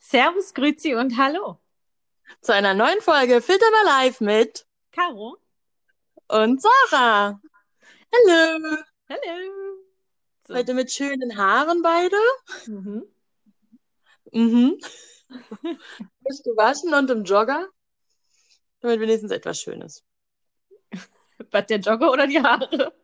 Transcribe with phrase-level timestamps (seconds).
[0.00, 1.58] Servus, Grüezi und Hallo.
[2.40, 5.38] Zu einer neuen Folge Filter mal live mit Caro.
[6.28, 7.40] und Sarah.
[8.14, 8.76] Hallo.
[9.08, 9.78] Hallo.
[10.46, 10.54] So.
[10.54, 12.16] Heute mit schönen Haaren beide.
[12.66, 13.02] Mhm.
[14.32, 14.78] Mhm.
[15.28, 17.68] Frisch gewaschen und im Jogger.
[18.80, 20.04] Damit wenigstens etwas Schönes.
[21.50, 22.94] Was, der Jogger oder die Haare?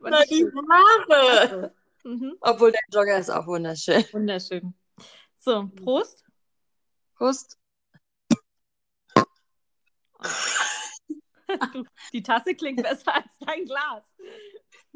[0.00, 1.74] Na, die Haare.
[2.04, 2.36] Mhm.
[2.40, 4.04] Obwohl der Jogger ist auch wunderschön.
[4.12, 4.74] Wunderschön.
[5.44, 6.24] So, Prost.
[7.16, 7.58] Prost.
[11.72, 14.02] Du, die Tasse klingt besser als dein Glas.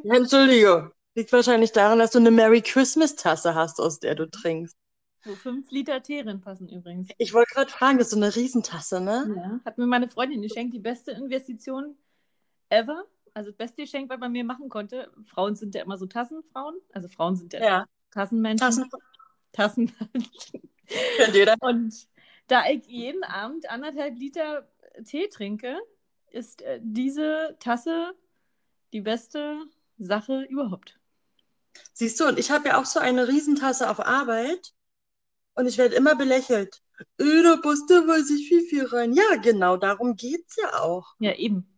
[0.02, 0.90] Ja, Entschuldige.
[1.14, 4.76] Liegt wahrscheinlich daran, dass du eine Merry Christmas Tasse hast, aus der du trinkst.
[5.24, 7.10] Wo fünf Liter Tee drin passen übrigens.
[7.18, 9.32] Ich wollte gerade fragen, das ist so eine Riesentasse, ne?
[9.36, 9.60] Ja.
[9.64, 11.96] Hat mir meine Freundin geschenkt, die beste Investition
[12.70, 13.04] ever.
[13.34, 15.12] Also das beste Geschenk, was man mir machen konnte.
[15.26, 16.76] Frauen sind ja immer so Tassenfrauen.
[16.92, 17.86] Also Frauen sind ja, Ja.
[18.10, 18.66] Tassenmenschen.
[18.66, 18.90] Tassen
[21.32, 21.54] Jeder.
[21.60, 21.94] Und
[22.46, 24.68] da ich jeden Abend anderthalb Liter
[25.04, 25.78] Tee trinke,
[26.30, 28.14] ist äh, diese Tasse
[28.92, 29.58] die beste
[29.98, 30.98] Sache überhaupt.
[31.92, 34.72] Siehst du, und ich habe ja auch so eine Riesentasse auf Arbeit
[35.54, 36.82] und ich werde immer belächelt.
[37.18, 39.12] Äh, da passt da weiß ich viel, viel rein.
[39.12, 41.14] Ja, genau, darum geht's ja auch.
[41.18, 41.77] Ja, eben.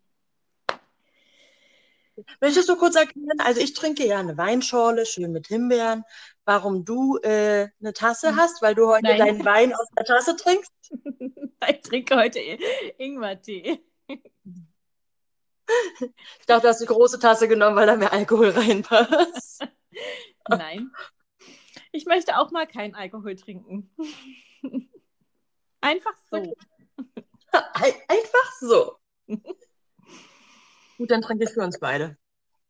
[2.40, 3.38] Möchtest du kurz erklären?
[3.38, 6.04] Also ich trinke ja eine Weinschorle, schön mit Himbeeren.
[6.44, 9.18] Warum du äh, eine Tasse hast, weil du heute Nein.
[9.18, 10.72] deinen Wein aus der Tasse trinkst?
[11.68, 12.41] Ich trinke heute
[12.98, 13.84] Ingwer-Tee.
[15.68, 19.66] Ich dachte, du hast die große Tasse genommen, weil da mehr Alkohol reinpasst.
[20.48, 20.91] Nein.
[21.92, 23.94] Ich möchte auch mal keinen Alkohol trinken.
[25.82, 26.36] Einfach so.
[27.52, 28.96] Ein- Einfach so.
[31.01, 32.19] Gut, dann trinke ich für uns beide.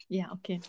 [0.07, 0.61] Ja, okay.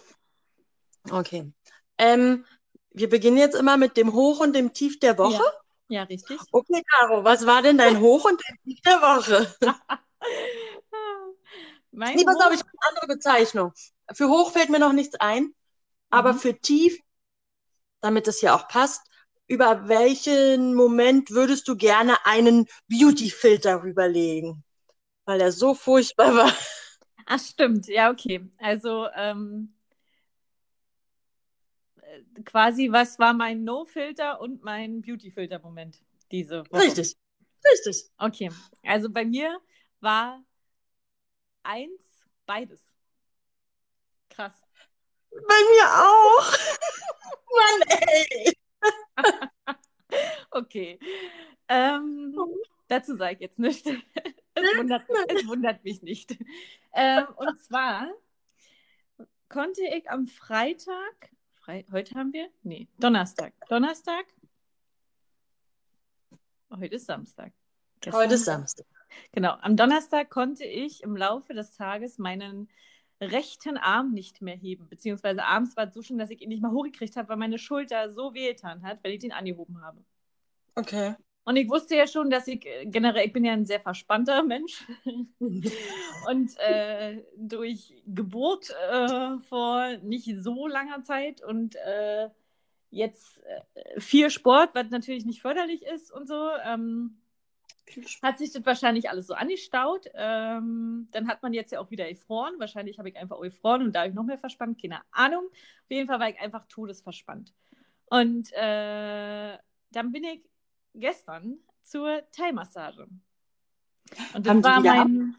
[1.11, 1.53] Okay.
[1.99, 2.43] Ähm,
[2.89, 5.43] wir beginnen jetzt immer mit dem Hoch und dem Tief der Woche.
[5.89, 6.39] Ja, richtig.
[6.51, 9.55] Okay, Caro, was war denn dein Hoch und dein Tief der Woche?
[11.91, 13.73] Mein Nee, pass auf, ich habe eine andere Bezeichnung.
[14.11, 15.53] Für hoch fällt mir noch nichts ein,
[16.09, 16.39] aber Mhm.
[16.39, 16.97] für tief,
[17.99, 19.01] damit es ja auch passt,
[19.45, 24.63] über welchen Moment würdest du gerne einen Beauty-Filter rüberlegen?
[25.25, 26.51] Weil er so furchtbar war.
[27.33, 27.87] Ach, stimmt.
[27.87, 28.41] Ja, okay.
[28.57, 29.73] Also ähm,
[32.01, 36.81] äh, quasi, was war mein No-Filter und mein Beauty-Filter-Moment diese Woche?
[36.83, 37.15] Richtig,
[37.63, 38.11] richtig.
[38.17, 38.51] Okay.
[38.83, 39.57] Also bei mir
[40.01, 40.43] war
[41.63, 42.03] eins
[42.45, 42.81] beides.
[44.29, 44.61] Krass.
[45.31, 46.51] Bei mir auch.
[47.55, 48.53] Mann, ey.
[50.51, 50.99] Okay.
[51.69, 52.35] Ähm,
[52.89, 53.85] dazu sage ich jetzt nicht.
[54.53, 56.37] Es wundert, es wundert mich nicht.
[56.93, 58.11] Ähm, und zwar
[59.49, 62.49] konnte ich am Freitag, Frei, heute haben wir?
[62.63, 63.53] Nee, Donnerstag.
[63.69, 64.25] Donnerstag?
[66.71, 67.53] Heute ist Samstag.
[68.01, 68.85] Gestern- Heute ist Samstag.
[69.33, 72.69] Genau, am Donnerstag konnte ich im Laufe des Tages meinen
[73.19, 76.61] rechten Arm nicht mehr heben, beziehungsweise abends war es so schön, dass ich ihn nicht
[76.61, 80.03] mal hochgekriegt habe, weil meine Schulter so wehgetan hat, weil ich den angehoben habe.
[80.75, 81.15] Okay.
[81.43, 84.43] Und ich wusste ja schon, dass ich äh, generell, ich bin ja ein sehr verspannter
[84.47, 84.85] Mensch
[85.39, 92.29] und äh, durch Geburt äh, vor nicht so langer Zeit und äh,
[92.91, 97.17] jetzt äh, viel Sport, was natürlich nicht förderlich ist und so, ähm,
[98.21, 100.05] hat sich das wahrscheinlich alles so angestaut.
[100.13, 102.59] Ähm, dann hat man jetzt ja auch wieder Ephron.
[102.59, 104.81] Wahrscheinlich habe ich einfach Ephron und dadurch noch mehr verspannt.
[104.81, 105.45] Keine Ahnung.
[105.49, 107.53] Auf jeden Fall war ich einfach todesverspannt.
[108.05, 109.57] Und äh,
[109.91, 110.41] dann bin ich
[110.93, 113.07] gestern zur Thai-Massage.
[114.33, 115.35] Und das Haben war mein.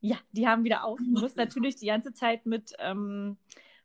[0.00, 0.98] Ja, die haben wieder auf.
[1.04, 3.36] Ich muss natürlich die ganze Zeit mit ähm,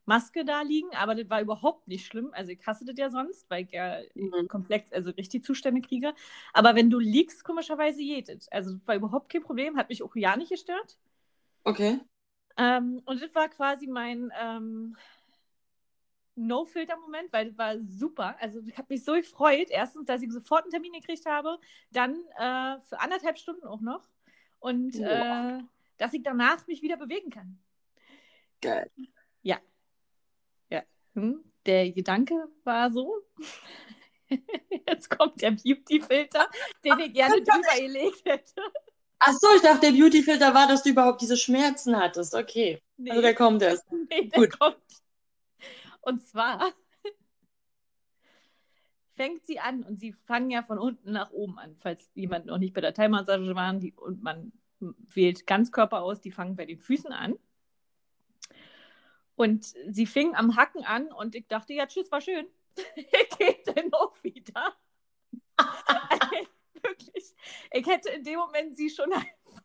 [0.06, 2.30] Maske da liegen, aber das war überhaupt nicht schlimm.
[2.34, 4.48] Also ich hasse das ja sonst, weil ich ja Mhm.
[4.48, 6.14] komplex, also richtig Zustände kriege.
[6.54, 8.48] Aber wenn du liegst, komischerweise geht es.
[8.50, 10.98] Also das war überhaupt kein Problem, hat mich auch ja nicht gestört.
[11.66, 12.00] Okay.
[12.58, 14.96] Ähm, und das war quasi mein ähm,
[16.36, 18.36] No-Filter-Moment, weil das war super.
[18.40, 19.68] Also ich habe mich so gefreut.
[19.70, 21.60] Erstens, dass ich sofort einen Termin gekriegt habe,
[21.92, 24.08] dann äh, für anderthalb Stunden auch noch.
[24.60, 25.60] Und äh,
[25.98, 27.60] dass ich danach mich wieder bewegen kann.
[28.62, 28.90] Geil.
[29.42, 29.60] Ja.
[30.70, 30.84] Ja.
[31.14, 31.44] Hm?
[31.66, 33.16] Der Gedanke war so.
[34.88, 36.50] Jetzt kommt der Beauty-Filter,
[36.84, 38.62] den ich gerne drüber gelegt hätte.
[39.20, 42.36] Ach so, ich dachte, der Beauty-Filter war, dass du überhaupt diese Schmerzen hattest.
[42.36, 42.82] Okay.
[42.98, 43.84] Nee, Also der kommt erst.
[44.10, 44.60] nee, der gut.
[44.60, 44.78] kommt.
[46.06, 46.72] Und zwar
[49.16, 52.60] fängt sie an und sie fangen ja von unten nach oben an, falls jemand noch
[52.60, 57.12] nicht bei der Thai-Massage war und man wählt Ganzkörper aus, die fangen bei den Füßen
[57.12, 57.40] an.
[59.36, 62.46] Und sie fing am Hacken an und ich dachte, ja, tschüss, war schön.
[63.40, 64.76] Geht denn auch wieder?
[66.84, 67.34] Wirklich.
[67.72, 69.12] Ich hätte in dem Moment sie schon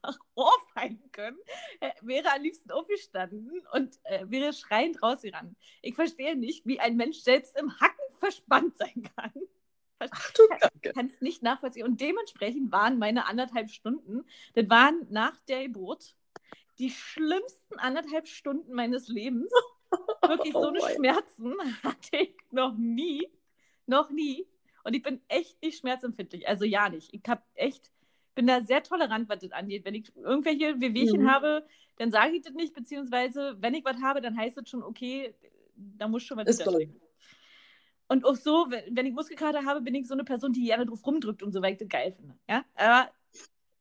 [0.02, 1.38] einfach ohrfeigen können,
[1.80, 5.56] äh, wäre am liebsten aufgestanden und äh, wäre schreiend rausgerannt.
[5.82, 9.32] Ich verstehe nicht, wie ein Mensch selbst im Hacken verspannt sein kann.
[9.98, 10.92] Ach du Kacke.
[10.94, 11.84] Kann es nicht nachvollziehen.
[11.84, 14.24] Und dementsprechend waren meine anderthalb Stunden,
[14.54, 16.16] das waren nach der Geburt
[16.78, 19.52] die schlimmsten anderthalb Stunden meines Lebens.
[20.22, 23.28] Wirklich so eine oh Schmerzen hatte ich noch nie.
[23.86, 24.46] Noch nie.
[24.82, 26.48] Und ich bin echt nicht schmerzempfindlich.
[26.48, 27.12] Also ja nicht.
[27.12, 27.92] Ich habe echt,
[28.34, 29.84] bin da sehr tolerant, was das angeht.
[29.84, 31.30] Wenn ich irgendwelche Wehwehchen mhm.
[31.30, 31.66] habe,
[31.96, 35.34] dann sage ich das nicht, beziehungsweise wenn ich was habe, dann heißt es schon, okay,
[35.74, 37.00] da muss schon was hinterstecken.
[38.08, 40.84] Und auch so, wenn, wenn ich Muskelkater habe, bin ich so eine Person, die gerne
[40.84, 42.36] drauf rumdrückt und so, weil ich das geil finde.
[42.48, 42.64] Ja?
[42.74, 43.10] Aber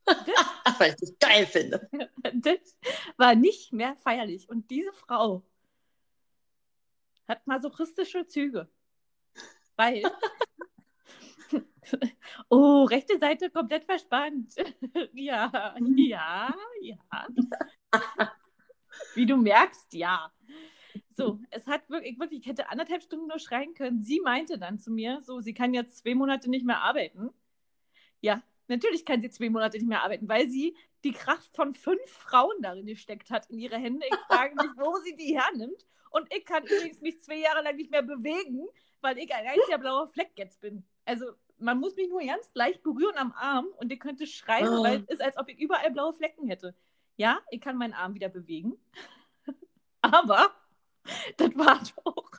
[0.06, 0.16] das,
[0.80, 1.90] weil ich das geil finde.
[2.34, 2.78] das
[3.18, 4.48] war nicht mehr feierlich.
[4.48, 5.44] Und diese Frau
[7.28, 8.70] hat masochistische Züge.
[9.76, 10.04] Weil.
[12.50, 14.54] oh, rechte Seite komplett verspannt.
[15.14, 17.28] ja, ja, ja.
[19.16, 20.32] Wie du merkst, ja.
[21.12, 24.04] So, es hat wirklich, wirklich, ich hätte anderthalb Stunden nur schreien können.
[24.04, 27.30] Sie meinte dann zu mir, so, sie kann jetzt zwei Monate nicht mehr arbeiten.
[28.22, 32.10] Ja, natürlich kann sie zwei Monate nicht mehr arbeiten, weil sie die Kraft von fünf
[32.10, 34.06] Frauen darin gesteckt hat in ihre Hände.
[34.06, 35.86] Ich frage mich, wo sie die hernimmt.
[36.12, 38.68] Und ich kann übrigens mich zwei Jahre lang nicht mehr bewegen,
[39.02, 40.84] weil ich ein einziger blauer Fleck jetzt bin.
[41.10, 41.26] Also
[41.58, 44.84] man muss mich nur ganz leicht berühren am Arm und ihr könnte schreien, oh.
[44.84, 46.76] weil es ist, als ob ich überall blaue Flecken hätte.
[47.18, 48.78] Ja, ich kann meinen Arm wieder bewegen.
[50.02, 50.52] Aber
[51.38, 52.32] das war doch.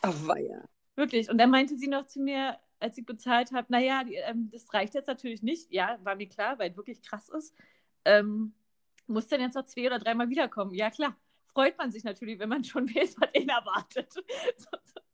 [0.00, 0.64] Ach, war ja.
[0.94, 1.28] Wirklich.
[1.28, 4.72] Und dann meinte sie noch zu mir, als ich bezahlt habe, naja, die, ähm, das
[4.72, 5.72] reicht jetzt natürlich nicht.
[5.72, 7.52] Ja, war mir klar, weil es wirklich krass ist.
[8.04, 8.54] Ähm,
[9.08, 10.72] muss dann jetzt noch zwei oder dreimal wiederkommen?
[10.72, 11.16] Ja, klar.
[11.48, 14.14] Freut man sich natürlich, wenn man schon weiß, was ihn erwartet.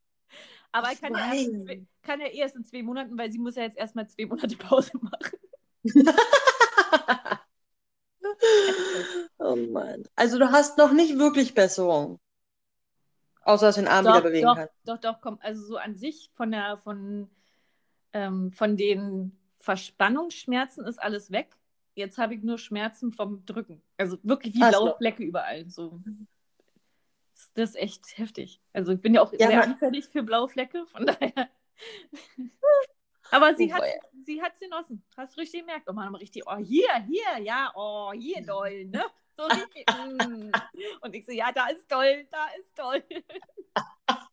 [0.72, 3.62] Aber ich kann ja, zwei, kann ja erst in zwei Monaten, weil sie muss ja
[3.62, 5.38] jetzt erstmal zwei Monate Pause machen.
[9.38, 10.04] oh Mann.
[10.14, 12.20] Also du hast noch nicht wirklich Besserung.
[13.42, 14.74] Außer dass du den Arm doch, wieder bewegen doch, kannst.
[14.84, 15.38] Doch, doch, komm.
[15.40, 17.30] Also so an sich von der, von,
[18.12, 21.56] ähm, von den Verspannungsschmerzen ist alles weg.
[21.94, 23.82] Jetzt habe ich nur Schmerzen vom Drücken.
[23.96, 25.68] Also wirklich wie blaue Flecke überall.
[25.68, 26.00] So.
[27.54, 28.60] Das ist echt heftig.
[28.72, 31.48] Also ich bin ja auch ja, sehr anfällig für blaue Flecke, von daher.
[33.30, 33.84] Aber sie oh, hat
[34.24, 35.02] sie hat's genossen.
[35.16, 35.88] Hast du richtig gemerkt.
[35.88, 39.04] Oh man, richtig, oh hier, hier, ja, oh, hier doll, ne?
[39.36, 40.50] So richtig, mm.
[41.02, 43.02] Und ich so, ja, da ist toll, da ist toll.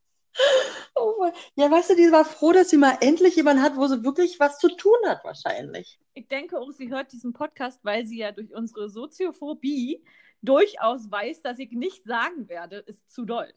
[0.96, 4.04] Oh ja, weißt du, die war froh, dass sie mal endlich jemanden hat, wo sie
[4.04, 5.98] wirklich was zu tun hat, wahrscheinlich.
[6.14, 10.04] Ich denke auch, sie hört diesen Podcast, weil sie ja durch unsere Soziophobie
[10.46, 13.52] durchaus weiß, dass ich nicht sagen werde, ist zu doll.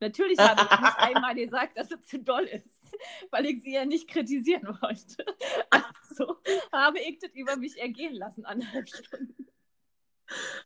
[0.00, 2.96] Natürlich habe ich nicht einmal gesagt, dass es zu doll ist,
[3.30, 5.24] weil ich sie ja nicht kritisieren wollte.
[6.08, 6.36] Also
[6.72, 9.46] habe ich das über mich ergehen lassen, anderthalb Stunden.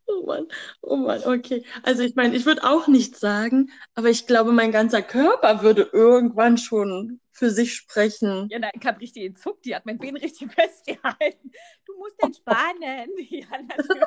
[0.06, 0.46] Oh Mann,
[0.80, 1.64] oh Mann, okay.
[1.82, 5.90] Also ich meine, ich würde auch nichts sagen, aber ich glaube, mein ganzer Körper würde
[5.92, 8.48] irgendwann schon für sich sprechen.
[8.50, 11.50] Ja, nein, ich habe richtig gezuckt, die hat mein Bein richtig festgehalten.
[11.86, 13.08] Du musst entspannen.
[13.30, 14.04] Ja, natürlich.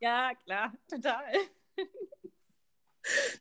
[0.00, 1.24] Ja, klar, total.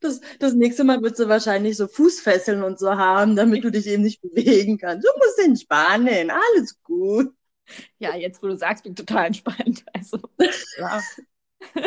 [0.01, 3.87] Das, das nächste Mal wird sie wahrscheinlich so Fußfesseln und so haben, damit du dich
[3.87, 5.05] eben nicht bewegen kannst.
[5.05, 7.33] Du musst entspannen, alles gut.
[7.99, 9.83] Ja, jetzt wo du sagst, bin ich total entspannt.
[9.93, 10.19] Also,
[10.77, 11.01] ja.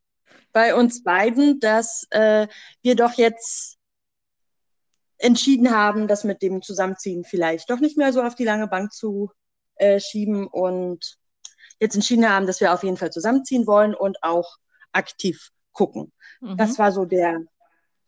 [0.53, 2.49] bei uns beiden, dass äh,
[2.83, 3.79] wir doch jetzt
[5.19, 8.93] entschieden haben, das mit dem Zusammenziehen vielleicht doch nicht mehr so auf die lange Bank
[8.93, 9.31] zu
[9.77, 11.18] äh, schieben und
[11.81, 14.57] jetzt entschieden haben, dass wir auf jeden Fall zusammenziehen wollen und auch
[14.93, 16.13] aktiv gucken.
[16.41, 16.57] Mhm.
[16.57, 17.41] Das war so der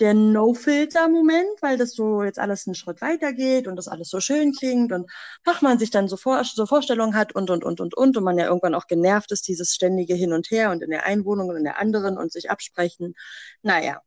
[0.00, 4.18] der No-Filter-Moment, weil das so jetzt alles einen Schritt weiter geht und das alles so
[4.18, 5.10] schön klingt und
[5.44, 8.24] ach, man sich dann so, vor, so Vorstellungen hat und, und, und, und, und und
[8.24, 11.24] man ja irgendwann auch genervt ist, dieses ständige Hin und Her und in der einen
[11.26, 13.14] Wohnung und in der anderen und sich absprechen.
[13.62, 14.00] Naja.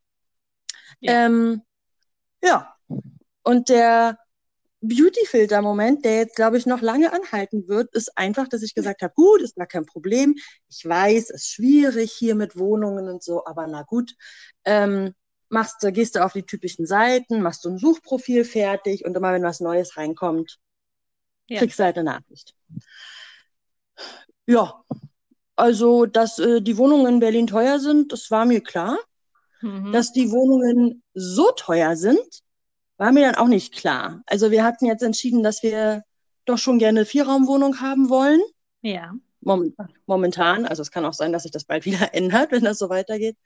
[0.99, 1.25] Ja.
[1.25, 1.61] Ähm,
[2.41, 2.73] ja.
[3.43, 4.17] Und der
[4.83, 9.13] Beauty-Filter-Moment, der jetzt, glaube ich, noch lange anhalten wird, ist einfach, dass ich gesagt habe,
[9.15, 10.35] gut, ist gar kein Problem.
[10.69, 14.13] Ich weiß, es ist schwierig hier mit Wohnungen und so, aber na gut.
[14.65, 15.13] Ähm,
[15.49, 19.43] machst, gehst du auf die typischen Seiten, machst du ein Suchprofil fertig und immer wenn
[19.43, 20.59] was Neues reinkommt,
[21.47, 21.59] ja.
[21.59, 22.53] kriegst du halt eine Nachricht.
[24.45, 24.83] Ja,
[25.55, 28.97] also, dass äh, die Wohnungen in Berlin teuer sind, das war mir klar.
[29.61, 29.93] Mhm.
[29.93, 32.43] Dass die Wohnungen so teuer sind,
[32.97, 34.21] war mir dann auch nicht klar.
[34.25, 36.03] Also wir hatten jetzt entschieden, dass wir
[36.45, 38.41] doch schon gerne eine Vierraumwohnung haben wollen.
[38.81, 39.13] Ja.
[40.05, 42.89] momentan, also es kann auch sein, dass sich das bald wieder ändert, wenn das so
[42.89, 43.37] weitergeht.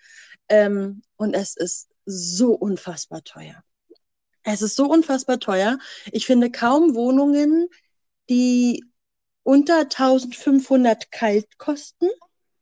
[0.49, 3.63] Ähm, und es ist so unfassbar teuer.
[4.43, 5.77] Es ist so unfassbar teuer.
[6.11, 7.67] Ich finde kaum Wohnungen,
[8.29, 8.83] die
[9.43, 12.07] unter 1500 kalt kosten.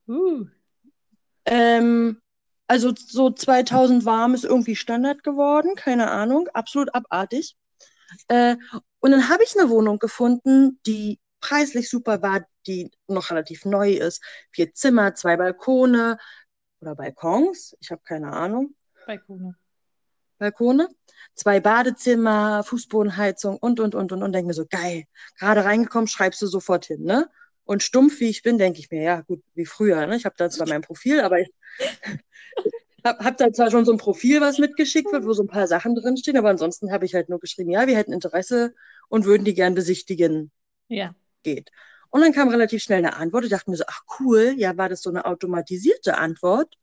[0.07, 0.45] Uh.
[1.45, 2.21] Ähm,
[2.67, 7.55] also so 2000 warm ist irgendwie Standard geworden, keine Ahnung, absolut abartig.
[8.27, 8.55] Äh,
[8.99, 13.91] und dann habe ich eine Wohnung gefunden, die preislich super war, die noch relativ neu
[13.91, 14.23] ist.
[14.51, 16.17] Vier Zimmer, zwei Balkone
[16.81, 18.75] oder Balkons, ich habe keine Ahnung.
[19.05, 19.55] Balkone.
[20.37, 20.89] Balkone,
[21.35, 25.05] zwei Badezimmer, Fußbodenheizung und, und, und, und, und, denke mir so, geil,
[25.37, 27.29] gerade reingekommen, schreibst du sofort hin, ne?
[27.65, 30.15] Und stumpf wie ich bin, denke ich mir, ja, gut, wie früher, ne?
[30.15, 31.49] Ich habe da zwar mein Profil, aber ich
[33.03, 35.67] habe hab da zwar schon so ein Profil, was mitgeschickt wird, wo so ein paar
[35.67, 38.73] Sachen drinstehen, aber ansonsten habe ich halt nur geschrieben, ja, wir hätten Interesse
[39.09, 40.51] und würden die gern besichtigen.
[40.87, 41.15] Ja.
[41.43, 41.71] Geht.
[42.09, 43.43] Und dann kam relativ schnell eine Antwort.
[43.43, 46.77] Ich dachte mir so, ach cool, ja, war das so eine automatisierte Antwort?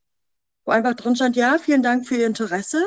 [0.64, 2.84] wo einfach drin stand, ja, vielen Dank für Ihr Interesse.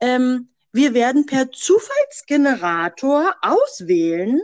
[0.00, 4.42] Ähm, wir werden per Zufallsgenerator auswählen,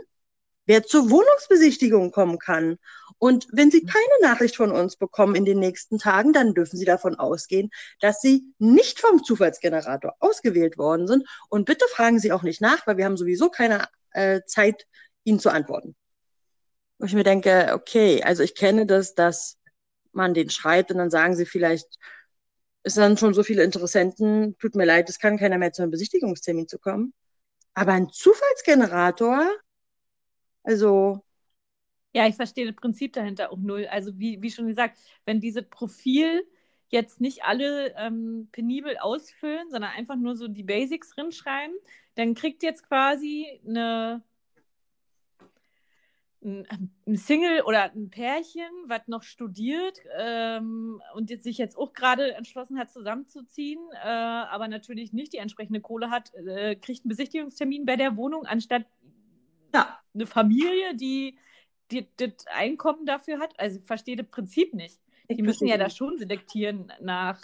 [0.71, 2.77] wer zur Wohnungsbesichtigung kommen kann.
[3.17, 6.85] Und wenn Sie keine Nachricht von uns bekommen in den nächsten Tagen, dann dürfen Sie
[6.85, 11.27] davon ausgehen, dass Sie nicht vom Zufallsgenerator ausgewählt worden sind.
[11.49, 14.87] Und bitte fragen Sie auch nicht nach, weil wir haben sowieso keine äh, Zeit,
[15.25, 15.93] Ihnen zu antworten.
[16.99, 19.57] Und ich mir denke, okay, also ich kenne das, dass
[20.13, 21.97] man den schreibt und dann sagen Sie vielleicht,
[22.83, 25.91] es sind schon so viele Interessenten, tut mir leid, es kann keiner mehr zu einem
[25.91, 27.13] Besichtigungstermin zu kommen.
[27.73, 29.51] Aber ein Zufallsgenerator,
[30.63, 31.23] also.
[32.13, 33.87] Ja, ich verstehe das Prinzip dahinter auch null.
[33.89, 36.45] Also wie, wie schon gesagt, wenn dieses Profil
[36.89, 41.73] jetzt nicht alle ähm, penibel ausfüllen, sondern einfach nur so die Basics drin schreiben,
[42.15, 44.21] dann kriegt jetzt quasi eine
[46.43, 52.33] ein, Single oder ein Pärchen, was noch studiert ähm, und jetzt sich jetzt auch gerade
[52.33, 57.85] entschlossen hat, zusammenzuziehen, äh, aber natürlich nicht die entsprechende Kohle hat, äh, kriegt einen Besichtigungstermin
[57.85, 58.85] bei der Wohnung, anstatt
[59.73, 59.99] ja.
[60.13, 61.37] eine Familie, die,
[61.91, 63.59] die das Einkommen dafür hat.
[63.59, 64.99] Also ich verstehe das Prinzip nicht.
[65.29, 67.39] Die müssen ja da schon selektieren nach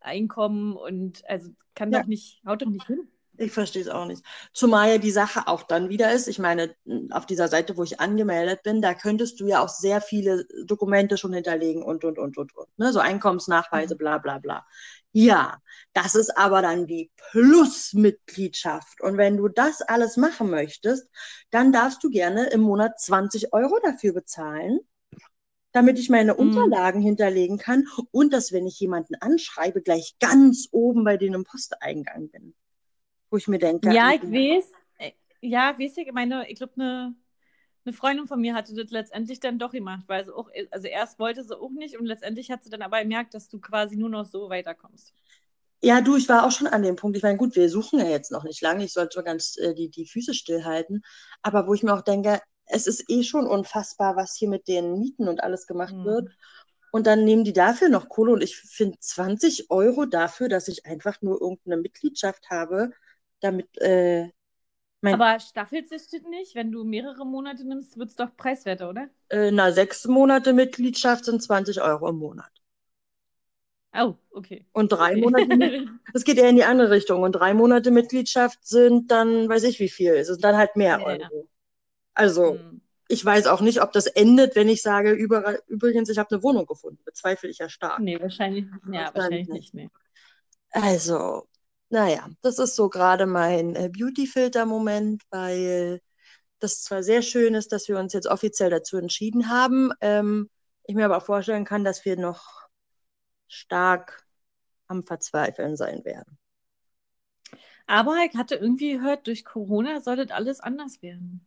[0.00, 2.00] Einkommen und also kann ja.
[2.00, 3.08] doch nicht, haut doch nicht hin.
[3.36, 4.24] Ich verstehe es auch nicht.
[4.52, 6.74] Zumal ja die Sache auch dann wieder ist, ich meine,
[7.10, 11.16] auf dieser Seite, wo ich angemeldet bin, da könntest du ja auch sehr viele Dokumente
[11.16, 12.68] schon hinterlegen und, und, und, und, und.
[12.78, 12.92] Ne?
[12.92, 13.98] So Einkommensnachweise, mhm.
[13.98, 14.66] bla, bla, bla.
[15.10, 15.58] Ja,
[15.94, 19.00] das ist aber dann die Plusmitgliedschaft.
[19.00, 21.08] Und wenn du das alles machen möchtest,
[21.50, 24.78] dann darfst du gerne im Monat 20 Euro dafür bezahlen,
[25.72, 26.38] damit ich meine mhm.
[26.38, 31.44] Unterlagen hinterlegen kann und dass, wenn ich jemanden anschreibe, gleich ganz oben bei denen im
[31.44, 32.54] Posteingang bin
[33.34, 33.92] wo ich mir denke.
[33.92, 35.10] Ja, ich weiß, äh,
[35.40, 37.16] ja, weiß ich, meine, ich glaube, eine,
[37.84, 41.18] eine Freundin von mir hatte das letztendlich dann doch gemacht, weil sie auch, also erst
[41.18, 44.08] wollte sie auch nicht und letztendlich hat sie dann aber gemerkt, dass du quasi nur
[44.08, 45.12] noch so weiterkommst.
[45.82, 47.16] Ja, du, ich war auch schon an dem Punkt.
[47.16, 48.84] Ich meine, gut, wir suchen ja jetzt noch nicht lange.
[48.84, 51.02] Ich sollte schon ganz äh, die, die Füße stillhalten.
[51.42, 54.98] Aber wo ich mir auch denke, es ist eh schon unfassbar, was hier mit den
[54.98, 56.04] Mieten und alles gemacht mhm.
[56.04, 56.30] wird.
[56.92, 58.32] Und dann nehmen die dafür noch Kohle.
[58.32, 62.92] Und ich finde 20 Euro dafür, dass ich einfach nur irgendeine Mitgliedschaft habe,
[63.44, 63.68] damit.
[63.80, 64.30] Äh,
[65.02, 66.54] Aber staffelt sich das nicht?
[66.54, 69.08] Wenn du mehrere Monate nimmst, wird es doch preiswerter, oder?
[69.28, 72.50] Äh, na, sechs Monate Mitgliedschaft sind 20 Euro im Monat.
[73.96, 74.66] Oh, okay.
[74.72, 75.20] Und drei okay.
[75.20, 77.22] Monate, es geht eher in die andere Richtung.
[77.22, 80.98] Und drei Monate Mitgliedschaft sind dann, weiß ich wie viel, es sind dann halt mehr
[80.98, 81.20] ja, Euro.
[81.20, 81.48] Ja.
[82.14, 82.80] Also, hm.
[83.08, 86.42] ich weiß auch nicht, ob das endet, wenn ich sage, über, übrigens, ich habe eine
[86.42, 86.98] Wohnung gefunden.
[87.04, 88.00] Bezweifle ich ja stark.
[88.00, 89.74] Nee, wahrscheinlich, ja, wahrscheinlich nicht.
[89.74, 89.90] Nee.
[90.72, 91.46] Also,
[91.94, 96.00] naja, das ist so gerade mein äh, Beauty-Filter-Moment, weil
[96.58, 100.50] das zwar sehr schön ist, dass wir uns jetzt offiziell dazu entschieden haben, ähm,
[100.86, 102.68] ich mir aber auch vorstellen kann, dass wir noch
[103.48, 104.26] stark
[104.88, 106.36] am Verzweifeln sein werden.
[107.86, 111.46] Aber ich hatte irgendwie gehört, durch Corona soll das alles anders werden.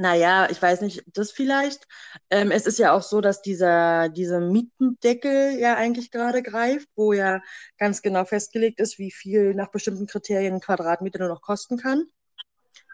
[0.00, 1.88] Naja, ich weiß nicht, das vielleicht.
[2.30, 7.12] Ähm, es ist ja auch so, dass dieser, dieser Mietendeckel ja eigentlich gerade greift, wo
[7.12, 7.42] ja
[7.78, 12.04] ganz genau festgelegt ist, wie viel nach bestimmten Kriterien ein Quadratmeter nur noch kosten kann.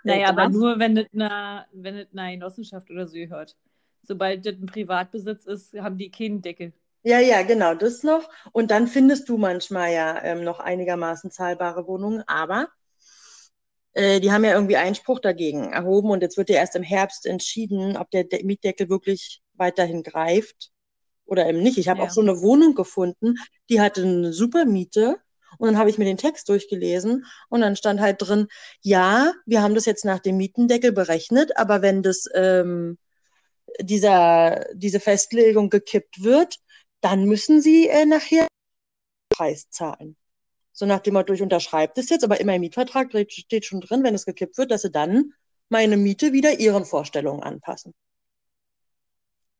[0.02, 3.54] Naja, aber nur, wenn es einer wenn eine Genossenschaft oder so gehört.
[4.02, 6.72] Sobald das ein Privatbesitz ist, haben die keinen Deckel.
[7.02, 8.30] Ja, ja, genau, das noch.
[8.52, 12.68] Und dann findest du manchmal ja ähm, noch einigermaßen zahlbare Wohnungen, aber
[13.94, 17.26] äh, die haben ja irgendwie Einspruch dagegen erhoben und jetzt wird ja erst im Herbst
[17.26, 20.70] entschieden, ob der De Mietdeckel wirklich weiterhin greift
[21.26, 21.78] oder eben nicht.
[21.78, 22.06] Ich habe ja.
[22.06, 23.36] auch so eine Wohnung gefunden,
[23.70, 25.16] die hatte eine super Miete
[25.58, 28.48] und dann habe ich mir den Text durchgelesen und dann stand halt drin,
[28.82, 32.98] ja, wir haben das jetzt nach dem Mietendeckel berechnet, aber wenn das ähm,
[33.80, 36.56] dieser, diese Festlegung gekippt wird,
[37.00, 38.46] dann müssen sie äh, nachher
[39.30, 40.16] Preis zahlen.
[40.76, 44.02] So nach dem Motto, ich unterschreibe das jetzt, aber in meinem Mietvertrag steht schon drin,
[44.02, 45.32] wenn es gekippt wird, dass sie dann
[45.68, 47.94] meine Miete wieder ihren Vorstellungen anpassen.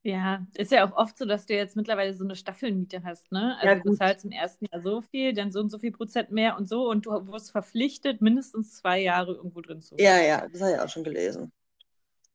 [0.02, 3.56] Ja, ist ja auch oft so, dass du jetzt mittlerweile so eine Staffelmiete hast, ne?
[3.60, 6.30] Also ja, du zahlst im ersten Jahr so viel, dann so und so viel Prozent
[6.30, 10.04] mehr und so und du wirst verpflichtet, mindestens zwei Jahre irgendwo drin zu sein.
[10.04, 11.52] Ja, ja, das habe ich auch schon gelesen.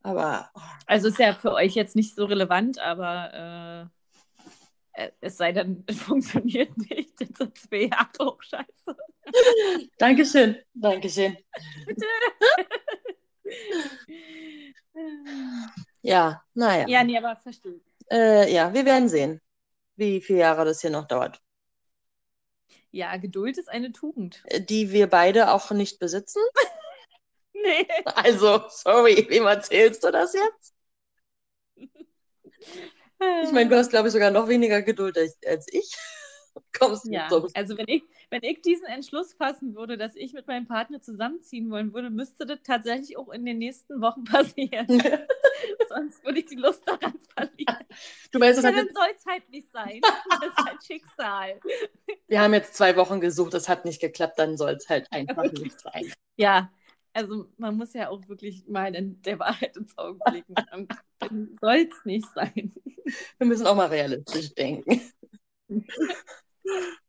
[0.01, 0.49] Aber.
[0.55, 0.61] Oh.
[0.87, 3.98] Also ist ja für euch jetzt nicht so relevant, aber äh,
[5.21, 8.97] es sei denn, es funktioniert nicht, dann sind zwei Jahre auch scheiße.
[9.97, 11.37] Dankeschön, Dankeschön.
[11.85, 12.05] Bitte.
[16.01, 16.87] Ja, naja.
[16.87, 17.79] Ja, nee, aber verstehe.
[18.11, 19.41] Äh, ja, wir werden sehen,
[19.95, 21.41] wie viele Jahre das hier noch dauert.
[22.91, 24.41] Ja, Geduld ist eine Tugend.
[24.45, 26.41] Äh, die wir beide auch nicht besitzen.
[27.53, 27.87] nee.
[28.05, 30.73] Also, sorry, wem erzählst du das jetzt?
[33.43, 35.91] Ich meine, du hast, glaube ich, sogar noch weniger Geduld als, ich.
[36.77, 37.47] Kommst ja, so.
[37.53, 41.69] also wenn ich, wenn ich diesen Entschluss fassen würde, dass ich mit meinem Partner zusammenziehen
[41.69, 44.87] wollen würde, müsste das tatsächlich auch in den nächsten Wochen passieren.
[45.89, 47.85] Sonst würde ich die Lust daran verlieren.
[48.31, 50.01] Du weißt, das ja, dann soll es halt nicht sein.
[50.01, 51.59] Das ist halt Schicksal.
[52.27, 55.45] Wir haben jetzt zwei Wochen gesucht, das hat nicht geklappt, dann soll es halt einfach
[55.45, 56.13] ja, nicht sein.
[56.35, 56.71] Ja,
[57.13, 60.87] also man muss ja auch wirklich mal in der Wahrheit ins Auge blicken.
[61.61, 62.73] Soll es nicht sein.
[63.37, 65.01] Wir müssen auch mal realistisch denken.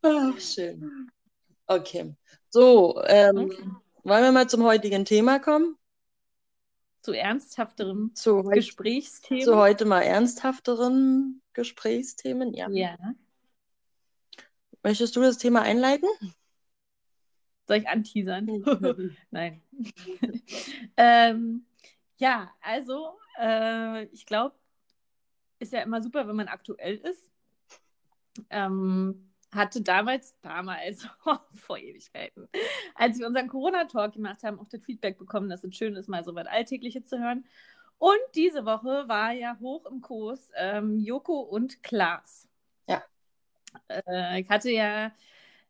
[0.03, 1.11] Ach, schön.
[1.67, 2.15] Okay.
[2.49, 3.63] So, ähm, okay.
[4.03, 5.77] wollen wir mal zum heutigen Thema kommen?
[7.03, 9.45] Zu ernsthafteren zu Gesprächsthemen?
[9.45, 12.69] Zu heute mal ernsthafteren Gesprächsthemen, ja.
[12.71, 12.97] Ja.
[14.83, 16.09] Möchtest du das Thema einleiten?
[17.71, 18.47] Soll ich anteasern?
[19.31, 19.63] Nein.
[20.97, 21.65] ähm,
[22.17, 24.57] ja, also äh, ich glaube,
[25.61, 27.31] ist ja immer super, wenn man aktuell ist.
[28.51, 31.07] Ähm, hatte damals, damals,
[31.55, 32.49] vor Ewigkeiten,
[32.97, 36.25] als wir unseren Corona-Talk gemacht haben, auch das Feedback bekommen, dass es schön ist, mal
[36.25, 37.45] so was Alltägliches zu hören.
[37.99, 42.49] Und diese Woche war ja hoch im Kurs ähm, Joko und Klaas.
[42.89, 43.05] Ja.
[43.89, 45.13] Äh, ich hatte ja,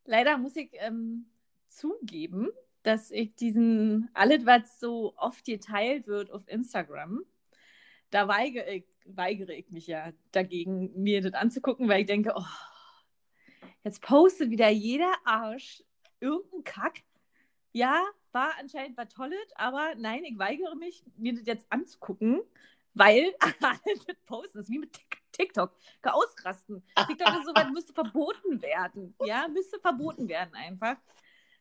[0.06, 1.26] leider muss ich ähm,
[1.70, 2.50] zugeben,
[2.82, 7.24] dass ich diesen, alles, was so oft geteilt wird auf Instagram,
[8.10, 12.44] da weigere ich, weigere ich mich ja dagegen, mir das anzugucken, weil ich denke, oh,
[13.84, 15.82] jetzt postet wieder jeder Arsch
[16.20, 17.02] irgendeinen Kack.
[17.72, 22.40] Ja, war anscheinend was Tolles, aber nein, ich weigere mich, mir das jetzt anzugucken,
[22.94, 24.58] weil alle das posten.
[24.58, 24.98] Ist wie mit
[25.32, 25.72] TikTok.
[26.02, 26.82] Ausrasten.
[27.06, 29.14] TikTok ist so was, müsste verboten werden.
[29.24, 30.96] Ja, müsste verboten werden einfach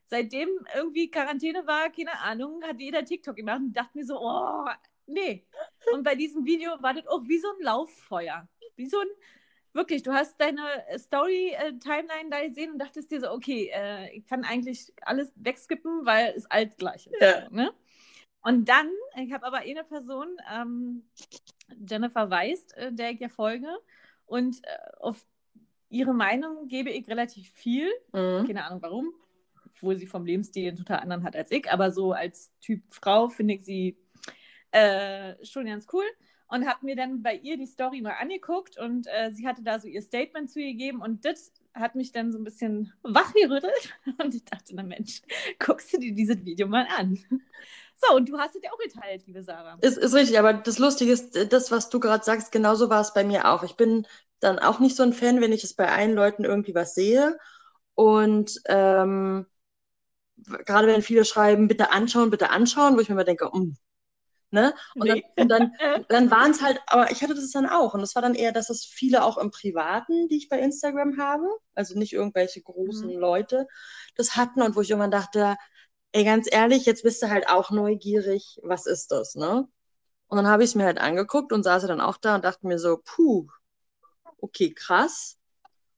[0.09, 4.65] seitdem irgendwie Quarantäne war, keine Ahnung, hat jeder TikTok gemacht und dachte mir so, oh,
[5.05, 5.45] nee.
[5.93, 8.47] Und bei diesem Video war das auch wie so ein Lauffeuer.
[8.75, 9.07] Wie so ein,
[9.73, 10.61] wirklich, du hast deine
[10.97, 16.33] Story-Timeline da gesehen und dachtest dir so, okay, äh, ich kann eigentlich alles wegskippen, weil
[16.35, 17.21] es alt gleich ist.
[17.21, 17.47] Ja.
[17.51, 17.71] Ne?
[18.41, 21.03] Und dann, ich habe aber eine Person, ähm,
[21.87, 23.67] Jennifer Weist, äh, der ich ja folge,
[24.25, 25.23] und äh, auf
[25.89, 27.89] ihre Meinung gebe ich relativ viel.
[28.11, 28.45] Mhm.
[28.47, 29.13] Keine Ahnung warum
[29.79, 31.71] obwohl sie vom Lebensstil einen total anderen hat als ich.
[31.71, 33.97] Aber so als Typ Frau finde ich sie
[34.71, 36.05] äh, schon ganz cool.
[36.51, 39.79] Und habe mir dann bei ihr die Story mal angeguckt und äh, sie hatte da
[39.79, 43.93] so ihr Statement zu ihr gegeben und das hat mich dann so ein bisschen wachgerüttelt
[44.17, 45.21] und ich dachte, na Mensch,
[45.59, 47.19] guckst du dir dieses Video mal an.
[48.01, 49.77] So, und du hast es ja auch geteilt, liebe Sarah.
[49.81, 53.13] Ist, ist richtig, aber das Lustige ist, das, was du gerade sagst, genauso war es
[53.13, 53.61] bei mir auch.
[53.61, 54.07] Ich bin
[54.39, 57.37] dann auch nicht so ein Fan, wenn ich es bei allen Leuten irgendwie was sehe.
[57.95, 59.45] Und ähm,
[60.65, 63.75] gerade wenn viele schreiben, bitte anschauen, bitte anschauen, wo ich mir immer denke, mm,
[64.51, 64.73] ne?
[64.97, 65.09] Und Nee.
[65.09, 65.71] dann, und dann,
[66.09, 67.93] dann waren es halt, aber ich hatte das dann auch.
[67.93, 71.19] Und das war dann eher, dass es viele auch im Privaten, die ich bei Instagram
[71.19, 73.19] habe, also nicht irgendwelche großen Mhm.
[73.19, 73.67] Leute,
[74.15, 75.55] das hatten und wo ich irgendwann dachte,
[76.13, 79.67] ey, ganz ehrlich, jetzt bist du halt auch neugierig, was ist das, ne?
[80.29, 82.67] Und dann habe ich es mir halt angeguckt und saß dann auch da und dachte
[82.67, 83.47] mir so, puh,
[84.41, 85.37] okay, krass.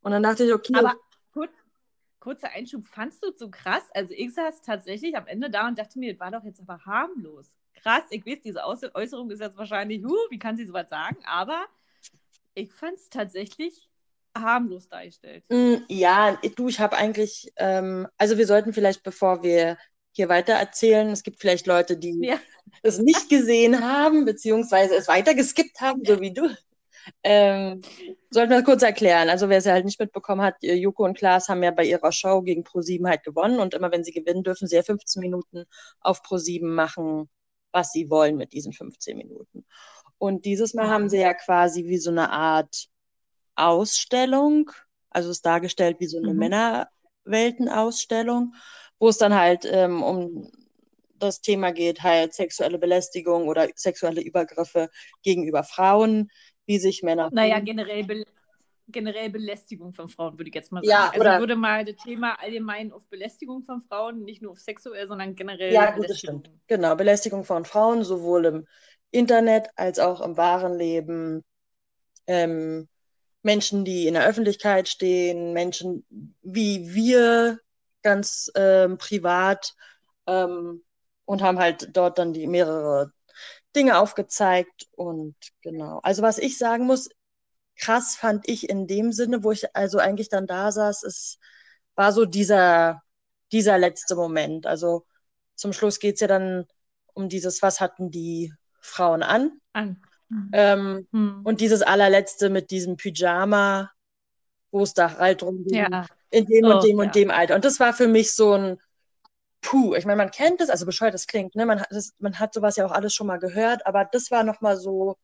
[0.02, 0.96] Und dann dachte ich, okay, Aber
[2.22, 3.84] kurzer Einschub, fandst du es so krass?
[3.94, 6.80] Also ich saß tatsächlich am Ende da und dachte mir, das war doch jetzt aber
[6.86, 7.58] harmlos.
[7.76, 11.18] Krass, ich weiß, diese Aus Äußerung ist jetzt wahrscheinlich, huh, wie kann sie sowas sagen?
[11.26, 11.66] Aber
[12.56, 13.90] ich fand es tatsächlich
[14.38, 15.44] harmlos dargestellt.
[15.50, 19.78] Mm, Ja, du, ich habe eigentlich, ähm, also wir sollten vielleicht, bevor wir
[20.14, 22.40] hier weiter erzählen, es gibt vielleicht Leute, die Ja.
[22.84, 26.50] es nicht gesehen haben, beziehungsweise es weiter geskippt haben, so wie du.
[27.24, 27.82] Ähm,
[28.30, 29.30] sollten wir kurz erklären.
[29.30, 31.86] Also wer es ja halt nicht mitbekommen hat, äh, Joko und Klaas haben ja bei
[31.86, 35.22] ihrer Show gegen ProSieben halt gewonnen und immer wenn sie gewinnen, dürfen sie ja 15
[35.22, 35.66] Minuten
[36.02, 37.30] auf ProSieben machen,
[37.72, 39.66] was sie wollen mit diesen 15 Minuten.
[40.18, 42.88] Und dieses Mal haben sie ja quasi wie so eine Art
[43.56, 44.72] Ausstellung,
[45.10, 46.40] also es ist dargestellt wie so eine Mhm.
[47.26, 48.56] Männerweltenausstellung,
[49.00, 50.52] wo es dann halt ähm, um
[51.16, 54.90] das Thema geht, halt sexuelle Belästigung oder sexuelle Übergriffe
[55.24, 56.32] gegenüber Frauen,
[56.72, 57.30] wie sich Männer.
[57.34, 58.24] Naja, generell, Be
[58.88, 60.90] generell Belästigung von Frauen, würde ich jetzt mal sagen.
[60.90, 65.08] Ja, also würde mal das Thema allgemein auf Belästigung von Frauen, nicht nur auf sexuell,
[65.08, 66.50] sondern generell Ja, gut, das stimmt.
[66.68, 68.68] Genau, Belästigung von Frauen, sowohl im
[69.12, 71.44] Internet als auch im wahren Leben.
[72.28, 72.88] Ähm,
[73.44, 76.06] Menschen, die in der Öffentlichkeit stehen, Menschen
[76.42, 77.60] wie wir
[78.04, 79.74] ganz ähm, privat
[80.28, 80.84] ähm,
[81.26, 83.12] und haben halt dort dann die mehrere
[83.76, 86.00] Dinge aufgezeigt und genau.
[86.04, 87.10] Also was ich sagen muss,
[87.78, 91.40] krass fand ich in dem Sinne, wo ich also eigentlich dann da saß, es
[91.96, 93.02] war so dieser,
[93.52, 94.66] dieser letzte Moment.
[94.68, 95.06] Also
[95.56, 96.66] zum Schluss geht's ja dann
[97.14, 99.60] um dieses, was hatten die Frauen an?
[99.74, 100.02] An.
[100.54, 101.42] Ähm, Hm.
[101.44, 103.92] und dieses allerletzte mit diesem Pyjama,
[104.72, 107.04] wo es da halt drum ging, Ja, in dem Oh, und dem ja.
[107.04, 107.56] und dem Alter.
[107.56, 108.82] Und das war für mich so ein
[109.62, 109.95] Puh.
[109.95, 111.65] Ich meine, man kennt es, also bescheuert das klingt, ne?
[111.65, 114.43] Man hat, das, man hat sowas ja auch alles schon mal gehört, aber das war
[114.43, 115.17] nochmal so,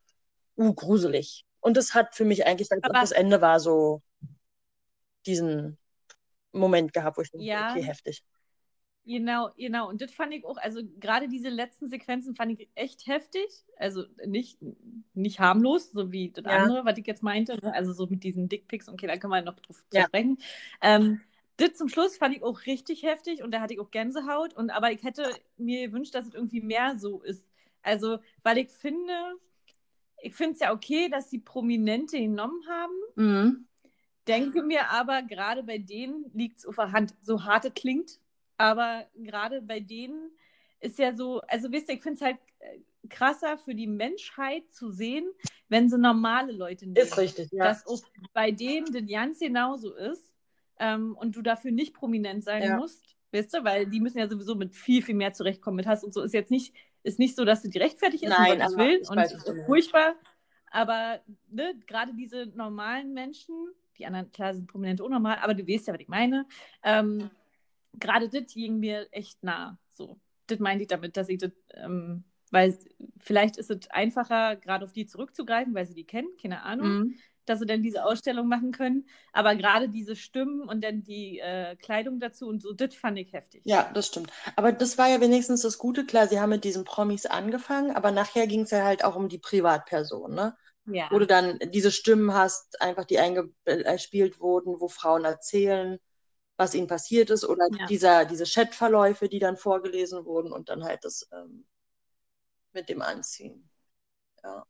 [0.57, 1.45] uh, gruselig.
[1.61, 4.01] Und das hat für mich eigentlich, als das Ende war, so
[5.25, 5.77] diesen
[6.53, 7.71] Moment gehabt, wo ich dachte, Ja.
[7.71, 8.23] okay, heftig.
[9.05, 9.87] Genau, genau.
[9.87, 13.47] Und das fand ich auch, also gerade diese letzten Sequenzen fand ich echt heftig.
[13.77, 14.59] Also nicht,
[15.13, 16.57] nicht harmlos, so wie das Ja.
[16.57, 17.57] andere, was ich jetzt meinte.
[17.63, 17.73] Ne?
[17.73, 20.05] Also so mit diesen Dickpics, okay, da können wir noch drauf Ja.
[20.07, 20.39] sprechen.
[20.81, 21.21] Ähm,
[21.57, 24.53] das zum Schluss fand ich auch richtig heftig und da hatte ich auch Gänsehaut.
[24.53, 27.45] Und aber ich hätte mir gewünscht, dass es irgendwie mehr so ist.
[27.81, 29.13] Also, weil ich finde,
[30.21, 32.93] ich finde es ja okay, dass die Prominente genommen haben.
[33.15, 33.67] Mhm.
[34.27, 38.19] Denke mir aber, gerade bei denen liegt es auf der Hand, so hart es klingt.
[38.57, 40.31] Aber gerade bei denen
[40.79, 44.71] ist ja so, also wisst ihr, ich finde es halt äh, krasser für die Menschheit
[44.71, 45.27] zu sehen,
[45.69, 46.97] wenn sie normale Leute nehmen.
[46.97, 47.65] Ist richtig, ja.
[47.65, 48.01] Dass auch
[48.33, 50.26] bei denen das ganz genauso ist
[50.79, 52.77] ähm, und du dafür nicht prominent sein Ja.
[52.77, 56.03] musst, weißt du, weil die müssen ja sowieso mit viel, viel mehr zurechtkommen mit Hass
[56.03, 56.21] und so.
[56.21, 59.07] Ist jetzt nicht, ist nicht so, dass sie die rechtfertigt ist, Nein, um Gottes Willen
[59.07, 60.15] und es du ist furchtbar.
[60.71, 63.55] Aber ne, gerade diese normalen Menschen,
[63.97, 66.45] die anderen, klar, sind prominent unnormal, aber du weißt ja, was ich meine.
[66.83, 67.29] Ähm,
[67.93, 69.77] gerade das ging mir echt nah.
[69.91, 72.77] So, das meinte ich damit, dass ich das, ähm, weil
[73.19, 77.15] vielleicht ist es einfacher, gerade auf die zurückzugreifen, weil sie die kennen, keine Ahnung, Mhm.
[77.49, 79.07] Dass sie dann diese Ausstellung machen können.
[79.33, 83.33] Aber gerade diese Stimmen und dann die äh, Kleidung dazu und so, das fand ich
[83.33, 83.63] heftig.
[83.65, 84.31] Ja, das stimmt.
[84.55, 86.05] Aber das war ja wenigstens das Gute.
[86.05, 89.29] Klar, sie haben mit diesen Promis angefangen, aber nachher ging es ja halt auch um
[89.29, 90.55] die Privatperson, ne?
[90.85, 91.09] Ja.
[91.11, 95.99] Wo du dann diese Stimmen hast, einfach die eingespielt wurden, wo Frauen erzählen,
[96.57, 97.85] was ihnen passiert ist, oder Ja.
[97.87, 101.65] dieser, diese Chatverläufe, die dann vorgelesen wurden und dann halt das ähm,
[102.73, 103.69] mit dem Anziehen.
[104.43, 104.65] Ja.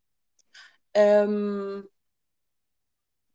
[0.93, 1.87] Ähm,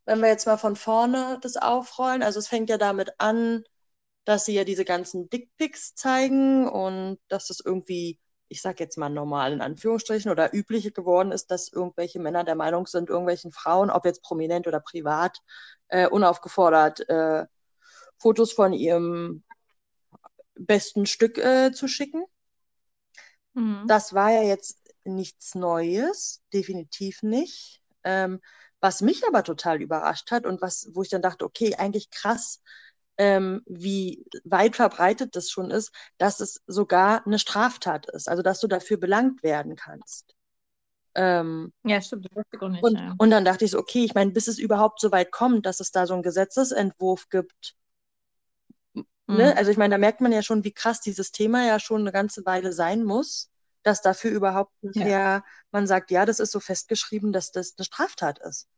[0.05, 3.65] wenn wir jetzt mal von vorne das aufrollen, also es fängt ja damit an,
[4.25, 9.09] dass sie ja diese ganzen Dickpics zeigen und dass das irgendwie, ich sag jetzt mal
[9.09, 13.91] normal in Anführungsstrichen oder üblich geworden ist, dass irgendwelche Männer der Meinung sind, irgendwelchen Frauen,
[13.91, 15.39] ob jetzt prominent oder privat,
[15.89, 17.47] äh, unaufgefordert äh,
[18.19, 19.43] Fotos von ihrem
[20.55, 22.25] besten Stück äh, zu schicken.
[23.55, 23.85] Mhm.
[23.89, 27.83] Das war ja jetzt nichts Neues, definitiv nicht.
[28.05, 28.41] Ähm,
[28.83, 32.61] was mich aber total überrascht hat und was, wo ich dann dachte, okay, eigentlich krass,
[33.17, 38.59] ähm, wie weit verbreitet das schon ist, dass es sogar eine Straftat ist, also dass
[38.59, 40.35] du dafür belangt werden kannst.
[41.15, 42.83] Ähm, ja, stimmt, das wusste ich auch nicht.
[42.83, 43.15] und, ja.
[43.19, 45.79] und dann dachte ich so, okay, ich meine, bis es überhaupt so weit kommt, dass
[45.79, 47.77] es da so einen Gesetzesentwurf gibt,
[48.95, 49.05] ne?
[49.27, 49.57] Mhm.
[49.57, 52.13] Also ich meine, da merkt man ja schon, wie krass dieses Thema ja schon eine
[52.13, 53.52] ganze Weile sein muss,
[53.83, 58.39] dass dafür überhaupt nachher man sagt, ja, das ist so festgeschrieben, dass das eine Straftat
[58.39, 58.69] ist.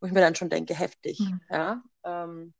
[0.00, 1.20] Wo ich mir dann schon denke, heftig.
[1.20, 1.40] Mhm.
[1.50, 1.82] Ja.
[2.04, 2.54] Ähm,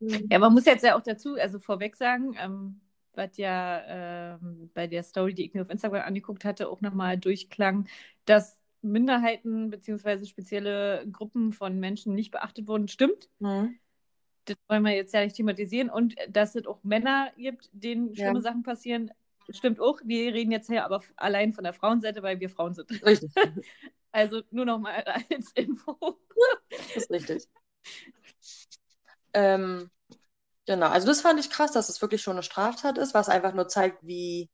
[0.00, 2.80] Ja, man muss jetzt ja auch dazu, also vorweg sagen, ähm,
[3.14, 7.16] was ja ähm, bei der Story, die ich mir auf Instagram angeguckt hatte, auch nochmal
[7.16, 7.88] durchklang,
[8.26, 10.26] dass Minderheiten bzw.
[10.26, 13.30] spezielle Gruppen von Menschen nicht beachtet wurden, stimmt.
[13.38, 13.78] mhm.
[14.44, 15.90] Das wollen wir jetzt ja nicht thematisieren.
[15.90, 18.26] Und dass es auch Männer gibt, denen Ja.
[18.26, 19.10] schlimme Sachen passieren,
[19.50, 20.00] stimmt auch.
[20.04, 22.90] Wir reden jetzt hier aber allein von der Frauenseite, weil wir Frauen sind.
[23.04, 23.30] Richtig,
[24.12, 26.18] Also nur nochmal als Info.
[26.70, 27.48] das ist richtig.
[29.34, 29.90] Ähm,
[30.64, 33.52] genau, also das fand ich krass, dass es wirklich schon eine Straftat ist, was einfach
[33.52, 34.48] nur zeigt, wie,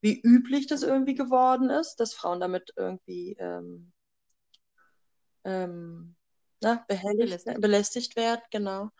[0.00, 3.92] wie üblich das irgendwie geworden ist, dass Frauen damit irgendwie ähm,
[5.42, 6.14] ähm,
[6.60, 7.60] na, Belästigt.
[7.60, 8.90] belästigt werden, genau.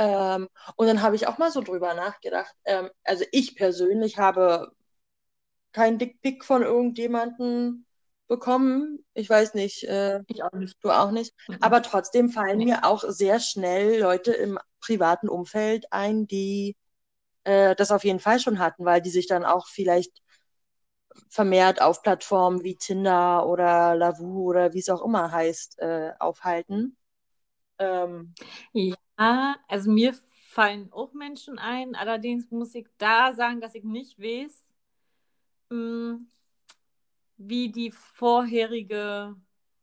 [0.00, 2.54] Ähm, und dann habe ich auch mal so drüber nachgedacht.
[2.64, 4.72] Ähm, also ich persönlich habe
[5.72, 7.84] keinen Dickpick von irgendjemandem
[8.28, 9.04] bekommen.
[9.14, 10.76] Ich weiß nicht, äh, Ich auch nicht.
[10.82, 11.34] du auch nicht.
[11.48, 11.58] Mhm.
[11.60, 12.64] Aber trotzdem fallen Nee.
[12.64, 16.76] mir auch sehr schnell Leute im privaten Umfeld ein, die
[17.44, 20.22] äh, das auf jeden Fall schon hatten, weil die sich dann auch vielleicht
[21.30, 26.96] vermehrt auf Plattformen wie Tinder oder Lavu oder wie es auch immer heißt, äh, aufhalten.
[27.78, 28.36] Ähm,
[28.72, 28.96] Ja,
[29.68, 30.14] also mir
[30.48, 31.94] fallen auch Menschen ein.
[31.94, 34.64] Allerdings muss ich da sagen, dass ich nicht weiß,
[35.70, 36.20] mh,
[37.36, 39.36] wie die vorherige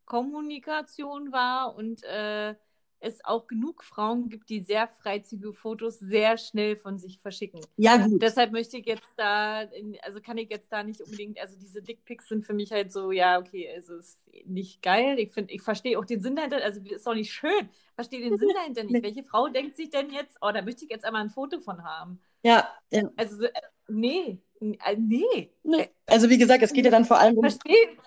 [0.05, 2.55] Kommunikation war und äh,
[2.99, 7.61] es auch genug Frauen gibt, die sehr freizügige Fotos sehr schnell von sich verschicken.
[7.77, 8.21] ja, gut.
[8.21, 11.81] Deshalb möchte ich jetzt da, in, also kann ich jetzt da nicht unbedingt, also diese
[11.81, 15.19] Dickpics sind für mich halt so, ja, okay, es ist nicht geil.
[15.19, 17.69] Ich finde, ich verstehe auch den Sinn dahinter, also ist doch nicht schön.
[17.95, 19.03] Verstehe den Sinn dahinter nicht.
[19.03, 21.83] Welche Frau denkt sich denn jetzt, oh, da möchte ich jetzt einmal ein Foto von
[21.83, 22.19] haben?
[22.43, 23.09] Ja, ja.
[23.15, 23.51] Also, äh,
[23.87, 25.51] nee, äh, nee.
[25.63, 25.89] Nee.
[26.05, 27.97] Also wie gesagt, es geht ja dann vor allem um, Verstehe.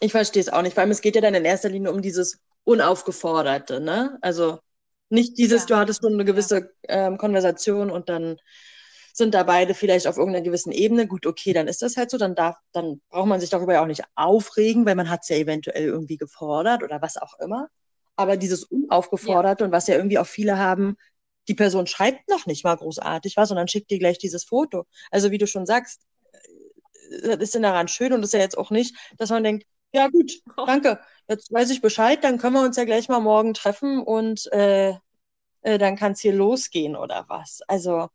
[0.00, 2.00] ich verstehe es auch nicht, vor allem es geht ja dann in erster Linie um
[2.00, 4.18] dieses Unaufgeforderte, ne?
[4.20, 4.58] Also
[5.10, 5.66] nicht dieses, Ja.
[5.66, 8.36] du hattest schon eine gewisse ähm, Konversation und dann
[9.14, 11.06] sind da beide vielleicht auf irgendeiner gewissen Ebene.
[11.06, 13.82] Gut, okay, dann ist das halt so, dann darf, dann braucht man sich darüber ja
[13.82, 17.68] auch nicht aufregen, weil man hat es ja eventuell irgendwie gefordert oder was auch immer.
[18.16, 20.96] Aber dieses Unaufgeforderte und was ja irgendwie auch viele haben,
[21.48, 24.86] die Person schreibt noch nicht mal großartig was und dann schickt dir gleich dieses Foto.
[25.10, 26.00] Also wie du schon sagst,
[27.10, 29.66] äh, das ist denn daran schön und ist ja jetzt auch nicht, dass man denkt,
[29.92, 30.66] ja gut, Oh.
[30.66, 34.50] danke, jetzt weiß ich Bescheid, dann können wir uns ja gleich mal morgen treffen und
[34.52, 34.90] äh,
[35.62, 37.60] äh, dann kann es hier losgehen oder was.
[37.68, 38.08] Also,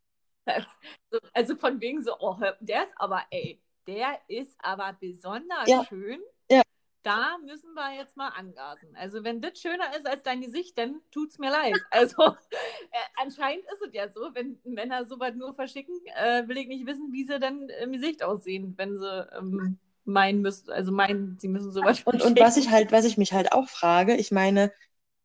[1.12, 5.86] So, Also von wegen so, oh, der ist aber, ey, der ist aber besonders Ja.
[5.88, 6.20] schön.
[6.50, 6.64] Ja.
[7.04, 8.96] Da müssen wir jetzt mal angasen.
[8.96, 11.76] Also wenn das schöner ist als dein Gesicht, dann tut's mir leid.
[11.92, 16.68] Also äh, anscheinend ist es ja so, wenn Männer sowas nur verschicken, äh, will ich
[16.68, 21.38] nicht wissen, wie sie dann im Gesicht aussehen, wenn sie ähm, meinen müssen, also meinen,
[21.40, 24.32] sie müssen sowas und, und was ich halt, was ich mich halt auch frage, ich
[24.32, 24.72] meine,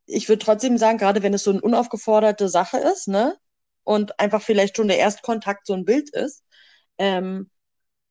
[0.06, 3.36] ich würde trotzdem sagen, gerade wenn es so eine unaufgeforderte Sache ist, ne,
[3.84, 6.44] und einfach vielleicht schon der Erstkontakt so ein Bild ist,
[6.98, 7.50] ähm,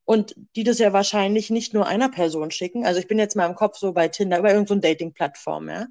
[0.04, 3.46] und die das ja wahrscheinlich nicht nur einer Person schicken, also ich bin jetzt mal
[3.46, 5.86] im Kopf so bei Tinder, über irgendeine so Dating-Plattform, ja,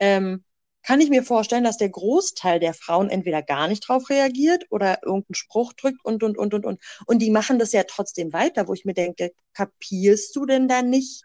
[0.00, 0.44] ähm,
[0.82, 5.02] kann ich mir vorstellen, dass der Großteil der Frauen entweder gar nicht drauf reagiert oder
[5.02, 6.80] irgendeinen Spruch drückt und, und, und, und, und.
[7.06, 10.82] Und die machen das ja trotzdem weiter, wo ich mir denke, kapierst du denn da
[10.82, 11.24] nicht,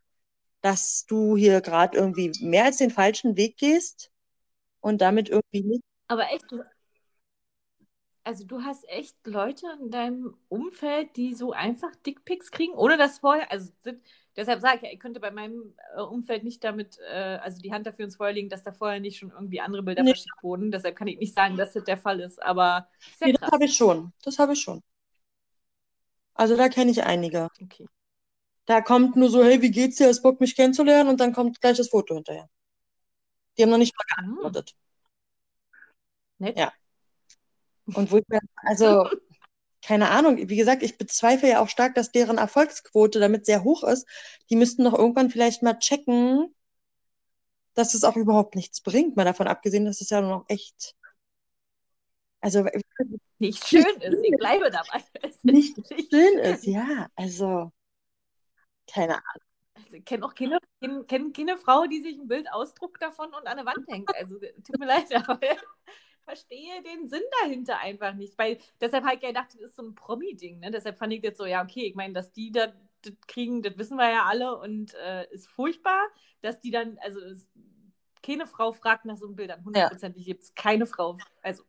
[0.62, 4.12] dass du hier gerade irgendwie mehr als den falschen Weg gehst
[4.80, 5.84] und damit irgendwie nicht.
[6.08, 6.46] Aber echt,
[8.28, 13.20] also du hast echt Leute in deinem Umfeld, die so einfach Dickpics kriegen, ohne dass
[13.20, 14.02] vorher, also sind,
[14.36, 17.74] deshalb sage ich ja, ich könnte bei meinem äh, Umfeld nicht damit, äh, also die
[17.74, 20.14] Hand dafür ins Feuer legen, dass da vorher nicht schon irgendwie andere Bilder Nee.
[20.16, 20.72] verschickt wurden.
[20.72, 23.52] Deshalb kann ich nicht sagen, dass das der Fall ist, aber ist ja Nee, das
[23.52, 24.12] habe ich schon.
[24.24, 24.82] Das habe ich schon.
[26.36, 27.50] Also da kenne ich einige.
[27.64, 27.88] Okay.
[28.68, 30.10] Da kommt nur so, hey, wie geht's dir?
[30.10, 31.10] Hast Bock, mich kennenzulernen?
[31.10, 32.48] Und dann kommt gleich das Foto hinterher.
[33.58, 34.76] Die haben noch nicht mal Hm, geantwortet.
[36.40, 36.56] nett.
[36.56, 36.74] Ja.
[37.94, 39.10] Und wo ich mir, also,
[39.82, 43.84] keine Ahnung, wie gesagt, ich bezweifle ja auch stark, dass deren Erfolgsquote damit sehr hoch
[43.84, 44.06] ist.
[44.50, 46.54] Die müssten doch irgendwann vielleicht mal checken,
[47.74, 49.16] dass es auch überhaupt nichts bringt.
[49.16, 50.96] Mal davon abgesehen, dass es ja noch echt,
[52.42, 52.66] also
[53.40, 55.04] Nicht schön ist, ich bleibe dabei.
[55.44, 57.08] Nicht nicht schön ist, ja.
[57.16, 57.72] Also,
[58.88, 59.44] keine Ahnung.
[59.76, 63.34] Also, ich kenne auch keine, kenn, kenn keine Frau, die sich ein Bild ausdruckt davon
[63.34, 64.14] und an der Wand hängt.
[64.16, 65.40] Also, tut mir leid, aber
[66.28, 68.38] verstehe den Sinn dahinter einfach nicht.
[68.38, 70.60] Weil deshalb habe ich gedacht, das ist so ein Promi-Ding.
[70.60, 70.72] Ne?
[70.72, 73.78] Deshalb fand ich jetzt so, ja, okay, ich meine, dass die da das kriegen, das
[73.78, 76.08] wissen wir ja alle und äh, ist furchtbar,
[76.42, 77.48] dass die dann, also es,
[78.24, 79.64] keine Frau fragt nach so Bildern.
[79.64, 80.34] Hundertprozentig ja.
[80.34, 81.64] gibt es keine Frau, also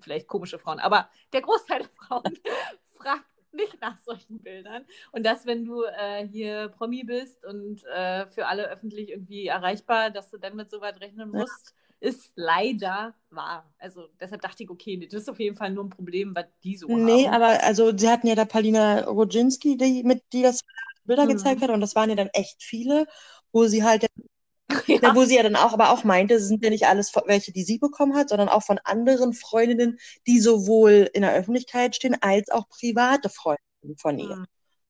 [0.00, 2.38] vielleicht komische Frauen, aber der Großteil der Frauen
[2.94, 4.84] fragt nicht nach solchen Bildern.
[5.10, 10.10] Und dass, wenn du äh, hier Promi bist und äh, für alle öffentlich irgendwie erreichbar,
[10.10, 11.74] dass du dann mit so weit rechnen musst.
[12.02, 13.72] Ist leider wahr.
[13.78, 16.76] Also deshalb dachte ich, okay, das ist auf jeden Fall nur ein Problem, was die
[16.76, 17.34] so nee, haben.
[17.34, 20.62] aber also sie hatten ja da Paulina Rodzinski, die, mit die das
[21.04, 21.30] Bilder mhm.
[21.30, 23.06] gezeigt hat und das waren ja dann echt viele,
[23.52, 24.06] wo sie halt
[24.86, 25.14] ja.
[25.14, 27.62] wo sie ja dann auch, aber auch meinte, es sind ja nicht alles welche, die
[27.62, 32.50] sie bekommen hat, sondern auch von anderen Freundinnen, die sowohl in der Öffentlichkeit stehen, als
[32.50, 34.36] auch private Freundinnen von ihr.
[34.36, 34.46] Mhm.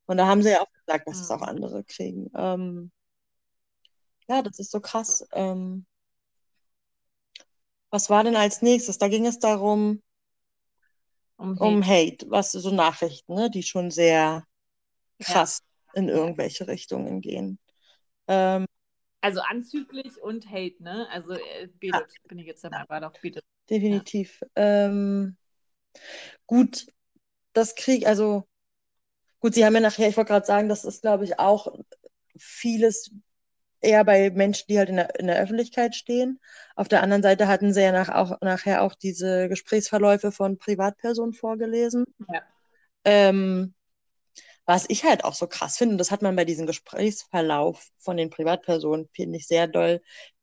[0.06, 1.22] Und da haben sie ja auch gesagt, dass mhm.
[1.22, 2.30] es auch andere kriegen.
[2.34, 2.90] Ähm,
[4.28, 5.26] ja, das ist so krass.
[5.32, 5.84] Ähm,
[7.92, 8.98] was war denn als nächstes?
[8.98, 10.02] Da ging es darum,
[11.36, 14.46] um Hate, um Hate was so Nachrichten, ne, die schon sehr
[15.20, 15.60] krass
[15.94, 16.00] ja.
[16.00, 17.58] in irgendwelche Richtungen gehen.
[18.28, 18.64] Ähm,
[19.20, 21.06] also anzüglich und Hate, ne?
[21.10, 22.28] Also äh, betet, ja.
[22.28, 23.44] bin ich jetzt dabei, war doch betet.
[23.68, 24.40] Definitiv.
[24.56, 24.86] Ja.
[24.86, 25.36] Ähm,
[26.46, 26.86] gut,
[27.52, 28.48] das Krieg, also
[29.38, 31.68] gut, Sie haben ja nachher, ich wollte gerade sagen, das ist, glaube ich, auch
[32.38, 33.10] vieles
[33.82, 36.40] eher bei Menschen, die halt in der, in der Öffentlichkeit stehen.
[36.76, 41.34] Auf der anderen Seite hatten sie ja nach, auch, nachher auch diese Gesprächsverläufe von Privatpersonen
[41.34, 42.04] vorgelesen.
[42.32, 42.42] Ja.
[43.04, 43.74] Ähm,
[44.64, 48.16] was ich halt auch so krass finde, und das hat man bei diesem Gesprächsverlauf von
[48.16, 50.00] den Privatpersonen, finde ich, sehr doll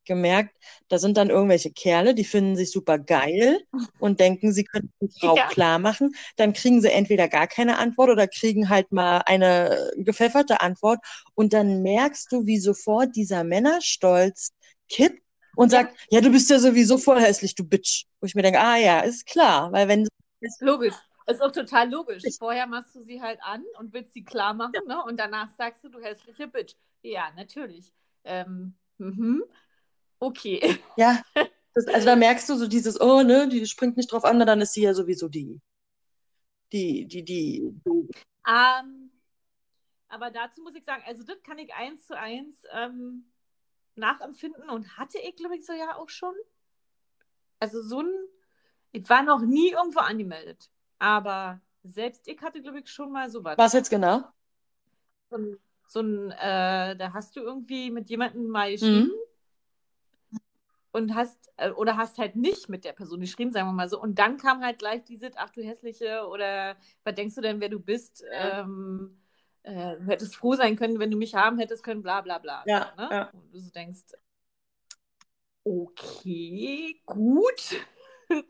[0.09, 0.53] gemerkt,
[0.89, 3.61] da sind dann irgendwelche Kerle, die finden sich super geil
[3.99, 5.47] und denken, sie können die Frau ja.
[5.47, 6.13] klar machen.
[6.35, 10.99] Dann kriegen sie entweder gar keine Antwort oder kriegen halt mal eine gepfefferte Antwort.
[11.35, 14.49] Und dann merkst du, wie sofort dieser Männerstolz
[14.89, 15.21] kippt
[15.55, 18.05] und sagt, ja, ja du bist ja sowieso voll hässlich, du Bitch.
[18.19, 20.07] Wo ich mir denke, ah ja, ist klar, weil wenn
[20.59, 20.95] Logisch.
[21.27, 22.23] Ist auch total logisch.
[22.39, 24.95] Vorher machst du sie halt an und willst sie klar machen, ja.
[24.95, 25.03] ne?
[25.03, 26.73] Und danach sagst du, du hässliche Bitch.
[27.03, 27.93] Ja, natürlich.
[28.23, 29.43] Ähm, mhm.
[30.19, 30.79] Okay.
[30.97, 31.21] Ja,
[31.73, 34.61] das, also da merkst du so dieses, oh, ne, die springt nicht drauf an, dann
[34.61, 35.59] ist sie ja sowieso die.
[36.71, 37.61] Die, die, die.
[37.85, 38.09] Um,
[38.47, 39.11] ähm,
[40.07, 43.25] aber dazu muss ich sagen, also das kann ich eins zu eins ähm,
[43.95, 46.33] nachempfinden und hatte ich, glaube ich, so ja auch schon.
[47.59, 48.11] Also so ein,
[48.91, 50.69] ich war noch nie irgendwo angemeldet.
[50.99, 53.57] Aber selbst ich hatte, glaube ich, schon mal so was.
[53.57, 54.23] Was jetzt genau?
[55.29, 59.28] So ein, so ein äh, da hast du irgendwie mit jemandem mal geschrieben mhm.
[60.91, 64.01] Und hast, äh, oder hast halt nicht mit der Person geschrieben, sagen wir mal so.
[64.01, 67.69] Und dann kam halt gleich diese, ach du hässliche, oder was denkst du denn, wer
[67.69, 68.23] du bist?
[68.31, 68.61] Ja.
[68.61, 69.19] Ähm,
[69.63, 72.63] äh, du hättest froh sein können, wenn du mich haben hättest können, bla bla bla.
[72.65, 73.09] Ja, so, ne?
[73.11, 73.29] ja.
[73.31, 74.03] Und du so denkst,
[75.63, 77.85] okay, gut.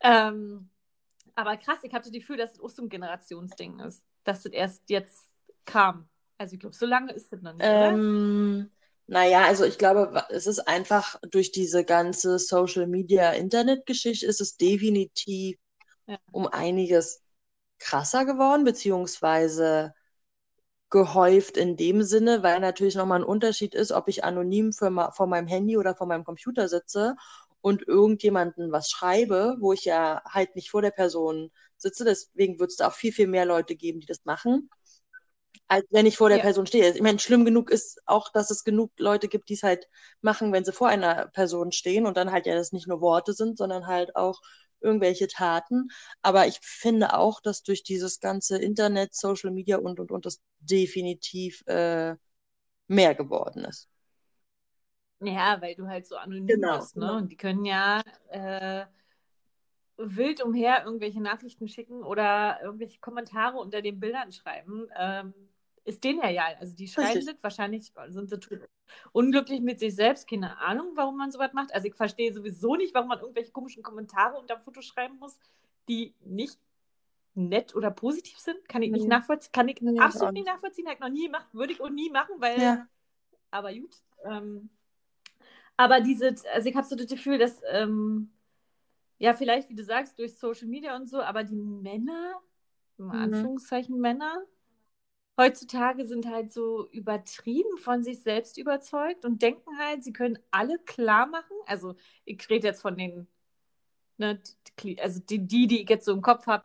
[0.00, 0.68] ähm,
[1.34, 4.52] aber krass, ich hatte das Gefühl, dass es auch so ein Generationsding ist, dass das
[4.52, 5.28] erst jetzt
[5.64, 6.08] kam.
[6.38, 8.70] Also ich glaube, so lange ist es noch nicht, ähm,
[9.10, 14.56] Naja, also ich glaube, es ist einfach durch diese ganze Social Media Internet-Geschichte ist es
[14.56, 15.58] definitiv
[16.06, 16.16] ja.
[16.30, 17.20] um einiges
[17.80, 19.94] krasser geworden, beziehungsweise
[20.90, 25.26] gehäuft in dem Sinne, weil natürlich nochmal ein Unterschied ist, ob ich anonym für, vor
[25.26, 27.16] meinem Handy oder vor meinem Computer sitze
[27.62, 32.04] und irgendjemanden was schreibe, wo ich ja halt nicht vor der Person sitze.
[32.04, 34.70] Deswegen wird es da auch viel, viel mehr Leute geben, die das machen,
[35.68, 36.42] als wenn ich vor der ja.
[36.44, 36.92] Person stehe.
[36.92, 39.88] Ich meine, schlimm genug ist auch, dass es genug Leute gibt, die es halt
[40.20, 43.32] machen, wenn sie vor einer Person stehen und dann halt ja das nicht nur Worte
[43.32, 44.40] sind, sondern halt auch
[44.80, 45.88] irgendwelche Taten.
[46.22, 50.40] Aber ich finde auch, dass durch dieses ganze Internet, Social Media und und und das
[50.60, 52.16] definitiv äh,
[52.88, 53.88] mehr geworden ist.
[55.20, 57.06] Ja, weil du halt so anonym genau, bist, ne?
[57.06, 57.18] Genau.
[57.18, 58.86] Und die können ja äh,
[60.02, 64.88] wild umher irgendwelche Nachrichten schicken oder irgendwelche Kommentare unter den Bildern schreiben.
[64.96, 65.34] Ähm,
[65.84, 66.56] ist denen ja egal.
[66.60, 68.38] Also die schreiben das, wahrscheinlich sind sie
[69.12, 70.28] unglücklich mit sich selbst.
[70.28, 71.74] Keine Ahnung, warum man sowas macht.
[71.74, 75.38] Also ich verstehe sowieso nicht, warum man irgendwelche komischen Kommentare unter dem Foto schreiben muss,
[75.88, 76.58] die nicht
[77.34, 78.68] nett oder positiv sind.
[78.68, 79.52] Kann ich nicht nachvollziehen.
[79.52, 80.86] Kann ich nee, absolut nicht nachvollziehen.
[80.86, 81.46] Habe ich noch nie gemacht.
[81.52, 82.60] Würde ich auch nie machen, weil.
[82.60, 82.86] Ja.
[83.50, 83.96] Aber gut.
[84.24, 84.70] Ähm,
[85.76, 88.30] aber diese, also ich habe so das Gefühl, dass, ähm,
[89.20, 92.40] ja, vielleicht, wie du sagst, durch Social Media und so, aber die Männer,
[92.98, 93.10] im mhm.
[93.12, 94.46] Anführungszeichen Männer,
[95.38, 100.78] heutzutage sind halt so übertrieben von sich selbst überzeugt und denken halt, sie können alle
[100.78, 101.54] klar machen.
[101.66, 103.28] Also ich rede jetzt von den,
[104.16, 104.40] ne,
[104.98, 106.64] also die, die, die ich jetzt so im Kopf habe,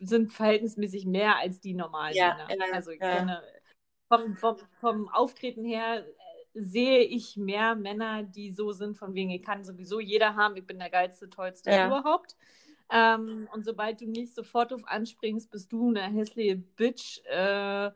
[0.00, 2.66] sind verhältnismäßig mehr als die normalen ja, Männer.
[2.68, 3.16] Ja, also ich ja.
[3.16, 3.42] kenne
[4.06, 6.06] vom, vom, vom Auftreten her
[6.54, 10.66] sehe ich mehr Männer, die so sind, von wegen, ich kann sowieso jeder haben, ich
[10.66, 11.86] bin der geilste, tollste Ja.
[11.86, 12.36] überhaupt.
[12.90, 17.90] Ähm, und sobald du nicht sofort auf anspringst, bist du eine hässliche Bitch, äh,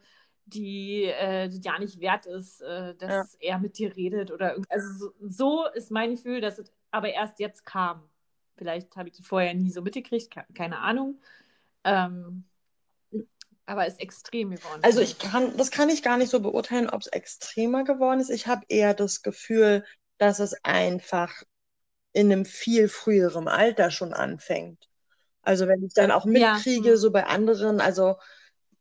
[0.46, 4.70] die äh, die ja nicht wert ist, äh, dass er mit dir redet oder irgend-
[4.70, 8.09] also so, so ist mein Gefühl, dass es aber erst jetzt kam.
[8.57, 11.20] Vielleicht habe ich das vorher nie so mitgekriegt, ke- keine Ahnung.
[11.84, 12.44] Ähm,
[13.66, 14.82] aber ist extrem geworden.
[14.82, 18.30] Also ich kann, das kann ich gar nicht so beurteilen, ob es extremer geworden ist.
[18.30, 19.84] Ich habe eher das Gefühl,
[20.18, 21.42] dass es einfach
[22.12, 24.88] in einem viel früheren Alter schon anfängt.
[25.42, 26.96] Also wenn ich dann auch Ja, mitkriege, hm.
[26.98, 28.16] so bei anderen, also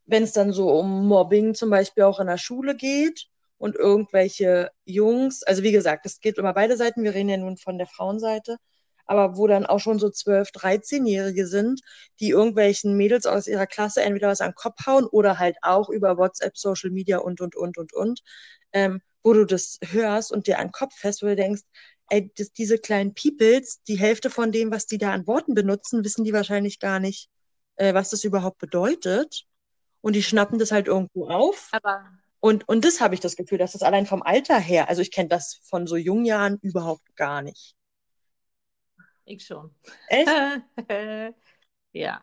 [0.06, 3.28] wenn es dann so um Mobbing zum Beispiel auch in der Schule geht
[3.58, 7.58] und irgendwelche Jungs, also wie gesagt, es geht immer beide Seiten, wir reden ja nun
[7.58, 8.58] von der Frauenseite,
[9.06, 11.82] aber wo dann auch schon so 12-, 13-Jährige sind,
[12.20, 15.90] die irgendwelchen Mädels aus ihrer Klasse entweder was an den Kopf hauen oder halt auch
[15.90, 18.22] über WhatsApp, Social Media und, und, und, und, und,
[18.74, 21.64] ähm, wo du das hörst und dir an den Kopf fest, wo du denkst,
[22.10, 26.04] ey, das, diese kleinen Peoples, die Hälfte von dem, was die da an Worten benutzen,
[26.04, 27.30] wissen die wahrscheinlich gar nicht,
[27.76, 29.46] äh, was das überhaupt bedeutet.
[30.02, 31.70] Und die schnappen das halt irgendwo auf.
[31.72, 32.06] aber
[32.40, 35.12] Und, und das habe ich das Gefühl, dass das allein vom Alter her, also ich
[35.12, 37.76] kenne das von so jungen Jahren überhaupt gar nicht.
[39.26, 39.72] Ich schon.
[40.08, 40.30] Echt?
[41.94, 42.22] ja.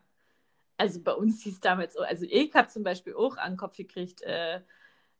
[0.76, 3.76] Also bei uns hieß damals so, also ich habe zum Beispiel auch an den Kopf
[3.76, 4.61] gekriegt, äh,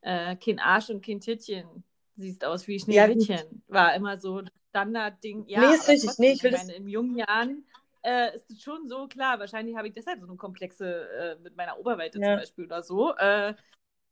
[0.01, 1.85] äh, kein Arsch und kein Tittchen.
[2.17, 3.05] Siehst aus wie Ja.
[3.07, 3.63] Schneewittchen.
[3.69, 5.47] War immer so Standardding.
[5.47, 6.09] Ja, Nee, ist richtig.
[6.09, 7.65] trotzdem, Nee, ich will ich das- meine, in jungen Jahren
[8.03, 9.39] äh, ist es schon so klar.
[9.39, 12.25] Wahrscheinlich habe ich deshalb so eine Komplexe äh, mit meiner Oberweite Ja.
[12.33, 13.15] zum Beispiel oder so.
[13.17, 13.55] Äh,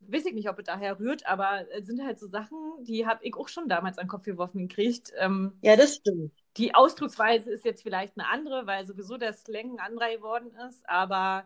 [0.01, 3.25] weiß ich nicht, ob es daher rührt, aber es sind halt so Sachen, die habe
[3.25, 5.12] ich auch schon damals an den Kopf geworfen gekriegt.
[5.18, 6.33] Ähm, Ja, das stimmt.
[6.57, 10.89] Die Ausdrucksweise ist jetzt vielleicht eine andere, weil sowieso der Slang ein anderer geworden ist,
[10.89, 11.45] aber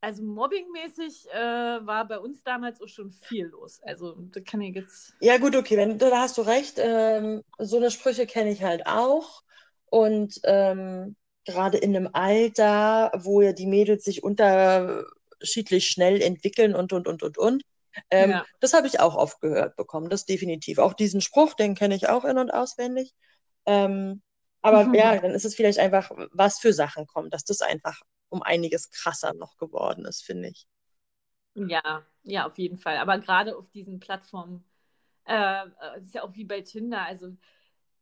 [0.00, 3.80] also mobbingmäßig äh, war bei uns damals auch schon viel los.
[3.82, 5.12] Also das kann ich jetzt.
[5.20, 6.74] Ja, gut, okay, wenn, da hast du recht.
[6.78, 9.42] Ähm, so eine Sprüche kenne ich halt auch.
[9.86, 16.92] Und ähm, gerade in einem Alter, wo ja die Mädels sich unterschiedlich schnell entwickeln und,
[16.92, 17.64] und, und, und, und.
[18.10, 18.46] Ähm, Ja.
[18.60, 20.78] Das habe ich auch oft gehört bekommen, das definitiv.
[20.78, 23.14] Auch diesen Spruch, den kenne ich auch in- und auswendig.
[23.66, 24.22] Ähm,
[24.62, 24.94] aber Mhm.
[24.94, 28.90] ja, dann ist es vielleicht einfach, was für Sachen kommen, dass das einfach um einiges
[28.90, 30.66] krasser noch geworden ist, finde ich.
[31.54, 32.96] Ja, ja, auf jeden Fall.
[32.98, 34.64] Aber gerade auf diesen Plattformen,
[35.26, 37.02] äh, äh, ist ja auch wie bei Tinder.
[37.04, 37.36] Also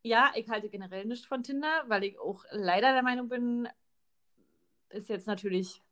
[0.02, 3.68] ja, ich halte generell nichts von Tinder, weil ich auch leider der Meinung bin,
[4.90, 5.82] ist jetzt natürlich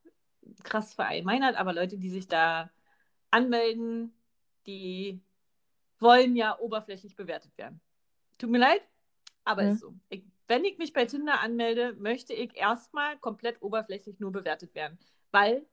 [0.64, 2.70] krass verallgemeinert, aber Leute, die sich da
[3.30, 4.14] anmelden,
[4.66, 5.22] die
[6.00, 7.80] wollen ja oberflächlich bewertet werden.
[8.38, 8.82] Tut mir leid,
[9.44, 9.72] aber Mhm.
[9.72, 9.94] ist so.
[10.08, 14.98] Ich, wenn ich mich bei Tinder anmelde, möchte ich erstmal komplett oberflächlich nur bewertet werden,
[15.30, 15.66] weil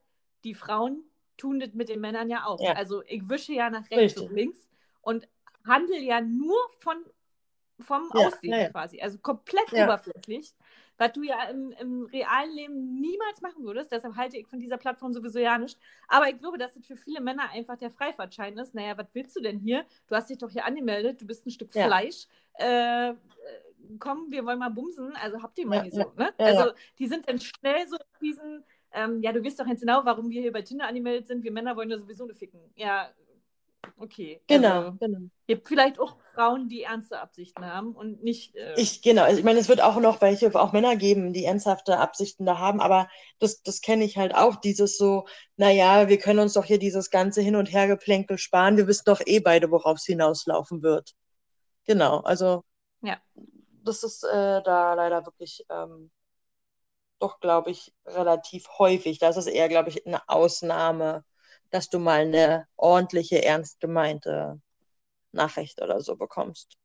[0.44, 1.04] die Frauen
[1.36, 2.60] tun das mit den Männern ja auch.
[2.60, 2.74] Ja.
[2.74, 4.28] Also ich wische ja nach rechts Richtig.
[4.28, 4.68] und links
[5.00, 5.28] und
[5.66, 7.04] handle ja nur von,
[7.80, 9.00] vom Ja, Aussehen ja, quasi.
[9.00, 10.54] Also komplett oberflächlich,
[11.02, 13.90] was du ja im, im realen Leben niemals machen würdest.
[13.90, 15.76] Deshalb halte ich von dieser Plattform sowieso ja nicht.
[16.06, 18.72] Aber ich glaube, dass das für viele Männer einfach der Freifahrtschein ist.
[18.74, 19.84] Naja, was willst du denn hier?
[20.06, 21.86] Du hast dich doch hier angemeldet, du bist ein Stück Ja.
[21.86, 22.26] Fleisch.
[22.58, 23.14] Äh, äh,
[23.98, 25.16] komm, wir wollen mal bumsen.
[25.16, 26.04] Also habt ihr mal Ja, hier ja.
[26.04, 26.12] so.
[26.16, 26.32] Ne?
[26.38, 30.30] Also die sind dann schnell so diesen, ähm, ja, du weißt doch jetzt genau, warum
[30.30, 31.42] wir hier bei Tinder angemeldet sind.
[31.42, 32.60] Wir Männer wollen ja sowieso nur ficken.
[32.76, 33.10] Ja,
[33.98, 34.40] okay.
[34.46, 35.30] Genau, Also, genau.
[35.46, 38.54] ihr habt vielleicht auch Frauen, die ernste Absichten haben und nicht.
[38.56, 41.44] Äh, Ich, genau, also ich meine, es wird auch noch welche, auch Männer geben, die
[41.44, 43.08] ernsthafte Absichten da haben, aber
[43.38, 45.26] das, das kenne ich halt auch, dieses so,
[45.56, 49.20] naja, wir können uns doch hier dieses ganze Hin- und Hergeplänkel sparen, wir wissen doch
[49.26, 51.12] eh beide, worauf es hinauslaufen wird.
[51.86, 52.64] Genau, also
[53.02, 53.20] Ja.
[53.84, 56.10] das ist äh, da leider wirklich ähm,
[57.18, 59.18] doch, glaube ich, relativ häufig.
[59.18, 61.24] Das ist eher, glaube ich, eine Ausnahme,
[61.72, 64.60] dass du mal eine ordentliche, ernst gemeinte
[65.32, 66.76] Nachricht oder so bekommst.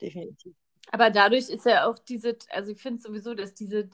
[0.00, 0.54] Definitiv.
[0.92, 3.90] Aber dadurch ist ja auch diese, also ich finde sowieso, dass diese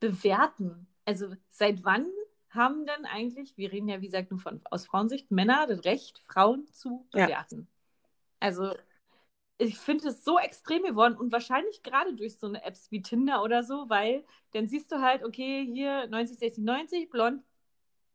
[0.00, 2.06] Bewerten, also seit wann
[2.50, 6.20] haben denn eigentlich, wir reden ja wie gesagt nur von, aus Frauensicht, Männer das Recht,
[6.26, 7.26] Frauen zu Ja.
[7.26, 7.66] bewerten?
[8.40, 8.74] Also
[9.58, 13.42] ich finde es so extrem geworden und wahrscheinlich gerade durch so eine Apps wie Tinder
[13.42, 17.42] oder so, weil dann siehst du halt, okay, hier 90, 60, 90, blond,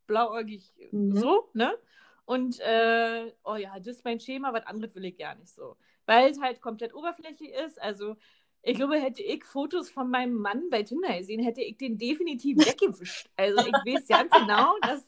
[0.08, 1.16] blauäugig, Mhm.
[1.16, 1.78] so, ne?
[2.26, 5.78] Und, äh, oh ja, das ist mein Schema, was anderes will ich gar nicht so.
[6.06, 7.82] Weil es halt komplett oberflächlich ist.
[7.82, 8.18] Also,
[8.64, 12.58] ich glaube, hätte ich Fotos von meinem Mann bei Tinder gesehen, hätte ich den definitiv
[12.66, 13.30] weggewischt.
[13.38, 15.08] Also, ich weiß ganz genau, dass,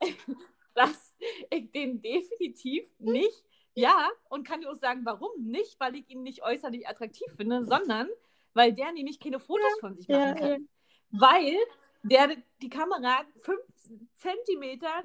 [0.74, 1.14] dass
[1.50, 6.22] ich den definitiv nicht, ja, und kann dir auch sagen, warum nicht, weil ich ihn
[6.22, 8.08] nicht äußerlich attraktiv finde, sondern
[8.54, 10.50] weil der nämlich keine Fotos von sich machen Ja, kann.
[10.50, 10.56] ja.
[11.12, 11.56] Weil
[12.02, 13.60] der die Kamera fünf
[14.14, 15.04] Zentimeter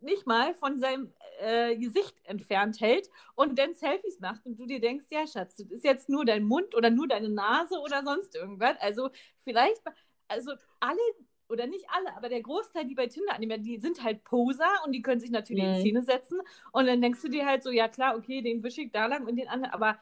[0.00, 4.80] nicht mal von seinem äh, Gesicht entfernt hält und dann Selfies macht und du dir
[4.80, 8.36] denkst, ja Schatz, das ist jetzt nur dein Mund oder nur deine Nase oder sonst
[8.36, 8.76] irgendwas.
[8.80, 9.10] Also
[9.40, 9.80] vielleicht,
[10.28, 11.00] also alle
[11.48, 14.92] oder nicht alle, aber der Großteil, die bei Tinder annehmen, die sind halt Poser und
[14.92, 15.70] die können sich natürlich mhm.
[15.70, 16.40] in Szene setzen
[16.72, 19.26] und dann denkst du dir halt so, ja klar, okay, den wische ich da lang
[19.26, 19.98] und den anderen, aber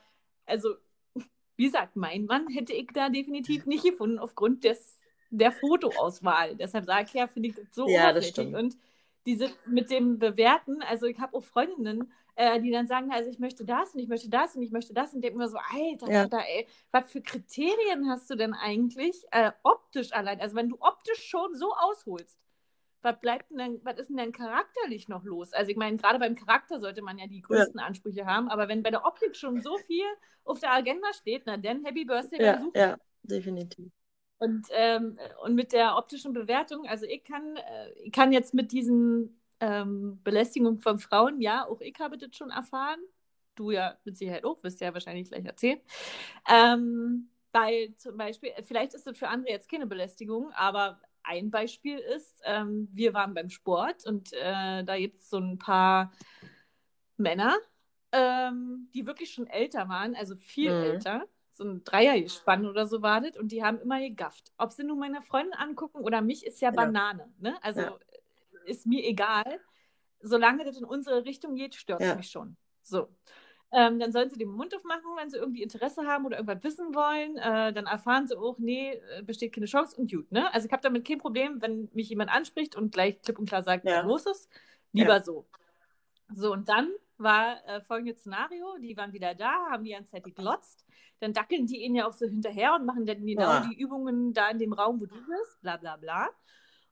[0.47, 0.75] also,
[1.57, 4.99] wie gesagt, mein Mann hätte ich da definitiv nicht gefunden aufgrund des
[5.33, 6.57] der Fotoauswahl.
[6.57, 8.55] Deshalb sage ich ja, finde ich das so ja, oberflächlich.
[8.55, 8.77] Und
[9.27, 13.39] diese mit dem Bewerten, also ich habe auch Freundinnen, äh, die dann sagen, also ich
[13.39, 16.11] möchte das und ich möchte das und ich möchte das und denke mir so, Alter,
[16.11, 16.23] ja.
[16.23, 20.41] Alter, ey, was für Kriterien hast du denn eigentlich äh, optisch allein?
[20.41, 22.39] Also wenn du optisch schon so ausholst,
[23.03, 25.53] was bleibt denn dann, was ist denn denn charakterlich noch los?
[25.53, 27.87] Also ich meine, gerade beim Charakter sollte man ja die größten ja.
[27.87, 30.05] Ansprüche haben, aber wenn bei der Optik schon so viel
[30.45, 33.91] auf der Agenda steht, na dann Happy Birthday ja, Ja, definitiv.
[34.43, 38.73] Und, ähm, und mit der optischen Bewertung, also ich kann, äh, ich kann jetzt mit
[38.73, 42.99] diesen ähm, Belästigungen von Frauen, ja, auch ich habe das schon erfahren.
[43.55, 45.79] Du ja mit Sicherheit auch, wirst ja wahrscheinlich gleich erzählen.
[46.51, 51.99] Ähm, weil zum Beispiel, vielleicht ist das für andere jetzt keine Belästigung, aber ein Beispiel
[51.99, 56.11] ist, ähm, wir waren beim Sport und äh, da gibt es so ein paar
[57.17, 57.57] Männer,
[58.11, 60.83] ähm, die wirklich schon älter waren, also viel mhm.
[60.83, 61.29] älter
[61.63, 64.53] so ein Dreiergespann oder so wartet und die haben immer gegafft.
[64.59, 66.75] Ob sie nun meine Freundin angucken oder mich, ist ja, ja.
[66.75, 67.33] Banane.
[67.39, 67.57] Ne?
[67.63, 67.99] Also ja.
[68.67, 69.61] ist mir egal.
[70.21, 72.15] Solange das in unsere Richtung geht, stört es ja.
[72.15, 72.57] mich schon.
[72.83, 73.09] So.
[73.75, 76.95] Ähm, dann sollen sie den Mund aufmachen, wenn sie irgendwie Interesse haben oder irgendwas wissen
[76.95, 77.39] wollen.
[77.39, 80.31] Äh, dann erfahren sie auch, nee, äh, besteht keine Chance und gut.
[80.31, 80.53] Ne?
[80.53, 83.63] Also ich habe damit kein Problem, wenn mich jemand anspricht und gleich klipp und klar
[83.63, 84.51] sagt, was los ist.
[84.93, 85.47] Lieber so.
[86.35, 86.91] So, und dann
[87.23, 90.85] war äh, folgendes Szenario: Die waren wieder da, haben die ganze Zeit geglotzt
[91.23, 93.67] dann dackeln die ihn ja auch so hinterher und machen dann genau ja.
[93.69, 96.29] die Übungen da in dem Raum, wo du bist, bla bla bla.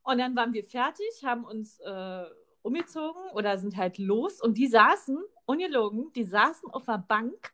[0.02, 2.24] Und dann waren wir fertig, haben uns äh,
[2.62, 7.52] umgezogen oder sind halt los und die saßen, ungelogen, die saßen auf einer Bank.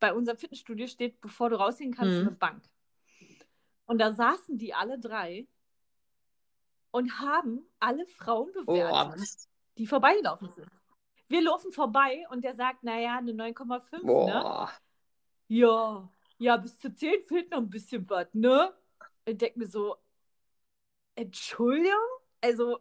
[0.00, 2.28] Bei unserem Fitnessstudio steht, bevor du rausgehen kannst, mhm.
[2.28, 2.62] eine Bank.
[3.86, 5.46] Und da saßen die alle drei
[6.90, 9.46] und haben alle Frauen bewertet, oh,
[9.76, 10.68] die vorbeigelaufen sind.
[11.28, 14.42] Wir laufen vorbei und der sagt, naja, eine 9,5, ne?
[15.48, 16.08] ja,
[16.38, 18.72] ja, bis zu 10 fehlt noch ein bisschen was, ne?
[19.26, 19.96] Ich denke mir so,
[21.14, 21.98] Entschuldigung?
[22.40, 22.78] Also,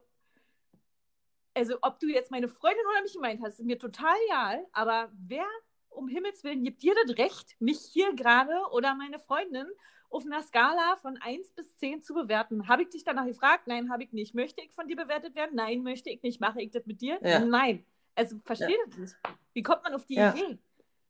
[1.54, 5.12] also ob du jetzt meine Freundin oder mich gemeint hast, ist mir total egal, aber
[5.14, 5.46] wer
[5.90, 9.68] um Himmels Willen gibt dir das Recht, mich hier gerade oder meine Freundin
[10.10, 12.68] auf einer Skala von 1 bis 10 zu bewerten?
[12.68, 13.68] Habe ich dich danach gefragt?
[13.68, 14.36] Nein, habe ich nicht.
[14.36, 15.56] Möchte ich von dir bewertet werden?
[15.56, 16.40] Nein, möchte ich nicht.
[16.40, 17.20] Mache ich das mit dir?
[17.24, 17.40] Ja.
[17.40, 17.84] Nein.
[18.18, 19.16] Also verstehe das nicht.
[19.54, 20.16] Wie kommt man auf die.
[20.16, 20.58] Idee?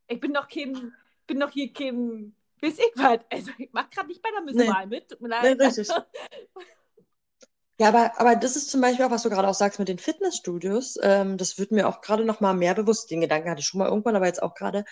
[0.07, 0.93] Ich bin doch kein,
[1.25, 3.19] bin doch hier kein, weiß ich was.
[3.31, 4.97] Also ich mache gerade nicht bei der Misswahl nee.
[4.97, 5.09] mit.
[5.09, 5.57] Tut mir leid.
[5.57, 5.89] Nee, richtig.
[7.79, 9.99] Ja, aber, aber das ist zum Beispiel auch, was du gerade auch sagst mit den
[9.99, 10.97] Fitnessstudios.
[11.03, 13.11] Ähm, das wird mir auch gerade noch mal mehr bewusst.
[13.11, 14.83] Den Gedanken hatte ich schon mal irgendwann, aber jetzt auch gerade.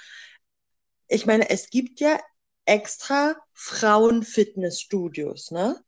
[1.08, 2.20] Ich meine, es gibt ja
[2.66, 5.84] extra Frauen-Fitnessstudios, ne?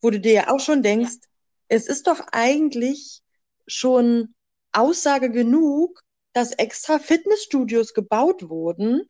[0.00, 1.28] Wo du dir ja auch schon denkst, ja.
[1.68, 3.20] es ist doch eigentlich
[3.66, 4.34] schon
[4.72, 6.02] Aussage genug,
[6.32, 9.02] dass extra Fitnessstudios gebaut wurden,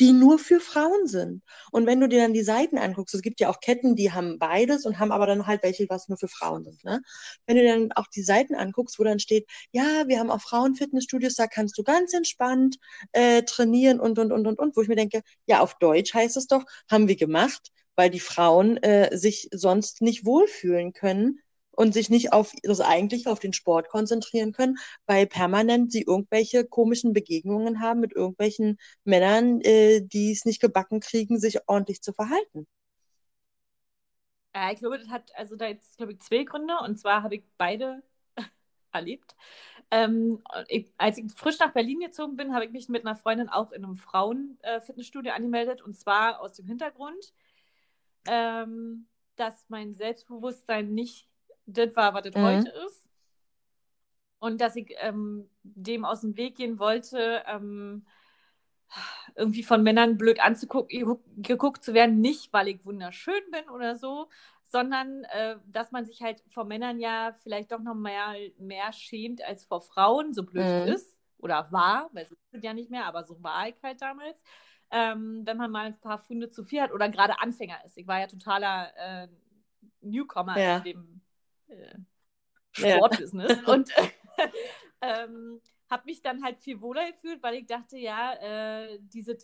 [0.00, 1.42] die nur für Frauen sind.
[1.72, 4.38] Und wenn du dir dann die Seiten anguckst, es gibt ja auch Ketten, die haben
[4.38, 6.84] beides und haben aber dann halt welche, was nur für Frauen sind.
[6.84, 7.02] Ne?
[7.46, 11.34] Wenn du dann auch die Seiten anguckst, wo dann steht, ja, wir haben auch Frauenfitnessstudios,
[11.34, 12.76] da kannst du ganz entspannt
[13.12, 16.36] äh, trainieren und, und, und, und, und, wo ich mir denke, ja, auf Deutsch heißt
[16.36, 21.40] es doch, haben wir gemacht, weil die Frauen äh, sich sonst nicht wohlfühlen können
[21.78, 26.64] und sich nicht auf das eigentlich auf den Sport konzentrieren können, weil permanent sie irgendwelche
[26.64, 32.12] komischen Begegnungen haben mit irgendwelchen Männern, äh, die es nicht gebacken kriegen, sich ordentlich zu
[32.12, 32.66] verhalten.
[34.52, 37.36] Ja, ich glaube, das hat also da jetzt glaube ich zwei Gründe und zwar habe
[37.36, 38.02] ich beide
[38.92, 39.36] erlebt.
[39.92, 43.48] Ähm, ich, als ich frisch nach Berlin gezogen bin, habe ich mich mit einer Freundin
[43.48, 47.32] auch in einem Frauen-Fitnessstudio äh, angemeldet und zwar aus dem Hintergrund,
[48.26, 49.06] ähm,
[49.36, 51.28] dass mein Selbstbewusstsein nicht
[51.68, 52.42] das war, was das mhm.
[52.42, 53.06] heute ist.
[54.40, 58.06] Und dass ich ähm, dem aus dem Weg gehen wollte, ähm,
[59.34, 64.28] irgendwie von Männern blöd anzugucken, geguckt zu werden, nicht weil ich wunderschön bin oder so,
[64.62, 69.42] sondern äh, dass man sich halt vor Männern ja vielleicht doch noch mehr, mehr schämt
[69.42, 70.92] als vor Frauen, so blöd mhm.
[70.92, 74.40] ist oder war, weil sie sind ja nicht mehr, aber so war ich halt damals.
[74.90, 77.98] Ähm, wenn man mal ein paar Funde zu viel hat oder gerade Anfänger ist.
[77.98, 79.28] Ich war ja totaler äh,
[80.00, 80.78] Newcomer ja.
[80.78, 81.20] in dem
[82.72, 83.60] Sportbusiness.
[83.66, 83.68] Ja.
[83.72, 83.90] Und
[85.00, 85.60] ähm,
[85.90, 89.36] habe mich dann halt viel wohler gefühlt, weil ich dachte, ja, äh, diese,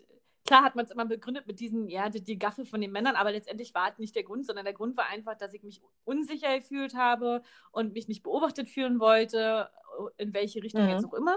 [0.47, 3.17] klar hat man es immer begründet mit diesen, ja, die, die Gaffe von den Männern,
[3.17, 5.81] aber letztendlich war es nicht der Grund, sondern der Grund war einfach, dass ich mich
[6.05, 9.71] unsicher gefühlt habe und mich nicht beobachtet fühlen wollte
[10.17, 10.91] in welche Richtung Mhm.
[10.91, 11.37] jetzt auch immer.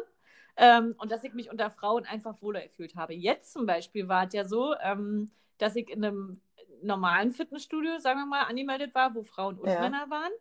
[0.57, 3.13] Ähm, und dass ich mich unter Frauen einfach wohler gefühlt habe.
[3.13, 5.29] Jetzt zum Beispiel war es ja so, ähm,
[5.59, 6.41] dass ich in einem
[6.81, 9.79] normalen Fitnessstudio, sagen wir mal, angemeldet war, wo Frauen und Ja.
[9.81, 10.31] Männer waren.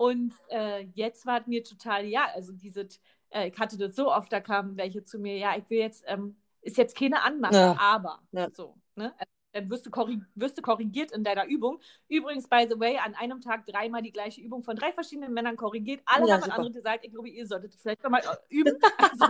[0.00, 2.88] Und äh, jetzt war es mir total, ja, also diese,
[3.28, 6.04] äh, ich hatte das so oft, da kamen welche zu mir, ja, ich will jetzt,
[6.06, 7.74] ähm, ist jetzt keine Anmache, Ja.
[7.78, 8.48] aber Ja.
[8.50, 9.12] so, ne?
[9.18, 9.90] Also, dann wirst du,
[10.36, 11.80] wirst du korrigiert in deiner Übung.
[12.08, 15.58] Übrigens, by the way, an einem Tag dreimal die gleiche Übung von drei verschiedenen Männern
[15.58, 16.00] korrigiert.
[16.06, 18.78] Alle Ja, haben an andere gesagt, ich glaube, ihr solltet vielleicht nochmal üben.
[19.12, 19.26] Also,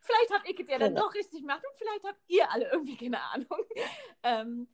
[0.00, 1.02] vielleicht habt ihr es ja dann Genau.
[1.06, 3.46] doch richtig gemacht und vielleicht habt ihr alle irgendwie keine Ahnung.
[4.24, 4.66] Ähm,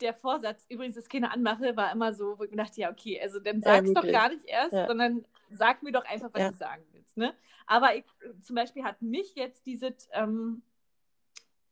[0.00, 3.20] der Vorsatz, übrigens, das keine Anmache, war immer so, wo ich mir dachte, ja, okay,
[3.20, 4.12] also dann Ja, sag's doch wirklich.
[4.12, 4.86] gar nicht erst, Ja.
[4.86, 6.50] sondern sag mir doch einfach, was Ja.
[6.50, 7.16] du sagen willst.
[7.16, 7.34] Ne?
[7.66, 8.04] Aber ich,
[8.42, 10.62] zum Beispiel hat mich jetzt dieses ähm,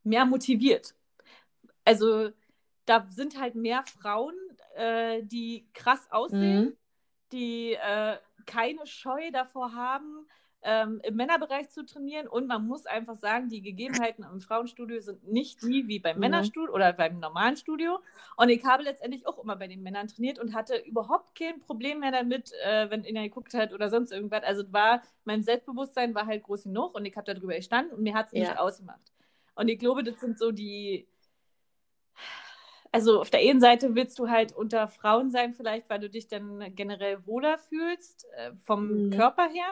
[0.02, 0.94] mehr motiviert.
[1.84, 2.30] Also
[2.84, 4.34] da sind halt mehr Frauen,
[4.74, 6.76] äh, die krass aussehen, Mhm.
[7.32, 8.16] die äh,
[8.46, 10.26] keine Scheu davor haben,
[10.66, 12.26] ähm, im Männerbereich zu trainieren.
[12.28, 16.20] Und man muss einfach sagen, die Gegebenheiten im Frauenstudio sind nicht die wie beim Mhm.
[16.20, 18.00] Männerstudio oder beim normalen Studio.
[18.36, 22.00] Und ich habe letztendlich auch immer bei den Männern trainiert und hatte überhaupt kein Problem
[22.00, 24.42] mehr damit, äh, wenn einer geguckt hat oder sonst irgendwas.
[24.42, 28.14] Also war, mein Selbstbewusstsein war halt groß genug und ich habe darüber gestanden und mir
[28.14, 28.40] hat es Ja.
[28.40, 29.12] nicht ausgemacht.
[29.54, 31.06] Und ich glaube, das sind so die,
[32.92, 36.28] also auf der einen Seite willst du halt unter Frauen sein, vielleicht, weil du dich
[36.28, 39.10] dann generell wohler fühlst, äh, vom Mhm.
[39.10, 39.66] Körper her.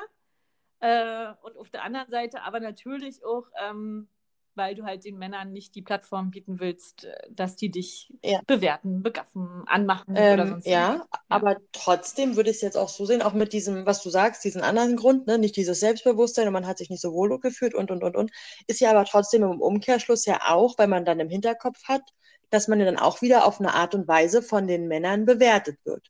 [0.81, 4.09] Äh, und auf der anderen Seite aber natürlich auch, ähm,
[4.55, 8.41] weil du halt den Männern nicht die Plattform bieten willst, äh, dass die dich Ja.
[8.47, 11.07] bewerten, begaffen, anmachen oder Ähm, sonst ja, irgendwas.
[11.29, 14.45] aber trotzdem würde ich es jetzt auch so sehen, auch mit diesem, was du sagst,
[14.45, 17.75] diesen anderen Grund, ne, nicht dieses Selbstbewusstsein und man hat sich nicht so wohl gefühlt
[17.75, 18.31] und, und, und, und,
[18.69, 22.03] ist ja aber trotzdem im Umkehrschluss ja auch, weil man dann im Hinterkopf hat,
[22.51, 25.79] dass man ja dann auch wieder auf eine Art und Weise von den Männern bewertet
[25.85, 26.07] wird.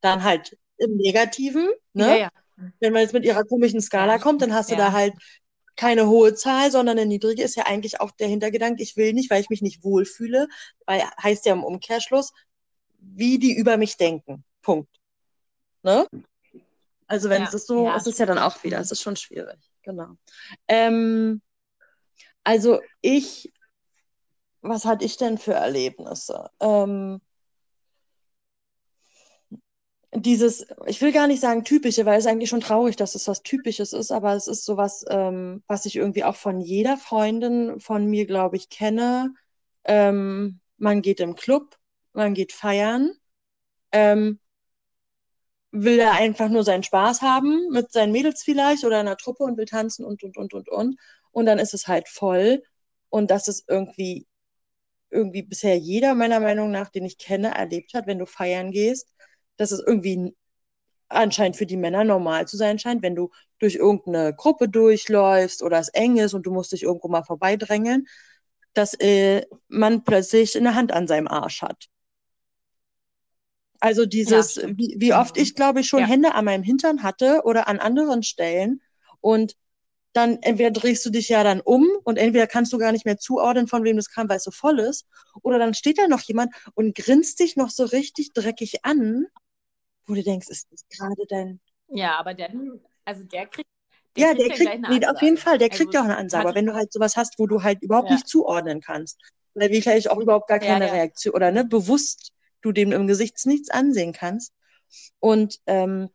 [0.00, 2.06] Dann halt im Negativen, ne?
[2.06, 2.30] Ja, ja.
[2.80, 4.86] Wenn man jetzt mit ihrer komischen Skala kommt, dann hast du ja.
[4.86, 5.14] da halt
[5.76, 9.30] keine hohe Zahl, sondern eine niedrige ist ja eigentlich auch der Hintergedanke, ich will nicht,
[9.30, 10.48] weil ich mich nicht wohlfühle,
[10.86, 12.32] weil heißt ja im Umkehrschluss,
[12.98, 14.44] wie die über mich denken.
[14.60, 14.90] Punkt.
[15.82, 16.06] Ne?
[17.06, 19.00] Also wenn Ja, es ist so, ja, ist es ja dann auch wieder, es ist
[19.00, 19.58] schon schwierig.
[19.82, 20.16] Genau.
[20.66, 21.40] Ähm,
[22.42, 23.52] also ich,
[24.62, 26.50] was hatte ich denn für Erlebnisse?
[26.60, 27.20] Ähm,
[30.14, 33.42] dieses, ich will gar nicht sagen typische, weil es eigentlich schon traurig, dass es was
[33.42, 38.06] Typisches ist, aber es ist sowas, ähm, was ich irgendwie auch von jeder Freundin von
[38.06, 39.34] mir, glaube ich, kenne.
[39.84, 41.76] Ähm, man geht im Club,
[42.12, 43.12] man geht feiern,
[43.92, 44.40] ähm,
[45.70, 49.56] will da einfach nur seinen Spaß haben mit seinen Mädels vielleicht oder einer Truppe und
[49.58, 50.98] will tanzen und, und, und, und, und.
[51.30, 52.62] Und dann ist es halt voll.
[53.10, 54.26] Und das ist irgendwie,
[55.10, 59.08] irgendwie bisher jeder meiner Meinung nach, den ich kenne, erlebt hat, wenn du feiern gehst,
[59.58, 60.36] dass es irgendwie
[61.08, 63.30] anscheinend für die Männer normal zu sein scheint, wenn du
[63.60, 68.06] durch irgendeine Gruppe durchläufst oder es eng ist und du musst dich irgendwo mal vorbeidrängeln,
[68.74, 71.88] dass äh, man plötzlich eine Hand an seinem Arsch hat.
[73.80, 75.42] Also dieses, Ja, wie, wie oft Mhm.
[75.42, 76.06] ich, glaube ich, schon Ja.
[76.08, 78.82] Hände an meinem Hintern hatte oder an anderen Stellen
[79.20, 79.56] und
[80.14, 83.18] dann entweder drehst du dich ja dann um und entweder kannst du gar nicht mehr
[83.18, 85.06] zuordnen, von wem das kam, weil es so voll ist,
[85.42, 89.26] oder dann steht da noch jemand und grinst dich noch so richtig dreckig an,
[90.08, 91.60] wo du denkst, ist das gerade dein.
[91.88, 93.68] Ja, aber dann, also der kriegt,
[94.16, 95.36] Ja, der ja kriegt, gleich eine nee, auf jeden.
[95.36, 97.46] Fall, der kriegt ja Also, auch eine Ansage, aber wenn du halt sowas hast, wo
[97.46, 98.10] du halt überhaupt Ja.
[98.10, 99.20] nicht zuordnen kannst,
[99.54, 100.92] weil wie vielleicht auch überhaupt gar Ja, keine ja.
[100.92, 102.32] Reaktion oder ne, bewusst
[102.62, 104.52] du dem im Gesicht nichts ansehen kannst.
[105.20, 106.10] Und, ähm,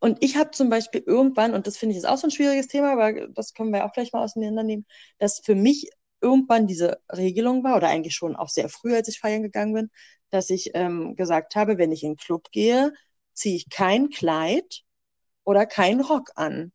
[0.00, 2.66] und ich habe zum Beispiel irgendwann, und das finde ich ist auch so ein schwieriges
[2.68, 4.86] Thema, aber das können wir auch gleich mal auseinandernehmen,
[5.18, 5.90] dass für mich
[6.20, 9.90] irgendwann diese Regelung war, oder eigentlich schon auch sehr früh, als ich feiern gegangen bin,
[10.30, 12.92] dass ich ähm, gesagt habe, wenn ich in den Club gehe,
[13.32, 14.82] ziehe ich kein Kleid
[15.44, 16.72] oder keinen Rock an,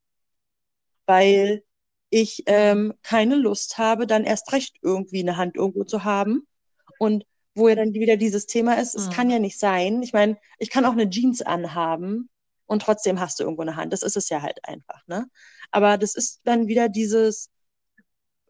[1.06, 1.64] weil
[2.10, 6.48] ich ähm, keine Lust habe, dann erst recht irgendwie eine Hand irgendwo zu haben.
[7.00, 7.26] Und
[7.56, 9.14] wo ja dann wieder dieses Thema ist, es Mhm.
[9.14, 10.04] kann ja nicht sein.
[10.04, 12.30] Ich meine, ich kann auch eine Jeans anhaben
[12.66, 13.94] und trotzdem hast du irgendwo eine Hand.
[13.94, 15.28] Das ist es ja halt einfach, ne?
[15.72, 17.50] Aber das ist dann wieder dieses,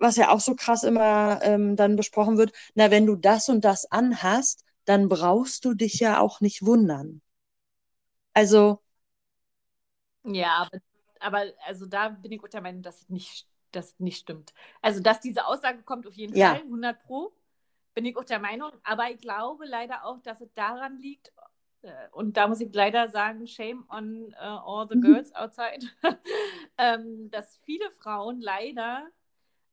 [0.01, 3.63] was ja auch so krass immer ähm, dann besprochen wird, na, wenn du das und
[3.65, 7.21] das anhast, dann brauchst du dich ja auch nicht wundern.
[8.35, 8.81] Also,
[10.23, 10.79] Ja, aber,
[11.19, 14.53] aber also da bin ich guter Meinung, dass es nicht, dass nicht stimmt.
[14.81, 16.61] Also, dass diese Aussage kommt auf jeden Ja.
[16.61, 17.33] Fall, 100 Pro,
[17.95, 18.71] bin ich auch der Meinung.
[18.83, 21.33] Aber ich glaube leider auch, dass es daran liegt,
[21.83, 24.99] äh, und da muss ich leider sagen, shame on uh, all the Mhm.
[24.99, 25.87] girls outside,
[26.77, 29.07] ähm, dass viele Frauen leider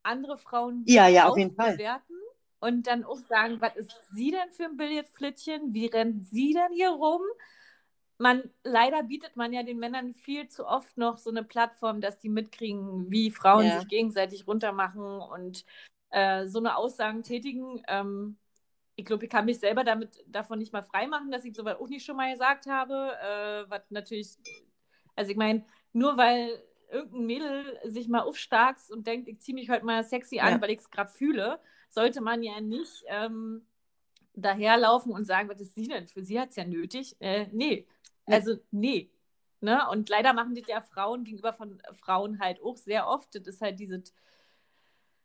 [0.02, 1.74] andere Frauen Ja, ja, auf jeden Fall.
[1.74, 2.14] bewerten
[2.60, 5.74] und dann auch sagen, was ist sie denn für ein Billardflittchen?
[5.74, 7.22] Wie rennt sie denn hier rum?
[8.18, 12.18] man, leider bietet man ja den Männern viel zu oft noch so eine Plattform, dass
[12.18, 13.80] die mitkriegen, wie Frauen Ja.
[13.80, 15.64] sich gegenseitig runtermachen und
[16.10, 17.80] äh, so eine Aussagen tätigen.
[17.88, 18.36] Ähm,
[18.96, 21.88] ich glaube, ich kann mich selber damit davon nicht mal freimachen, dass ich sowas auch
[21.88, 23.12] nicht schon mal gesagt habe.
[23.22, 24.36] Äh, was natürlich,
[25.14, 26.60] also ich meine, nur weil
[26.90, 30.60] irgendein Mädel sich mal aufstarkst und denkt, ich ziehe mich heute mal sexy an, Ja.
[30.60, 31.58] weil ich es gerade fühle,
[31.90, 33.66] sollte man ja nicht ähm,
[34.34, 36.06] daherlaufen und sagen, was ist sie denn?
[36.06, 37.16] Für sie hat es ja nötig.
[37.20, 37.86] Äh, nee,
[38.26, 39.10] also nee.
[39.60, 39.80] Ne?
[39.90, 43.34] Und leider machen das ja Frauen gegenüber von Frauen halt auch sehr oft.
[43.34, 44.02] Das ist halt diese,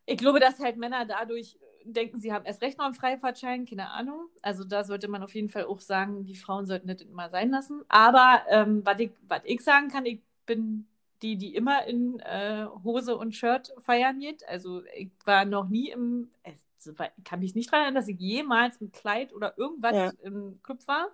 [0.06, 3.92] ich glaube, dass halt Männer dadurch denken, sie haben erst recht noch einen Freifahrtschein, keine
[3.92, 4.28] Ahnung.
[4.42, 7.52] Also da sollte man auf jeden Fall auch sagen, die Frauen sollten das immer sein
[7.52, 7.84] lassen.
[7.90, 10.88] Aber ähm, was ich, was ich sagen kann, ich bin
[11.24, 14.48] die, die immer in äh, Hose und Shirt feiern geht.
[14.48, 18.20] Also ich war noch nie im, also, ich kann mich nicht daran erinnern, dass ich
[18.20, 20.12] jemals mit Kleid oder irgendwas Ja.
[20.22, 21.08] im Club war.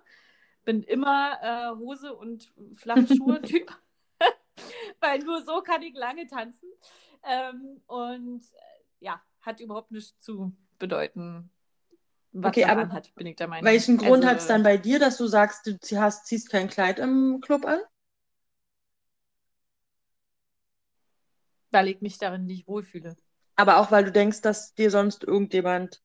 [0.64, 3.70] Bin immer äh, Hose und flache Schuhe-Typ.
[5.00, 6.68] Weil nur so kann ich lange tanzen.
[7.22, 11.50] Ähm, und äh, ja, hat überhaupt nichts zu bedeuten,
[12.32, 13.66] was Okay, aber anhat, bin ich der Meinung.
[13.66, 16.68] Welchen Grund Also, hat es dann bei dir, dass du sagst, du hast, ziehst kein
[16.68, 17.80] Kleid im Club an?
[21.70, 23.16] Weil ich mich darin nicht wohlfühle.
[23.56, 26.02] Aber auch weil du denkst, dass dir sonst irgendjemand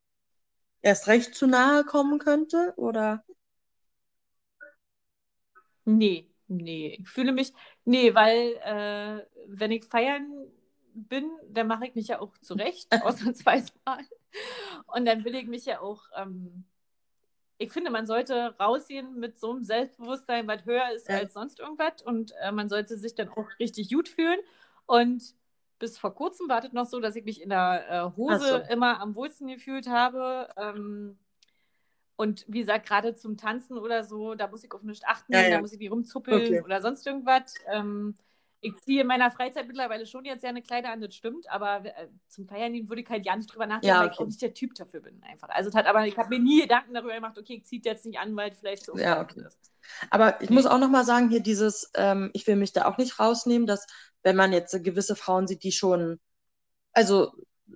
[0.82, 2.74] erst recht zu nahe kommen könnte?
[2.78, 3.24] Oder?
[5.86, 6.98] Nee, nee.
[7.00, 7.54] Ich fühle mich,
[7.86, 10.28] nee, weil äh, wenn ich feiern
[10.94, 14.00] bin, dann mache ich mich ja auch zurecht, ausnahmsweise mal.
[14.88, 16.66] Und dann will ich mich ja auch, ähm,
[17.58, 21.18] ich finde, man sollte rausgehen mit so einem Selbstbewusstsein, was höher ist Ja.
[21.18, 22.02] als sonst irgendwas.
[22.04, 24.40] Und äh, man sollte sich dann auch richtig gut fühlen.
[24.88, 25.36] Und
[25.80, 28.74] bis vor kurzem war das noch so, dass ich mich in der äh, Hose so.
[28.74, 30.50] immer am wohlsten gefühlt habe.
[30.58, 31.18] Ähm,
[32.16, 35.42] und wie gesagt, gerade zum Tanzen oder so, da muss ich auf nichts achten, Ja,
[35.42, 35.50] ja.
[35.56, 36.62] da muss ich nicht rumzuppeln Okay.
[36.62, 37.56] oder sonst irgendwas.
[37.68, 38.16] Ähm,
[38.66, 42.10] ich ziehe in meiner Freizeit mittlerweile schon jetzt gerne Kleider an, das stimmt, aber äh,
[42.28, 44.20] zum Feiern würde ich halt ja nicht drüber nachdenken, Ja, weil ich okay.
[44.20, 45.50] auch nicht der Typ dafür bin einfach.
[45.50, 48.20] Also hat aber, ich habe mir nie Gedanken darüber gemacht, okay, ich ziehe jetzt nicht
[48.20, 49.46] an, weil es vielleicht so Ja, okay.
[49.46, 49.72] ist.
[50.12, 52.98] Aber ich muss auch noch mal sagen, hier dieses, ähm, ich will mich da auch
[52.98, 53.88] nicht rausnehmen, dass
[54.24, 56.20] wenn man jetzt gewisse Frauen sieht, die schon,
[56.94, 57.32] also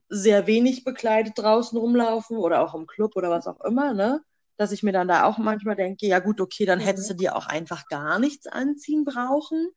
[0.10, 4.24] sehr wenig bekleidet draußen rumlaufen oder auch im Club oder was auch immer, ne?
[4.58, 6.82] Dass ich mir dann da auch manchmal denke, ja gut, okay, dann Mhm.
[6.82, 9.72] hättest du dir auch einfach gar nichts anziehen brauchen.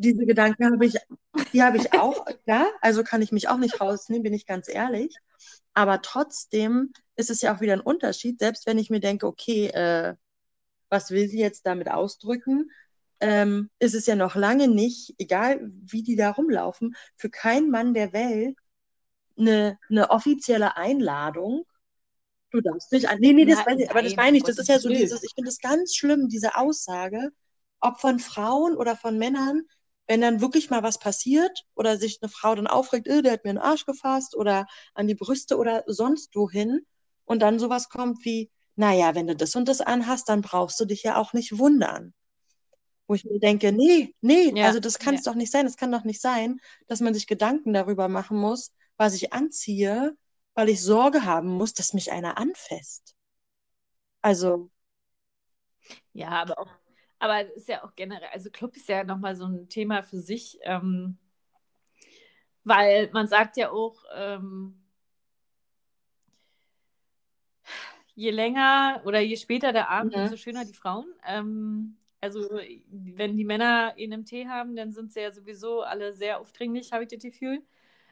[0.00, 0.96] Diese Gedanken habe ich,
[1.52, 4.68] die habe ich auch, klar, also kann ich mich auch nicht rausnehmen, bin ich ganz
[4.68, 5.16] ehrlich.
[5.74, 9.66] Aber trotzdem ist es ja auch wieder ein Unterschied, selbst wenn ich mir denke, okay,
[9.68, 10.14] äh,
[10.88, 12.70] was will sie jetzt damit ausdrücken,
[13.20, 17.94] ähm, ist es ja noch lange nicht, egal wie die da rumlaufen, für keinen Mann
[17.94, 18.56] der Welt
[19.38, 21.64] eine, eine offizielle Einladung.
[22.50, 23.18] Du darfst nicht an.
[23.20, 24.44] Nee, nee, das Na, weiß ich, aber das nein, meine ich.
[24.44, 27.30] Das ist ja so dieses, ich finde es ganz schlimm, diese Aussage,
[27.80, 29.62] ob von Frauen oder von Männern,
[30.08, 33.44] wenn dann wirklich mal was passiert oder sich eine Frau dann aufregt, äh, der hat
[33.44, 36.86] mir den Arsch gefasst oder an die Brüste oder sonst wohin
[37.26, 40.86] und dann sowas kommt wie, naja, wenn du das und das anhast, dann brauchst du
[40.86, 42.14] dich ja auch nicht wundern.
[43.08, 45.20] Wo ich mir denke, nee, nee, Ja, also das kann ja.
[45.20, 45.66] es doch nicht sein.
[45.66, 50.16] Es kann doch nicht sein, dass man sich Gedanken darüber machen muss, was ich anziehe,
[50.54, 53.14] weil ich Sorge haben muss, dass mich einer anfasst.
[54.22, 54.70] Also,
[56.12, 56.77] Ja, aber auch,
[57.18, 60.18] aber es ist ja auch generell, also Club ist ja nochmal so ein Thema für
[60.18, 61.18] sich, ähm,
[62.64, 64.74] weil man sagt ja auch, ähm,
[68.14, 70.22] je länger oder je später der Abend, Mhm.
[70.22, 71.06] umso schöner die Frauen.
[71.26, 72.40] Ähm, also
[72.90, 76.92] wenn die Männer ihn im Tee haben, dann sind sie ja sowieso alle sehr aufdringlich,
[76.92, 77.62] habe ich das Gefühl.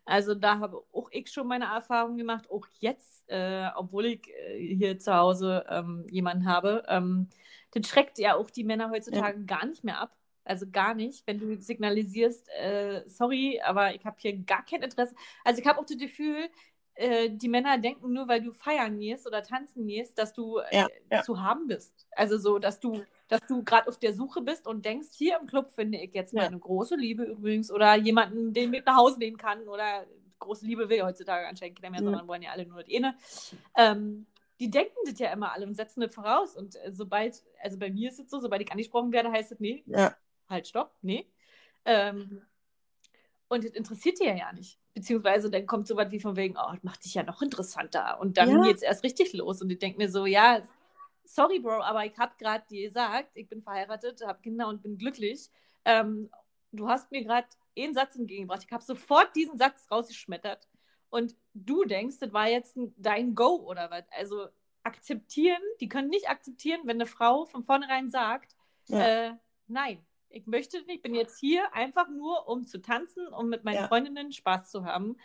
[0.04, 4.76] Also da habe auch ich schon meine Erfahrungen gemacht, auch jetzt, äh, obwohl ich äh,
[4.76, 6.84] hier zu Hause ähm, jemanden habe.
[6.86, 7.28] Ähm,
[7.73, 10.17] das schreckt ja auch die Männer heutzutage gar nicht mehr ab.
[10.45, 15.14] Also gar nicht, wenn du signalisierst, äh, sorry, aber ich habe hier gar kein Interesse.
[15.45, 16.49] Also ich habe auch das Gefühl,
[16.95, 20.77] äh, die Männer denken nur, weil du feiern gehst oder tanzen gehst, dass du äh,
[20.77, 21.23] Ja, ja.
[21.23, 22.07] zu haben bist.
[22.12, 25.47] Also so, dass du, dass du gerade auf der Suche bist und denkst, hier im
[25.49, 26.45] Club finde ich jetzt Ja.
[26.45, 30.07] meine große Liebe übrigens oder jemanden, den ich mit nach Hause nehmen kann oder
[30.39, 33.17] große Liebe will heutzutage anscheinend keiner mehr, sondern wollen ja alle nur das eine.
[33.77, 34.27] Ähm,
[34.61, 36.57] die denken das ja immer alle und setzen das voraus.
[36.57, 39.61] Und äh, sobald, also bei mir ist es so, sobald ich angesprochen werde, heißt es,
[39.61, 40.14] nee, ja,
[40.48, 41.26] halt, stopp, nee.
[41.84, 42.42] Ähm,
[43.48, 44.78] und das interessiert die ja ja nicht.
[44.94, 48.18] Beziehungsweise dann kommt so was wie von wegen, oh, das macht dich ja noch interessanter.
[48.18, 48.62] Und dann Ja.
[48.62, 49.62] geht's erst richtig los.
[49.62, 50.62] Und ich denke mir so, ja,
[51.24, 54.98] sorry, Bro, aber ich habe gerade dir gesagt, ich bin verheiratet, habe Kinder und bin
[54.98, 55.48] glücklich.
[55.84, 56.30] Ähm,
[56.72, 57.46] du hast mir gerade
[57.78, 58.64] einen Satz entgegengebracht.
[58.64, 60.66] Ich habe sofort diesen Satz rausgeschmettert.
[61.11, 64.04] Und du denkst, das war jetzt ein- dein Go oder was?
[64.11, 64.48] Also
[64.82, 68.54] akzeptieren, die können nicht akzeptieren, wenn eine Frau von vornherein sagt,
[68.88, 69.28] Ja.
[69.30, 69.34] Äh,
[69.66, 70.90] nein, ich möchte nicht.
[70.96, 73.88] Ich bin jetzt hier einfach nur, um zu tanzen, um mit meinen ja.
[73.88, 75.16] Freundinnen Spaß zu haben.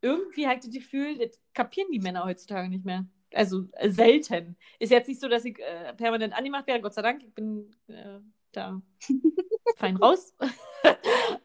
[0.00, 3.04] Irgendwie habe ich das Gefühl, das kapieren die Männer heutzutage nicht mehr.
[3.34, 4.56] Also äh, selten.
[4.78, 7.22] Ist jetzt nicht so, dass ich äh, permanent angemacht werde, Gott sei Dank.
[7.22, 8.18] Ich bin äh,
[8.52, 8.80] da
[9.76, 10.34] fein raus.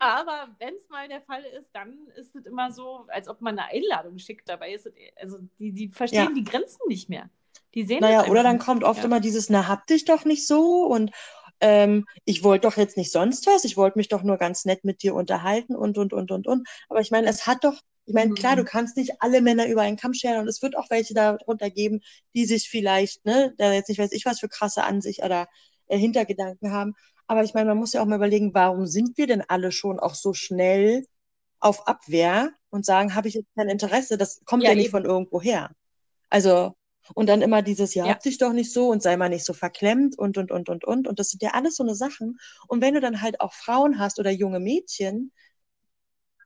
[0.02, 3.60] Aber wenn es mal der Fall ist, dann ist es immer so, als ob man
[3.60, 4.49] eine Einladung schickt.
[4.49, 6.34] Dabei ist es, also die, die verstehen ja.
[6.34, 7.30] die Grenzen nicht mehr.
[7.76, 9.06] Die sehen Naja, oder dann kommt oft ja.
[9.06, 11.12] immer dieses, na, hab dich doch nicht so und
[11.60, 14.84] ähm, ich wollte doch jetzt nicht sonst was, ich wollte mich doch nur ganz nett
[14.84, 16.68] mit dir unterhalten und, und, und, und, und.
[16.89, 18.36] Aber ich meine, es hat doch, ich meine, mhm.
[18.36, 21.14] klar, du kannst nicht alle Männer über einen Kamm scheren und es wird auch welche
[21.14, 22.02] darunter geben,
[22.34, 25.47] die sich vielleicht, ne, da jetzt nicht weiß ich was für krasse Ansicht oder
[25.86, 26.95] äh, Hintergedanken haben.
[27.32, 30.01] Aber ich meine, man muss ja auch mal überlegen, warum sind wir denn alle schon
[30.01, 31.05] auch so schnell
[31.61, 34.17] auf Abwehr und sagen, habe ich jetzt kein Interesse?
[34.17, 34.91] Das kommt ja, ja nicht eben.
[34.91, 35.71] von irgendwo her.
[36.29, 36.73] Also,
[37.13, 38.11] und dann immer dieses, ja, ja.
[38.11, 40.84] hab dich doch nicht so und sei mal nicht so verklemmt und, und, und, und,
[40.84, 41.07] und.
[41.07, 42.38] Und das sind ja alles so eine Sachen.
[42.67, 45.32] Und wenn du dann halt auch Frauen hast oder junge Mädchen,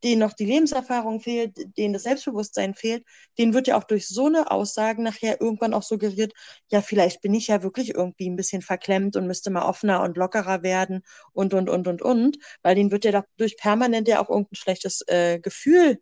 [0.06, 3.06] denen noch die Lebenserfahrung fehlt, denen das Selbstbewusstsein fehlt,
[3.38, 6.34] denen wird ja auch durch so eine Aussagen nachher irgendwann auch suggeriert,
[6.70, 10.18] ja, vielleicht bin ich ja wirklich irgendwie ein bisschen verklemmt und müsste mal offener und
[10.18, 11.04] lockerer werden
[11.34, 15.02] und, und, und, und, und, weil denen wird ja durch permanent ja auch irgendein schlechtes
[15.08, 16.00] äh, Gefühl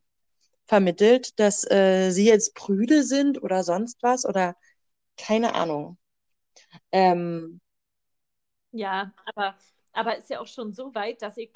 [0.65, 4.55] vermittelt, dass äh, sie jetzt prüde sind oder sonst was oder
[5.17, 5.97] keine Ahnung.
[6.91, 7.61] Ähm,
[8.71, 9.55] ja, aber,
[9.93, 11.53] aber ist ja auch schon so weit, dass ich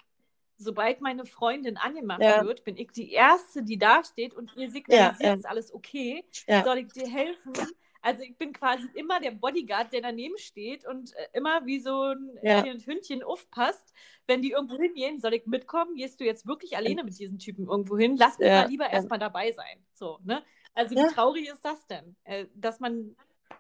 [0.58, 2.44] sobald meine Freundin angemacht ja.
[2.46, 5.34] wird, bin ich die Erste, die da steht und ihr signalisiert, ja, ja.
[5.34, 6.26] ist alles okay,
[6.64, 7.54] soll ich dir helfen?
[8.02, 12.14] Also ich bin quasi immer der Bodyguard, der daneben steht und äh, immer wie so
[12.14, 12.64] ein ja.
[12.64, 13.94] Hündchen aufpasst.
[14.28, 15.96] Wenn die irgendwo hingehen, soll ich mitkommen?
[15.96, 18.16] Gehst du jetzt wirklich alleine mit diesen Typen irgendwo hin?
[18.18, 19.84] Lass mich mal lieber erstmal dabei sein.
[19.94, 20.44] So, ne?
[20.74, 22.16] Also wie traurig ist das denn?
[22.24, 23.16] Äh, dass man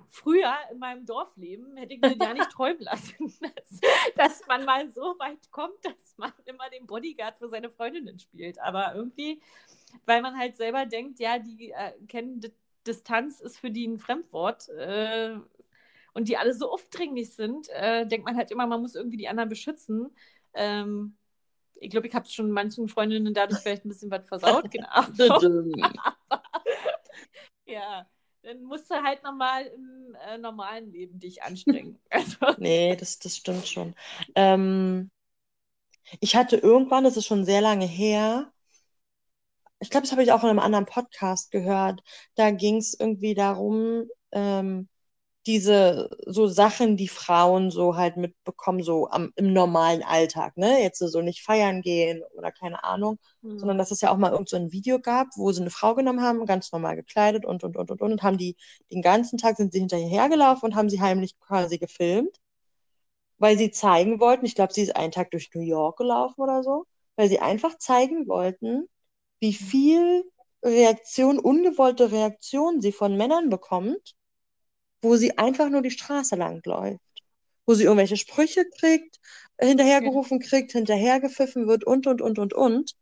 [0.09, 3.79] früher in meinem Dorfleben hätte ich mir gar nicht träumen lassen, dass,
[4.15, 8.59] dass, man mal so weit kommt, dass man immer den Bodyguard für seine Freundinnen spielt.
[8.59, 9.41] Aber irgendwie,
[10.05, 12.41] weil man halt selber denkt, ja, die äh, kennen
[12.85, 15.35] Distanz ist für die ein Fremdwort äh,
[16.13, 19.27] und die alle so aufdringlich sind, äh, denkt man halt immer, man muss irgendwie die
[19.27, 20.15] anderen beschützen.
[20.53, 21.17] Ähm,
[21.75, 25.03] ich glaube, ich habe schon manchen Freundinnen dadurch vielleicht ein bisschen was versaut, genau.
[27.65, 28.07] ja
[28.47, 31.99] dann musst du halt nochmal im äh, normalen Leben dich anstrengen.
[32.09, 32.37] Also.
[32.59, 33.93] nee, das, das stimmt schon.
[34.35, 35.11] Ähm,
[36.21, 38.49] ich hatte irgendwann, das ist schon sehr lange her,
[39.79, 42.01] ich glaube, das habe ich auch in einem anderen Podcast gehört,
[42.35, 44.87] da ging es irgendwie darum, ähm,
[45.47, 50.81] diese so Sachen, die Frauen so halt mitbekommen, so am, im normalen Alltag, ne?
[50.83, 53.57] Jetzt so nicht feiern gehen oder keine Ahnung, mhm.
[53.57, 55.95] sondern dass es ja auch mal irgend so ein Video gab, wo sie eine Frau
[55.95, 58.57] genommen haben, ganz normal gekleidet und und und und und, und haben die
[58.91, 62.37] den ganzen Tag sind sie hinterher hergelaufen und haben sie heimlich quasi gefilmt,
[63.37, 66.63] weil sie zeigen wollten, ich glaube, sie ist einen Tag durch New York gelaufen oder
[66.63, 66.85] so,
[67.15, 68.87] weil sie einfach zeigen wollten,
[69.39, 70.23] wie viel
[70.63, 74.15] Reaktion, ungewollte Reaktion sie von Männern bekommt
[75.01, 76.99] wo sie einfach nur die Straße lang läuft,
[77.65, 79.19] wo sie irgendwelche Sprüche kriegt,
[79.59, 82.93] hinterhergerufen kriegt, hinterhergepfiffen wird und, und, und, und, und.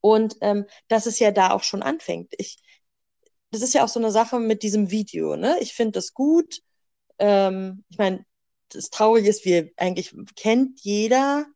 [0.00, 2.32] Und ähm, dass es ja da auch schon anfängt.
[2.38, 2.58] Ich,
[3.50, 5.56] das ist ja auch so eine Sache mit diesem Video, ne?
[5.60, 6.60] Ich finde das gut.
[7.18, 8.24] Ähm, ich meine,
[8.70, 11.46] das Traurige ist, wie eigentlich kennt jeder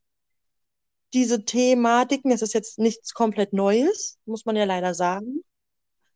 [1.13, 2.31] diese Thematiken.
[2.31, 5.43] Es ist jetzt nichts komplett Neues, muss man ja leider sagen.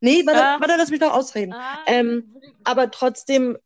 [0.01, 0.61] Nee, warte, ah.
[0.61, 1.53] warte lass mich noch ausreden.
[1.53, 1.79] Ah.
[1.87, 3.59] Ähm, aber trotzdem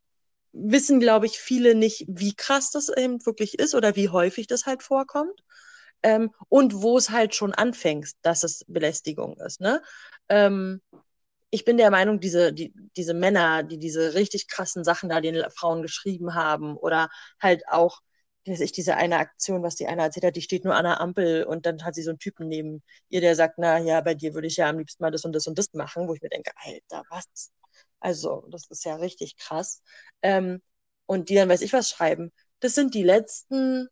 [0.52, 4.66] wissen, glaube ich, viele nicht, wie krass das eben wirklich ist oder wie häufig das
[4.66, 5.42] halt vorkommt.
[6.02, 9.60] Ähm, und wo es halt schon anfängt, dass es Belästigung ist.
[9.60, 9.82] Ne?
[10.28, 10.80] Ähm,
[11.50, 15.44] ich bin der Meinung, diese, die, diese Männer, die diese richtig krassen Sachen da den
[15.50, 17.08] Frauen geschrieben haben oder
[17.40, 18.00] halt auch
[18.50, 21.00] weiß ich, diese eine Aktion, was die eine erzählt hat, die steht nur an der
[21.00, 24.14] Ampel und dann hat sie so einen Typen neben ihr, der sagt, na ja, bei
[24.14, 26.22] dir würde ich ja am liebsten mal das und das und das machen, wo ich
[26.22, 27.52] mir denke, Alter, was?
[28.00, 29.82] Also, das ist ja richtig krass.
[30.22, 30.62] Ähm,
[31.06, 32.32] und die dann weiß ich was schreiben.
[32.60, 33.88] Das sind die letzten,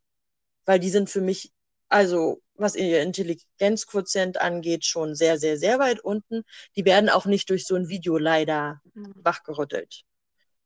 [0.66, 1.52] weil die sind für mich,
[1.88, 6.42] also was ihr Intelligenzquotient angeht, schon sehr, sehr, sehr weit unten.
[6.76, 9.12] Die werden auch nicht durch so ein Video leider mhm.
[9.16, 10.04] wachgerüttelt.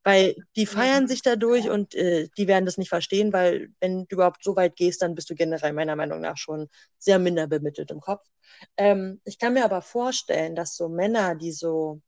[0.02, 4.16] Weil die feiern sich dadurch und äh, die werden das nicht verstehen, weil wenn du
[4.16, 7.90] überhaupt so weit gehst, dann bist du generell meiner Meinung nach schon sehr minder bemittelt
[7.90, 8.26] im Kopf.
[8.78, 12.00] Ähm, ich kann mir aber vorstellen, dass so Männer, die so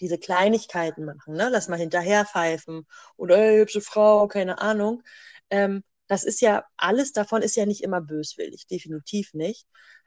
[0.00, 5.02] diese Kleinigkeiten machen, ne, lass mal hinterher pfeifen oder ey, hübsche Frau, keine Ahnung,
[5.50, 9.66] ähm, das ist ja, alles davon ist ja nicht immer böswillig, definitiv nicht.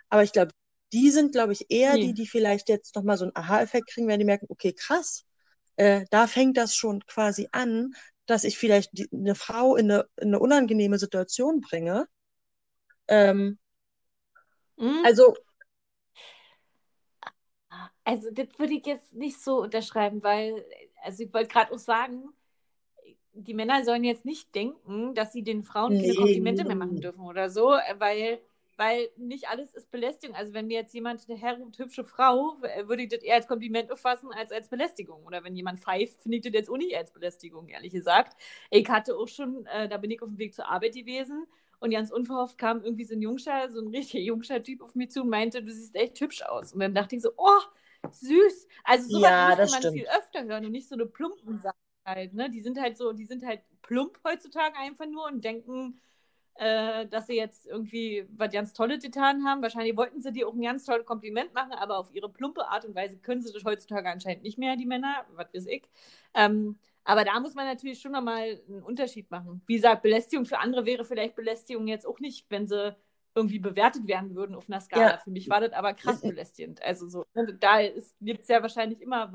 [0.09, 0.51] Aber ich glaube,
[0.93, 2.07] die sind, glaube ich, eher nee.
[2.07, 5.25] die, die vielleicht jetzt nochmal so einen Aha-Effekt kriegen, wenn die merken, okay, krass,
[5.77, 7.93] äh, da fängt das schon quasi an,
[8.27, 12.07] dass ich vielleicht die, eine Frau in eine, in eine unangenehme Situation bringe.
[13.07, 13.57] Ähm,
[14.77, 15.05] Mhm.
[15.05, 15.35] also,
[18.03, 20.65] Also, das würde ich jetzt nicht so unterschreiben, weil,
[21.03, 22.29] also ich wollte gerade auch sagen,
[23.33, 26.15] die Männer sollen jetzt nicht denken, dass sie den Frauen keine Nee.
[26.15, 27.67] Komplimente mehr machen dürfen oder so,
[27.97, 28.39] weil,
[28.77, 30.35] weil nicht alles ist Belästigung.
[30.35, 33.47] Also wenn mir jetzt jemand eine herruft, hübsche Frau, äh, würde ich das eher als
[33.47, 35.23] Kompliment auffassen als als Belästigung.
[35.25, 38.37] Oder wenn jemand pfeift, finde ich das jetzt auch nicht als Belästigung, ehrlich gesagt.
[38.69, 41.45] Ich hatte auch schon, äh, da bin ich auf dem Weg zur Arbeit gewesen
[41.79, 45.11] und ganz unverhofft kam irgendwie so ein Jungscher, so ein richtig jungscher Typ auf mich
[45.11, 46.73] zu und meinte, du siehst echt hübsch aus.
[46.73, 47.59] Und dann dachte ich so, oh,
[48.11, 48.67] süß.
[48.83, 49.91] Also sowas Ja, das man stimmt.
[49.91, 52.49] viel öfter hören und nicht so eine plumpen Sachen halt, ne?
[52.49, 55.99] Die sind halt so, die sind halt plump heutzutage einfach nur und denken,
[56.59, 59.61] äh, dass sie jetzt irgendwie was ganz Tolles getan haben.
[59.61, 62.85] Wahrscheinlich wollten sie dir auch ein ganz tolles Kompliment machen, aber auf ihre plumpe Art
[62.85, 65.83] und Weise können sie das heutzutage anscheinend nicht mehr, die Männer, was weiß ich.
[66.33, 69.61] Ähm, aber da muss man natürlich schon nochmal einen Unterschied machen.
[69.65, 72.95] Wie gesagt, Belästigung für andere wäre vielleicht Belästigung jetzt auch nicht, wenn sie
[73.33, 75.11] irgendwie bewertet werden würden auf einer Skala.
[75.11, 75.17] Ja.
[75.19, 76.81] Für mich war das aber krass belästigend.
[76.81, 77.81] Also so, ne, da
[78.19, 79.31] gibt es ja wahrscheinlich immer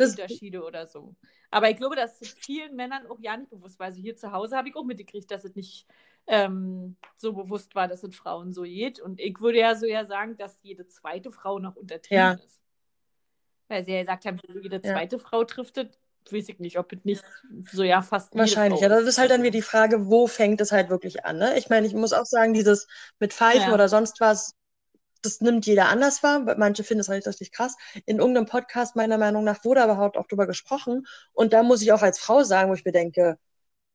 [0.00, 1.14] Wahrnehmungsunterschiede oder so.
[1.50, 3.86] Aber ich glaube, das ist vielen Männern auch ja nicht bewusst war.
[3.86, 5.86] Also hier zu Hause habe ich auch mitgekriegt, dass es nicht
[6.26, 9.00] ähm, so bewusst war, dass es Frauen so geht.
[9.00, 12.32] Und ich würde ja so ja sagen, dass jede zweite Frau noch untertrieben Ja.
[12.32, 12.60] ist.
[13.68, 14.80] Weil sie ja gesagt haben, jede Ja.
[14.82, 15.86] zweite Frau trifft es,
[16.30, 17.24] weiß ich nicht, ob es nicht
[17.72, 18.88] so ja fast Wahrscheinlich, ja.
[18.88, 21.56] Das ist halt dann wieder die Frage, wo fängt es halt wirklich an, ne?
[21.58, 22.86] Ich meine, ich muss auch sagen, dieses
[23.18, 23.74] mit Pfeifen Ja.
[23.74, 24.54] oder sonst was,
[25.22, 26.40] das nimmt jeder anders wahr.
[26.58, 27.76] Manche finden es halt richtig krass.
[28.06, 31.06] In irgendeinem Podcast, meiner Meinung nach, wurde überhaupt auch drüber gesprochen.
[31.32, 33.38] Und da muss ich auch als Frau sagen, wo ich mir denke,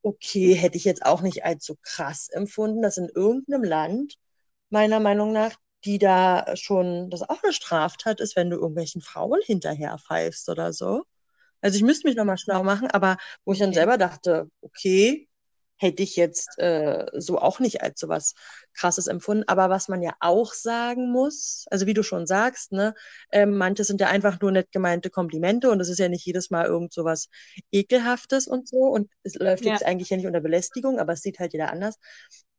[0.04, 4.16] okay, hätte ich jetzt auch nicht als so krass empfunden, dass in irgendeinem Land,
[4.70, 5.54] meiner Meinung nach,
[5.86, 10.74] die da schon, das auch eine Straftat ist, wenn du irgendwelchen Frauen hinterher pfeifst oder
[10.74, 11.04] so.
[11.62, 15.28] Also ich müsste mich nochmal schlau machen, aber wo ich dann selber dachte, okay,
[15.78, 18.34] hätte ich jetzt äh, so auch nicht als so was
[18.74, 19.44] Krasses empfunden.
[19.48, 22.94] Aber was man ja auch sagen muss, also wie du schon sagst, ne,
[23.32, 26.50] ähm, manche sind ja einfach nur nett gemeinte Komplimente und es ist ja nicht jedes
[26.50, 27.30] Mal irgend so was
[27.72, 28.78] Ekelhaftes und so.
[28.78, 29.72] Und es läuft Ja.
[29.72, 31.98] jetzt eigentlich ja nicht unter Belästigung, aber es sieht halt jeder anders.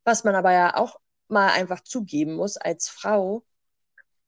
[0.05, 3.45] Was man aber ja auch mal einfach zugeben muss als Frau,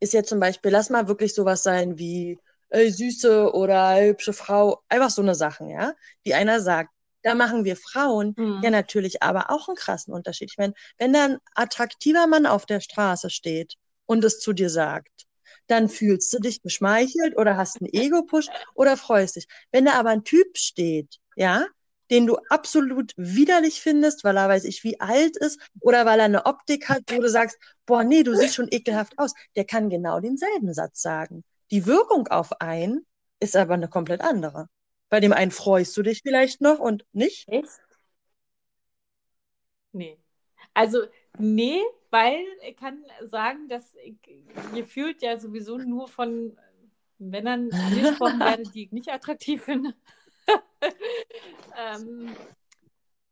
[0.00, 4.82] ist ja zum Beispiel, lass mal wirklich sowas sein wie ey, süße oder hübsche Frau,
[4.88, 5.94] einfach so eine Sachen, ja,
[6.26, 6.90] die einer sagt.
[7.22, 8.60] Da machen wir Frauen Mhm.
[8.62, 10.50] ja natürlich aber auch einen krassen Unterschied.
[10.50, 13.74] Ich meine, wenn da ein attraktiver Mann auf der Straße steht
[14.06, 15.26] und es zu dir sagt,
[15.66, 19.46] dann fühlst du dich geschmeichelt oder hast einen Ego-Push oder freust dich.
[19.72, 21.66] Wenn da aber ein Typ steht, ja,
[22.10, 26.24] den du absolut widerlich findest, weil er weiß ich wie alt ist oder weil er
[26.24, 29.90] eine Optik hat, wo du sagst, boah, nee, du siehst schon ekelhaft aus, der kann
[29.90, 31.44] genau denselben Satz sagen.
[31.70, 33.04] Die Wirkung auf einen
[33.40, 34.68] ist aber eine komplett andere.
[35.08, 37.48] Bei dem einen freust du dich vielleicht noch und nicht.
[37.48, 37.68] Echt?
[39.92, 40.18] Nee.
[40.74, 41.02] Also,
[41.38, 41.80] nee,
[42.10, 44.16] weil ich kann sagen, dass ich
[44.74, 46.56] gefühlt ja sowieso nur von
[47.18, 49.94] Männern angesprochen werde, die ich nicht attraktiv finde.
[51.76, 52.34] ähm,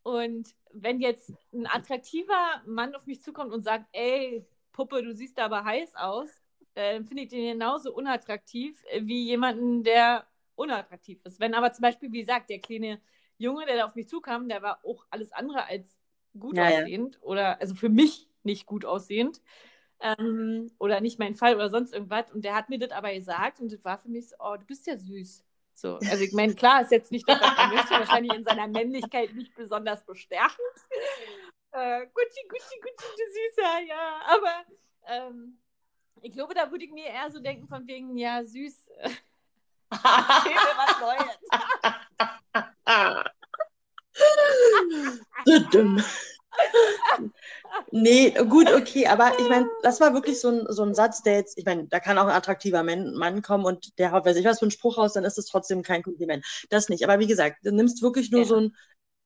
[0.02, 5.38] und wenn jetzt ein attraktiver Mann auf mich zukommt und sagt, ey, Puppe, du siehst
[5.38, 6.28] aber heiß aus,
[6.74, 11.40] äh, finde ich den genauso unattraktiv äh, wie jemanden, der unattraktiv ist.
[11.40, 13.00] Wenn aber zum Beispiel, wie gesagt, der kleine
[13.38, 15.98] Junge, der da auf mich zukam, der war auch alles andere als
[16.38, 16.82] gut Ja, ja.
[16.82, 19.40] aussehend oder also für mich nicht gut aussehend
[20.00, 22.30] ähm, oder nicht mein Fall oder sonst irgendwas.
[22.32, 24.64] Und der hat mir das aber gesagt und das war für mich so, oh, du
[24.66, 25.44] bist ja süß.
[25.74, 28.66] So, also ich meine, klar, ist jetzt nicht das, was man möchte, wahrscheinlich in seiner
[28.68, 30.58] Männlichkeit nicht besonders bestärkend.
[31.72, 34.20] Äh, Gucci, Gucci, Gucci, du Süßer, ja.
[34.26, 34.64] Aber
[35.08, 35.58] ähm,
[36.22, 38.88] ich glaube, da würde ich mir eher so denken von wegen, ja, süß,
[39.90, 41.38] erzähl mir was Neues.
[45.46, 46.02] Düdüm.
[47.92, 51.34] Nee, gut, okay, aber ich meine, das war wirklich so ein, so ein Satz, der
[51.34, 54.36] jetzt, ich meine, da kann auch ein attraktiver Mann, Mann kommen und der haut, weiß
[54.36, 56.44] ich was für einen Spruch raus, dann ist es trotzdem kein Kompliment.
[56.70, 57.04] Das nicht.
[57.04, 58.46] Aber wie gesagt, du nimmst wirklich nur Ja.
[58.46, 58.76] so ein,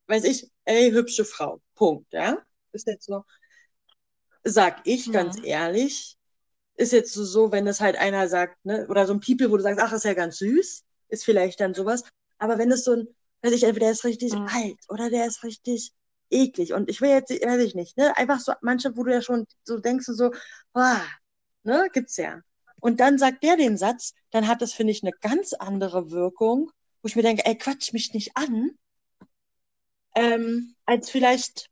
[0.08, 1.60] weiß ich, ey, hübsche Frau.
[1.74, 2.38] Punkt, ja?
[2.72, 3.24] Ist jetzt so.
[4.44, 5.44] Sag ich ganz Mhm.
[5.44, 6.16] ehrlich,
[6.80, 9.56] ist jetzt so, so, wenn es halt einer sagt, ne, oder so ein People, wo
[9.56, 12.04] du sagst, ach, ist ja ganz süß, ist vielleicht dann sowas.
[12.38, 13.08] Aber wenn es so ein,
[13.42, 14.46] weiß ich, entweder der ist richtig Mhm.
[14.48, 15.92] alt oder der ist richtig
[16.30, 16.72] eklig.
[16.72, 19.46] Und ich will jetzt, weiß ich nicht, ne, einfach so, manche, wo du ja schon
[19.64, 20.32] so denkst, du so,
[20.74, 21.00] ah,
[21.64, 22.40] ne, gibt's ja.
[22.80, 26.70] Und dann sagt der den Satz, dann hat das, finde ich, eine ganz andere Wirkung,
[27.02, 28.70] wo ich mir denke, ey, quatsch mich nicht an,
[30.14, 31.68] ähm, als vielleicht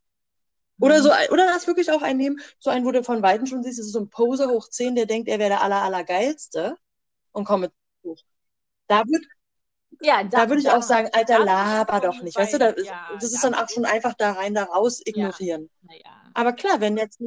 [0.81, 3.79] oder so, oder das wirklich auch einnehmen, so einen, wo du von Weitem schon siehst,
[3.79, 6.77] das ist so ein Poser hoch 10, der denkt, er wäre der aller, allergeilste
[7.33, 7.73] und kommt mit
[8.05, 8.19] hoch.
[8.87, 9.25] Da wird,
[10.01, 12.37] ja, da, da würde ich da, auch sagen, Alter, laber doch nicht.
[12.37, 15.71] Weißt du, da, ja, das ist dann auch schon einfach da rein, da raus ignorieren.
[15.91, 17.21] Ja, aber klar, wenn jetzt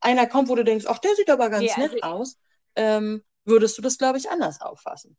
[0.00, 2.38] einer kommt, wo du denkst, ach, der sieht aber ganz nett also aus,
[2.74, 5.16] ähm, würdest du das, glaube ich, anders auffassen.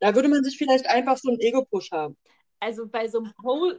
[0.00, 2.16] Da würde man sich vielleicht einfach so einen Ego-Push haben.
[2.60, 3.72] Also bei so einem po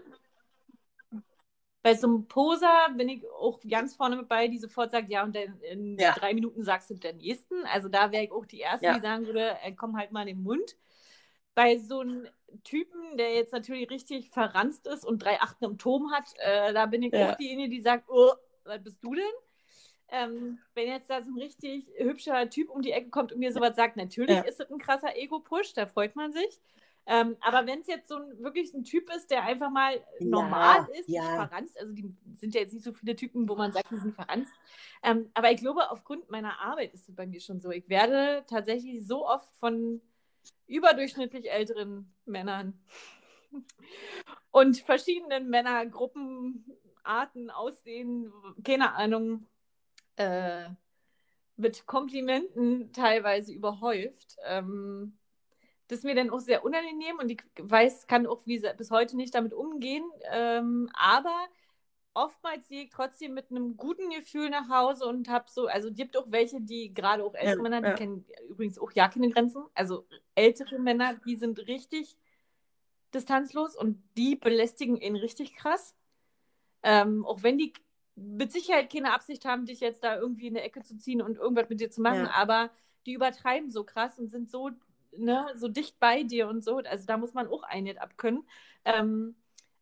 [1.82, 5.23] bei so einem Poser bin ich auch ganz vorne mit bei, die sofort sagt, ja,
[5.23, 6.13] und dann in ja.
[6.13, 7.65] drei Minuten sagst du den nächsten.
[7.65, 8.95] Also da wäre ich auch die Erste, ja.
[8.95, 10.75] die sagen würde, äh, komm halt mal in den Mund.
[11.55, 12.27] Bei so einem
[12.63, 16.86] Typen, der jetzt natürlich richtig verranzt ist und drei Achten im Turm hat, äh, da
[16.86, 17.32] bin ich ja.
[17.32, 18.32] auch diejenige, die sagt, oh,
[18.65, 19.23] was bist du denn?
[20.11, 23.53] Ähm, wenn jetzt da so ein richtig hübscher Typ um die Ecke kommt und mir
[23.53, 26.59] sowas sagt, natürlich ist das ein krasser Ego-Push, da freut man sich.
[27.06, 30.88] Ähm, aber wenn es jetzt so ein wirklich ein Typ ist, der einfach mal normal
[30.91, 31.22] ja, ist, ja.
[31.22, 33.97] nicht verranzt, also die sind ja jetzt nicht so viele Typen, wo man sagt, die
[33.97, 34.54] sind verranzt.
[35.04, 37.72] Ähm, aber ich glaube, aufgrund meiner Arbeit ist es bei mir schon so.
[37.72, 40.02] Ich werde tatsächlich so oft von
[40.68, 42.80] überdurchschnittlich älteren Männern
[44.52, 46.66] und verschiedenen Männergruppen,
[47.04, 48.32] Arten, Aussehen,
[48.64, 49.47] keine Ahnung,
[50.16, 50.70] äh,
[51.56, 54.38] mit Komplimenten teilweise überhäuft.
[54.45, 55.18] Ähm,
[55.90, 59.18] das ist mir dann auch sehr unangenehm und ich weiß, kann auch wie, bis heute
[59.18, 60.04] nicht damit umgehen.
[60.32, 61.36] Ähm, aber
[62.14, 66.16] oftmals gehe ich trotzdem mit einem guten Gefühl nach Hause und habe so, also gibt
[66.16, 67.96] auch welche, die gerade auch ältere ja, Männer, die ja.
[67.96, 69.64] kennen übrigens auch ja keine Grenzen.
[69.74, 72.16] Also ältere Männer, die sind richtig
[73.12, 75.96] distanzlos und die belästigen ihn richtig krass.
[76.84, 77.74] Ähm, auch wenn die
[78.16, 81.38] mit Sicherheit keine Absicht haben, dich jetzt da irgendwie in eine Ecke zu ziehen und
[81.38, 82.32] irgendwas mit dir zu machen, ja.
[82.36, 82.70] aber
[83.08, 84.70] die übertreiben so krass und sind so,
[85.18, 86.78] ne, so dicht bei dir und so.
[86.78, 88.47] Also da muss man auch einiges abkönnen.
[88.86, 89.36] Ähm,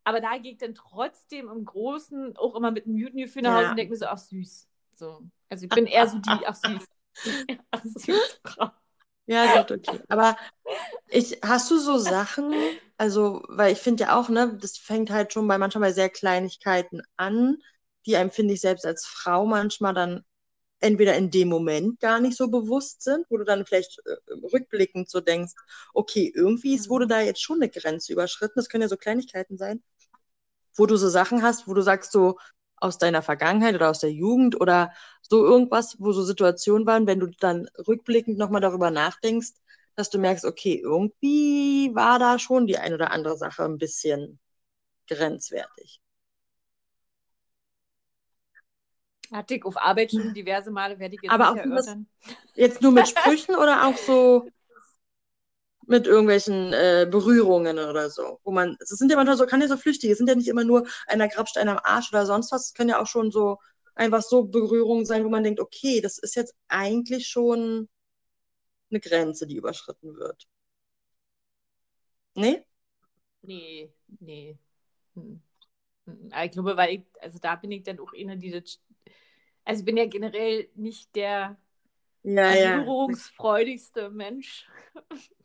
[0.03, 3.55] aber da gehe ich dann trotzdem im Großen auch immer mit einem guten Gefühl nach
[3.55, 3.69] Hause ja.
[3.71, 4.67] und denke mir so, ach süß.
[4.95, 5.21] So.
[5.49, 6.85] Also ich bin eher so die, ach süß.
[7.71, 8.69] ach süß Frau.
[9.25, 9.99] Ja, gut, okay.
[10.07, 10.37] Aber
[11.09, 12.53] ich, hast du so Sachen,
[12.97, 16.09] also, weil ich finde ja auch, ne, das fängt halt schon bei manchmal bei sehr
[16.09, 17.57] Kleinigkeiten an,
[18.05, 20.23] die einem, finde ich, selbst als Frau manchmal dann
[20.79, 25.09] entweder in dem Moment gar nicht so bewusst sind, wo du dann vielleicht äh, rückblickend
[25.09, 25.53] so denkst,
[25.93, 27.09] okay, irgendwie ist, wurde mhm.
[27.09, 28.53] da jetzt schon eine Grenze überschritten.
[28.55, 29.81] Das können ja so Kleinigkeiten sein,
[30.75, 32.37] wo du so Sachen hast, wo du sagst, so
[32.77, 37.19] aus deiner Vergangenheit oder aus der Jugend oder so irgendwas, wo so Situationen waren, wenn
[37.19, 39.53] du dann rückblickend nochmal darüber nachdenkst,
[39.95, 44.39] dass du merkst, okay, irgendwie war da schon die ein oder andere Sache ein bisschen
[45.07, 46.01] grenzwertig.
[49.31, 52.07] Hatte ich auf Arbeit schon diverse Male, werde ich jetzt Aber auch erörtern.
[52.55, 54.47] jetzt nur mit Sprüchen oder auch so
[55.87, 59.67] mit irgendwelchen äh, Berührungen oder so, wo man, es sind ja manchmal so, kann ja
[59.67, 62.51] so flüchtig, es sind ja nicht immer nur einer grapscht einem am Arsch oder sonst
[62.51, 63.57] was, es können ja auch schon so
[63.95, 67.87] einfach so Berührungen sein, wo man denkt, okay, das ist jetzt eigentlich schon
[68.89, 70.47] eine Grenze, die überschritten wird.
[72.35, 72.63] Nee?
[73.41, 74.57] Nee, nee.
[75.15, 75.41] Hm.
[76.05, 76.31] hm.
[76.43, 78.79] Ich glaube, weil ich, also da bin ich dann auch eine, die das
[79.67, 81.57] also ich bin ja generell nicht der
[82.23, 84.09] ja, berührungsfreudigste ja.
[84.09, 84.67] Mensch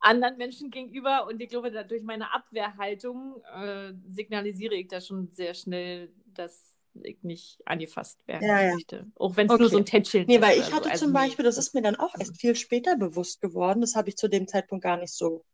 [0.00, 5.54] anderen Menschen gegenüber und ich glaube, durch meine Abwehrhaltung äh, signalisiere ich da schon sehr
[5.54, 9.06] schnell, dass ich nicht angefasst werden ja, möchte.
[9.16, 9.62] Auch wenn es okay.
[9.62, 10.40] nur so ein Tätscheln nee, ist.
[10.40, 10.90] Nee, weil ich hatte so.
[10.90, 14.08] also zum Beispiel, das ist mir dann auch erst viel später bewusst geworden, das habe
[14.08, 15.44] ich zu dem Zeitpunkt gar nicht so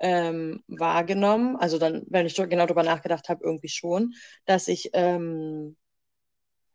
[0.00, 1.56] ähm, wahrgenommen.
[1.56, 4.14] Also dann, wenn ich genau darüber nachgedacht habe, irgendwie schon,
[4.46, 5.76] dass ich ähm,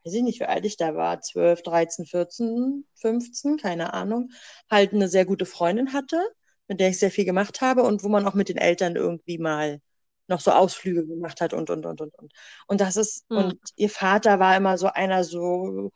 [0.06, 4.32] weiß ich nicht, wie alt ich da war, 12, 13, 14, 15, keine Ahnung,
[4.70, 6.20] halt eine sehr gute Freundin hatte,
[6.68, 9.38] mit der ich sehr viel gemacht habe und wo man auch mit den Eltern irgendwie
[9.38, 9.82] mal
[10.28, 12.34] noch so Ausflüge gemacht hat und, und, und, und, und.
[12.68, 13.38] Und das ist, mhm.
[13.38, 15.92] und ihr Vater war immer so einer so,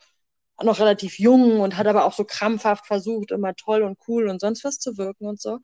[0.62, 4.42] noch relativ jung und hat aber auch so krampfhaft versucht, immer toll und cool und
[4.42, 5.60] sonst was zu wirken und so.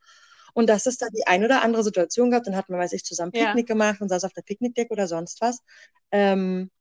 [0.53, 3.03] Und dass es da die ein oder andere Situation gab, dann hat man, weiß ich,
[3.03, 3.75] zusammen Picknick ja.
[3.75, 5.59] gemacht und saß auf der Picknickdeck oder sonst was.
[6.11, 6.71] Ähm,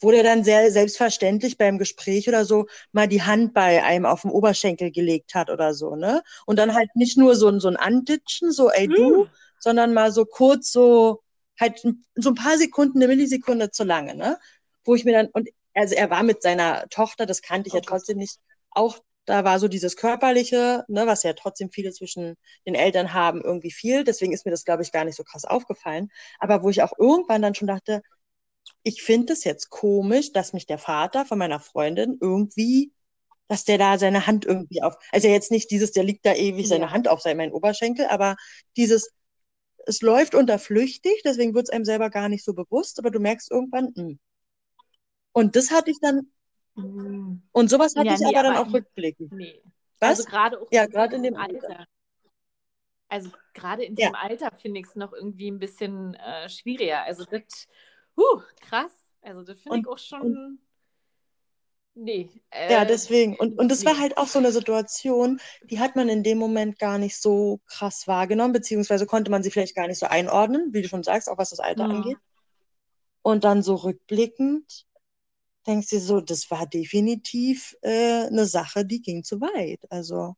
[0.00, 4.22] wo der dann sehr selbstverständlich beim Gespräch oder so mal die Hand bei einem auf
[4.22, 6.22] den Oberschenkel gelegt hat oder so, ne?
[6.46, 9.30] Und dann halt nicht nur so, so ein Anditschen, so ey du, mhm.
[9.58, 11.22] sondern mal so kurz so,
[11.58, 11.80] halt
[12.14, 14.38] so ein paar Sekunden, eine Millisekunde zu lange, ne?
[14.84, 17.82] Wo ich mir dann, und also er war mit seiner Tochter, das kannte ich okay.
[17.84, 18.38] ja trotzdem nicht,
[18.70, 23.42] auch da war so dieses körperliche, ne, was ja trotzdem viele zwischen den Eltern haben,
[23.42, 24.04] irgendwie viel.
[24.04, 26.10] Deswegen ist mir das, glaube ich, gar nicht so krass aufgefallen.
[26.38, 28.02] Aber wo ich auch irgendwann dann schon dachte,
[28.82, 32.92] ich finde es jetzt komisch, dass mich der Vater von meiner Freundin irgendwie,
[33.48, 36.62] dass der da seine Hand irgendwie auf, also jetzt nicht dieses, der liegt da ewig
[36.62, 36.68] ja.
[36.68, 38.36] seine Hand auf seinen Oberschenkel, aber
[38.76, 39.12] dieses,
[39.86, 43.20] es läuft unter flüchtig, deswegen wird es einem selber gar nicht so bewusst, aber du
[43.20, 44.02] merkst irgendwann, mh.
[44.02, 44.18] Hm.
[45.32, 46.32] Und das hatte ich dann,
[46.76, 47.42] mhm.
[47.52, 49.30] und sowas hatte ja, ich nee, aber dann auch rückblickend.
[49.32, 49.60] Nee.
[50.00, 50.20] Was?
[50.20, 51.68] Also gerade ja, gerade in dem Alter.
[51.68, 51.86] Alter.
[53.08, 54.08] Also gerade in Ja.
[54.08, 57.02] dem Alter finde ich es noch irgendwie ein bisschen äh, schwieriger.
[57.02, 57.66] Also das,
[58.16, 58.92] huh, krass.
[59.22, 60.58] Also das finde ich Und- auch schon.
[61.98, 62.28] Nee.
[62.52, 63.36] Ja, äh, deswegen.
[63.36, 64.00] Und, und war nee.
[64.00, 68.06] halt auch so eine Situation, die hat man in dem Moment gar nicht so krass
[68.06, 71.38] wahrgenommen, beziehungsweise konnte man sie vielleicht gar nicht so einordnen, wie du schon sagst, auch
[71.38, 71.94] was das Alter Mhm.
[71.96, 72.18] angeht.
[73.22, 74.86] Und dann so rückblickend
[75.66, 79.80] denkst du so, das war definitiv äh, eine Sache, die ging zu weit.
[79.90, 80.36] Also,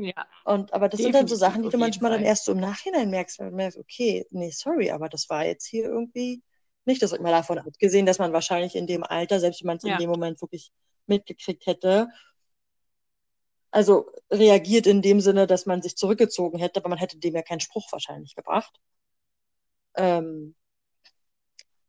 [0.00, 2.52] Ja, und aber das sind dann so Definitiv, Sachen, die du manchmal dann erst so
[2.52, 6.42] im Nachhinein merkst, weil du merkst, okay, nee, sorry, aber das war jetzt hier irgendwie
[6.84, 9.84] nicht das mal davon abgesehen, dass man wahrscheinlich in dem Alter, selbst wenn man es
[9.84, 9.98] in Ja.
[9.98, 10.72] dem Moment wirklich
[11.06, 12.08] mitgekriegt hätte,
[13.70, 17.40] also reagiert in dem Sinne, dass man sich zurückgezogen hätte, aber man hätte dem ja
[17.42, 18.78] keinen Spruch wahrscheinlich gebracht.
[19.96, 20.54] Ähm,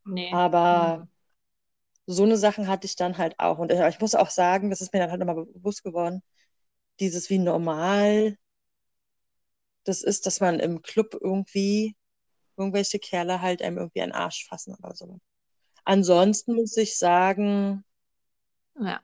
[0.04, 0.30] nee.
[0.32, 1.08] aber
[2.06, 3.58] so eine Sachen hatte ich dann halt auch.
[3.58, 6.22] Und äh, ich muss auch sagen, das ist mir dann halt nochmal bewusst geworden,
[7.00, 8.36] dieses wie normal
[9.84, 11.96] das ist, dass man im Club irgendwie
[12.56, 15.20] irgendwelche Kerle halt einem irgendwie einen Arsch fassen oder so.
[15.84, 17.84] Ansonsten muss ich sagen,
[18.80, 19.02] Ja.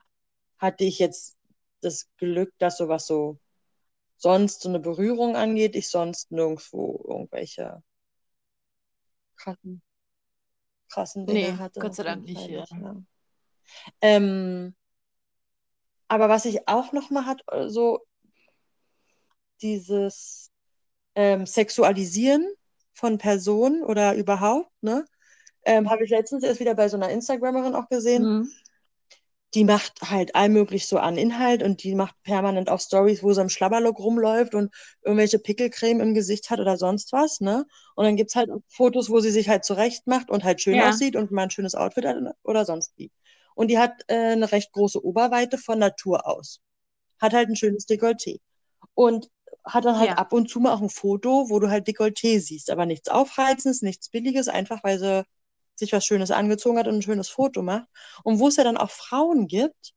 [0.59, 1.37] hatte ich jetzt
[1.81, 3.39] das Glück, dass sowas so
[4.19, 7.83] sonst so eine Berührung angeht, ich sonst nirgendwo irgendwelche
[9.37, 9.81] krassen,
[10.89, 11.81] krassen Dinge Nee, hatte.
[11.81, 12.61] Gott sei Dank nicht, Fall ja.
[12.61, 13.03] nicht, ja.
[14.01, 14.75] Ähm,
[16.09, 18.01] aber was ich auch noch mal hat, so
[19.63, 20.51] dieses
[21.15, 22.47] ähm, Sexualisieren
[22.95, 25.05] von Personen oder überhaupt, ne?
[25.65, 28.23] Ähm, habe ich letztens erst wieder bei so einer Instagramerin auch gesehen.
[28.23, 28.51] Mhm.
[29.55, 33.41] Die macht halt allmöglich so an Inhalt und die macht permanent auch Stories, wo sie
[33.41, 34.73] im Schlabberlook rumläuft und
[35.03, 37.65] irgendwelche Pickelcreme im Gesicht hat oder sonst was, ne?
[37.97, 40.75] Und dann gibt's halt auch Fotos, wo sie sich halt zurecht macht und halt schön
[40.77, 40.89] Ja.
[40.89, 43.11] aussieht und mal ein schönes Outfit hat oder sonst wie.
[43.57, 46.61] Und die hat äh, eine recht große Oberweite von Natur aus.
[47.21, 48.41] Hat halt ein schönes Dekolleté.
[48.95, 49.31] Und
[49.65, 50.17] hat dann halt Ja.
[50.19, 53.83] ab und zu mal auch ein Foto, wo du halt Dekolleté siehst, aber nichts Aufreizendes,
[53.83, 55.25] nichts Billiges, einfach weil sie
[55.77, 57.87] sich was Schönes angezogen hat und ein schönes Foto macht.
[58.25, 59.95] Und wo es ja dann auch Frauen gibt,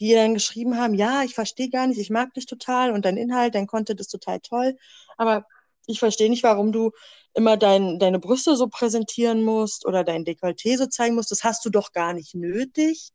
[0.00, 3.16] die dann geschrieben haben, ja, ich verstehe gar nicht, ich mag dich total und dein
[3.16, 4.76] Inhalt, dein Content ist total toll,
[5.16, 5.46] aber
[5.86, 6.90] ich verstehe nicht, warum du
[7.34, 11.30] immer dein, deine Brüste so präsentieren musst oder dein Dekolleté so zeigen musst.
[11.30, 13.10] Das hast du doch gar nicht nötig.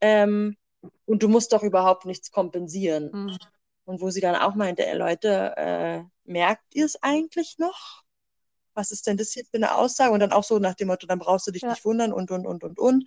[0.00, 0.56] Ähm,
[1.04, 3.10] und du musst doch überhaupt nichts kompensieren.
[3.12, 3.38] Mhm.
[3.84, 8.02] Und wo sie dann auch meinte, ey, Leute, äh, merkt ihr es eigentlich noch?
[8.74, 10.12] Was ist denn das jetzt für eine Aussage?
[10.12, 11.70] Und dann auch so nach dem Motto, dann brauchst du dich Ja.
[11.70, 13.04] nicht wundern und, und, und, und, und.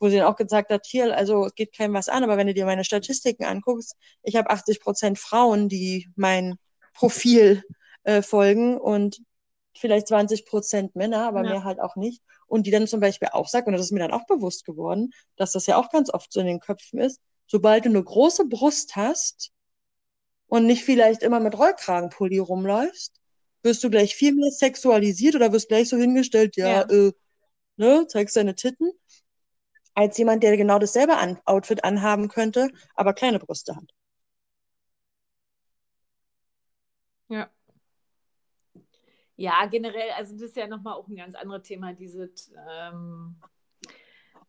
[0.00, 2.48] Wo sie dann auch gesagt hat, hier, also es geht keinem was an, aber wenn
[2.48, 6.56] du dir meine Statistiken anguckst, ich habe 80 Prozent Frauen, die mein
[6.92, 7.62] Profil
[8.02, 9.18] äh, folgen und
[9.78, 11.50] vielleicht 20 Prozent Männer, aber Ja.
[11.50, 12.22] mehr halt auch nicht.
[12.46, 15.12] Und die dann zum Beispiel auch sagt, und das ist mir dann auch bewusst geworden,
[15.36, 18.46] dass das ja auch ganz oft so in den Köpfen ist, sobald du eine große
[18.46, 19.52] Brust hast
[20.46, 23.14] und nicht vielleicht immer mit Rollkragenpulli rumläufst,
[23.62, 26.82] wirst du gleich viel mehr sexualisiert oder wirst gleich so hingestellt, ja, Ja.
[26.82, 27.12] äh,
[27.76, 28.92] ne, zeigst deine Titten,
[29.94, 33.90] als jemand, der genau dasselbe an Outfit anhaben könnte, aber kleine Brüste hat.
[37.28, 37.50] Ja.
[39.36, 42.30] Ja, generell, also das ist ja nochmal auch ein ganz anderes Thema, diese
[42.68, 43.36] ähm,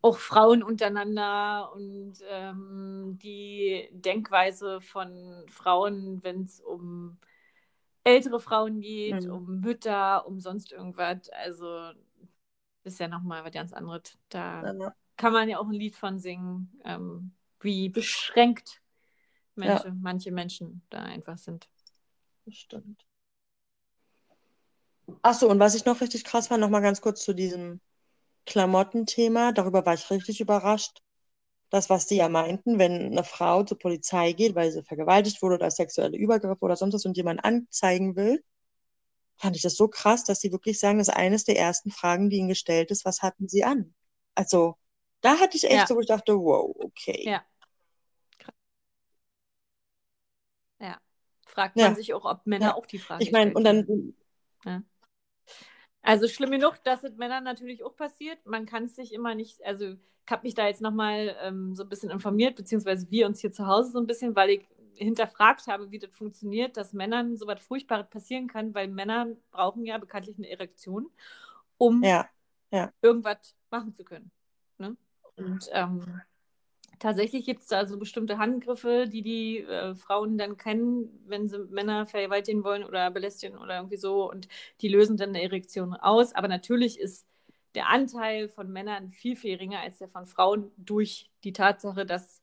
[0.01, 7.18] auch Frauen untereinander und ähm, die Denkweise von Frauen, wenn es um
[8.03, 9.30] ältere Frauen geht, Mhm.
[9.30, 11.30] um Mütter, um sonst irgendwas.
[11.31, 11.93] Also
[12.84, 14.18] das ist ja nochmal was ganz anderes.
[14.30, 18.81] Da Ja, kann man ja auch ein Lied von singen, ähm, wie beschränkt
[19.55, 21.69] Menschen, manche Menschen da einfach sind.
[22.72, 22.84] das
[25.14, 25.19] stimmt.
[25.23, 27.80] Ach so, und was ich noch richtig krass fand, noch mal ganz kurz zu diesem
[28.45, 30.99] Klamottenthema, darüber war ich richtig überrascht.
[31.69, 35.56] Das, was die ja meinten, wenn eine Frau zur Polizei geht, weil sie vergewaltigt wurde
[35.56, 38.44] oder sexuelle Übergriffe oder sonst was und jemand anzeigen will,
[39.38, 42.30] fand ich das so krass, dass sie wirklich sagen, das ist eines der ersten Fragen,
[42.30, 43.94] die ihnen gestellt ist, was hatten sie an?
[44.35, 44.76] Also,
[45.22, 45.88] da hatte ich echt Ja.
[45.88, 47.23] so, wo ich dachte, wow, okay.
[47.26, 47.44] Ja.
[50.80, 50.99] Ja.
[51.45, 51.95] Fragt man Ja.
[51.95, 52.76] sich auch, ob Männer Ja.
[52.76, 54.14] auch die Frage Ich meine, und dann,
[56.03, 58.45] Also schlimm genug, dass es Männern natürlich auch passiert.
[58.45, 61.84] Man kann es sich immer nicht, also ich habe mich da jetzt nochmal ähm, so
[61.84, 65.67] ein bisschen informiert, beziehungsweise wir uns hier zu Hause so ein bisschen, weil ich hinterfragt
[65.67, 69.97] habe, wie das funktioniert, dass Männern so was Furchtbares passieren kann, weil Männer brauchen ja
[69.97, 71.09] bekanntlich eine Erektion,
[71.77, 74.30] um ja, irgendwas machen zu können.
[74.77, 74.95] Ne?
[75.35, 76.21] Und ähm,
[77.03, 81.59] tatsächlich gibt es da so bestimmte Handgriffe, die die äh, Frauen dann kennen, wenn sie
[81.59, 84.47] Männer vergewaltigen wollen oder belästigen oder irgendwie so und
[84.80, 86.34] die lösen dann eine Erektion aus.
[86.34, 87.27] Aber natürlich ist
[87.75, 92.41] der Anteil von Männern viel, viel geringer als der von Frauen durch die Tatsache, dass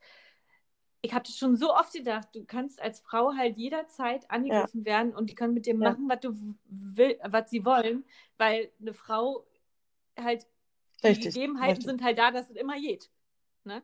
[1.00, 4.84] ich habe das schon so oft gedacht, du kannst als Frau halt jederzeit angegriffen ja.
[4.84, 6.34] werden und die können mit dir machen, was du
[6.66, 8.04] will, was sie wollen,
[8.36, 9.46] weil eine Frau
[10.18, 10.46] halt
[11.02, 11.32] Richtig.
[11.32, 11.86] die Gegebenheiten Richtig.
[11.86, 13.08] sind halt da, dass es immer geht.
[13.64, 13.82] Ne?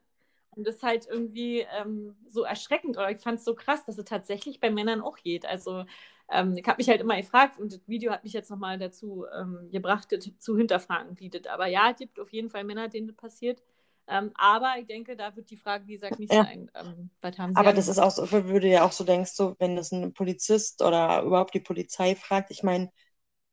[0.57, 3.99] Und das ist halt irgendwie ähm, so erschreckend oder ich fand es so krass, dass
[3.99, 5.47] es tatsächlich bei Männern auch geht.
[5.47, 5.85] Also
[6.31, 9.27] ähm, ich habe mich halt immer gefragt und das Video hat mich jetzt nochmal dazu
[9.39, 11.47] ähm, gebracht, das zu hinterfragen, wie das.
[11.47, 13.62] Aber ja, es gibt auf jeden Fall Männer, denen das passiert.
[14.09, 16.45] Ähm, aber ich denke, da wird die Frage, wie gesagt, nicht ja.
[16.45, 16.70] sein.
[16.74, 17.11] Ähm,
[17.55, 20.83] aber das ist auch so, würde ja auch so denkst, so, wenn das ein Polizist
[20.83, 22.91] oder überhaupt die Polizei fragt, ich meine,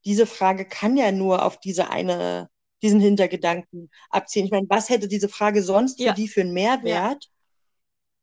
[0.06, 2.50] diese Frage kann ja nur auf diese eine,
[2.84, 4.46] diesen Hintergedanken abziehen.
[4.46, 6.12] Ich meine, was hätte diese Frage sonst ja.
[6.12, 7.24] für die für einen Mehrwert?
[7.24, 7.30] Ja.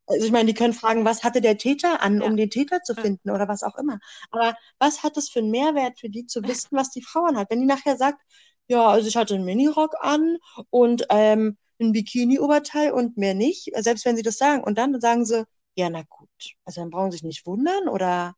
[0.06, 2.26] Also ich meine, die können fragen, was hatte der Täter an, ja.
[2.26, 3.98] um den Täter zu finden oder was auch immer.
[4.30, 7.48] Aber was hat es für einen Mehrwert für die zu wissen, was die Frau anhat?
[7.50, 8.20] Wenn die nachher sagt,
[8.68, 10.36] ja, also ich hatte einen Minirock an
[10.70, 14.62] und ähm, ein Bikini-Oberteil und mehr nicht, selbst wenn sie das sagen.
[14.62, 15.44] Und dann sagen sie,
[15.76, 16.28] ja, na gut,
[16.64, 18.34] also dann brauchen sie sich nicht wundern oder.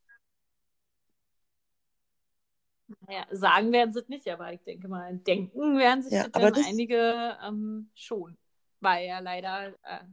[3.06, 6.52] Naja, sagen werden sie es nicht, aber ich denke mal, denken werden sich ja, dann
[6.52, 6.66] das...
[6.66, 8.36] einige ähm, schon,
[8.80, 10.04] weil ja leider äh,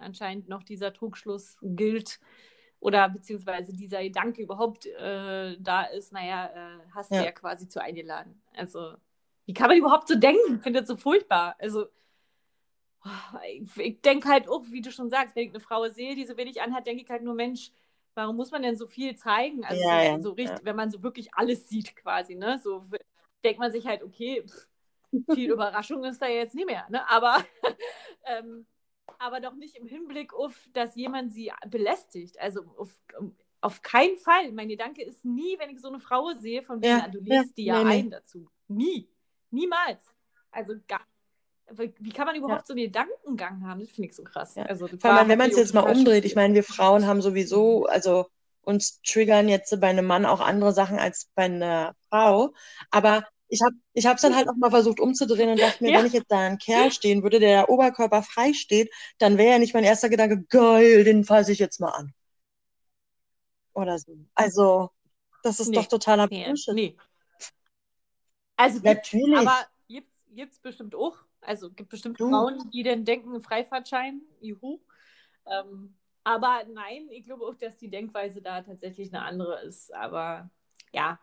[0.00, 2.20] anscheinend noch dieser Trugschluss gilt
[2.80, 7.20] oder beziehungsweise dieser Gedanke überhaupt äh, da ist, naja, äh, hast ja.
[7.20, 8.40] du ja quasi zu eingeladen.
[8.54, 8.94] Also,
[9.46, 10.56] wie kann man überhaupt so denken?
[10.56, 11.56] Ich finde das so furchtbar.
[11.58, 11.86] Also,
[13.48, 16.26] ich, ich denke halt auch, wie du schon sagst, wenn ich eine Frau sehe, die
[16.26, 17.70] so wenig anhat, denke ich halt nur, Mensch,
[18.16, 19.64] warum muss man denn so viel zeigen?
[19.64, 20.64] Also ja, ja, so richtig, ja.
[20.64, 22.58] wenn man so wirklich alles sieht quasi, ne?
[22.58, 22.86] So
[23.44, 24.66] denkt man sich halt, okay, pff,
[25.34, 27.08] viel Überraschung ist da jetzt nicht mehr, ne?
[27.08, 27.44] Aber,
[28.24, 28.66] ähm,
[29.18, 32.40] aber doch nicht im Hinblick auf, dass jemand sie belästigt.
[32.40, 32.90] Also auf,
[33.60, 34.50] auf keinen Fall.
[34.52, 37.66] Mein Gedanke ist nie, wenn ich so eine Frau sehe, von wegen, du legst die
[37.66, 38.10] ja nee, ein nee.
[38.10, 38.48] dazu.
[38.68, 39.08] Nie.
[39.50, 40.02] Niemals.
[40.50, 41.06] Also gar
[41.70, 42.66] wie kann man überhaupt ja.
[42.66, 43.80] so einen Gedankengang haben?
[43.80, 44.54] Das finde ich so krass.
[44.54, 44.64] Ja.
[44.64, 47.86] Also, Vor allem, wenn man es jetzt mal umdreht, ich meine, wir Frauen haben sowieso,
[47.86, 48.26] also
[48.62, 52.52] uns triggern jetzt bei einem Mann auch andere Sachen als bei einer Frau.
[52.90, 55.98] Aber ich habe ich es dann halt auch mal versucht umzudrehen und dachte mir, ja.
[55.98, 59.52] wenn ich jetzt da einen Kerl stehen würde, der, der Oberkörper frei steht, dann wäre
[59.52, 62.12] ja nicht mein erster Gedanke, geil, den fasse ich jetzt mal an.
[63.72, 64.16] Oder so.
[64.34, 64.90] Also,
[65.42, 65.76] das ist nee.
[65.76, 66.74] doch totaler Bullshit.
[66.74, 66.96] Nee.
[68.56, 69.36] Also, natürlich.
[69.36, 69.66] Aber
[70.36, 71.16] gibt es bestimmt auch.
[71.46, 72.28] Also gibt bestimmt du.
[72.28, 74.80] Frauen, die dann denken, Freifahrtschein, juhu.
[75.46, 75.94] Ähm,
[76.24, 79.94] aber nein, ich glaube auch, dass die Denkweise da tatsächlich eine andere ist.
[79.94, 80.50] Aber
[80.92, 81.20] ja,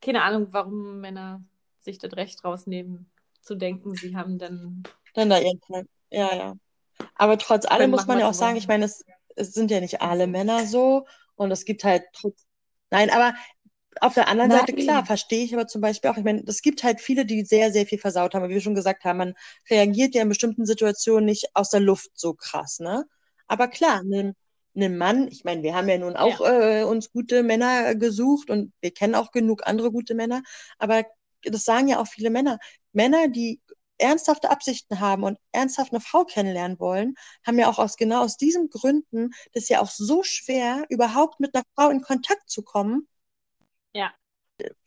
[0.00, 1.42] keine Ahnung, warum Männer
[1.78, 3.10] sich das Recht rausnehmen,
[3.40, 4.82] zu denken, sie haben dann.
[5.14, 5.60] Dann da ihren
[6.10, 6.54] Ja, ja.
[7.14, 9.04] Aber trotz allem muss man ja auch sagen, ich meine, es,
[9.36, 11.06] es sind ja nicht alle Männer so
[11.36, 12.46] und es gibt halt trotz.
[12.90, 13.34] Nein, aber
[14.00, 14.60] auf der anderen Nein.
[14.60, 17.44] Seite, klar, verstehe ich aber zum Beispiel auch, ich meine, es gibt halt viele, die
[17.44, 18.48] sehr, sehr viel versaut haben.
[18.48, 19.34] Wie wir schon gesagt haben, man
[19.70, 23.06] reagiert ja in bestimmten Situationen nicht aus der Luft so krass, ne?
[23.46, 24.34] Aber klar, ein,
[24.76, 26.80] ein Mann, ich meine, wir haben ja nun auch ja.
[26.80, 30.42] Äh, uns gute Männer gesucht und wir kennen auch genug andere gute Männer,
[30.78, 31.04] aber
[31.42, 32.58] das sagen ja auch viele Männer.
[32.92, 33.60] Männer, die
[33.98, 37.14] ernsthafte Absichten haben und ernsthaft eine Frau kennenlernen wollen,
[37.46, 41.54] haben ja auch aus genau aus diesen Gründen das ja auch so schwer, überhaupt mit
[41.54, 43.08] einer Frau in Kontakt zu kommen,
[43.96, 44.12] ja.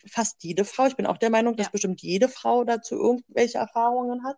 [0.07, 0.86] Fast jede Frau.
[0.88, 1.72] Ich bin auch der Meinung, dass ja.
[1.72, 4.38] bestimmt jede Frau dazu irgendwelche Erfahrungen hat,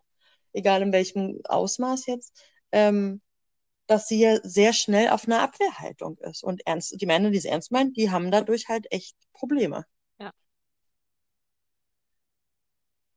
[0.53, 2.41] egal in welchem Ausmaß jetzt,
[2.71, 3.21] ähm,
[3.87, 6.43] dass sie ja sehr schnell auf einer Abwehrhaltung ist.
[6.43, 9.85] Und ernst, die Männer, die es ernst meinen, die haben dadurch halt echt Probleme.
[10.19, 10.31] Ja.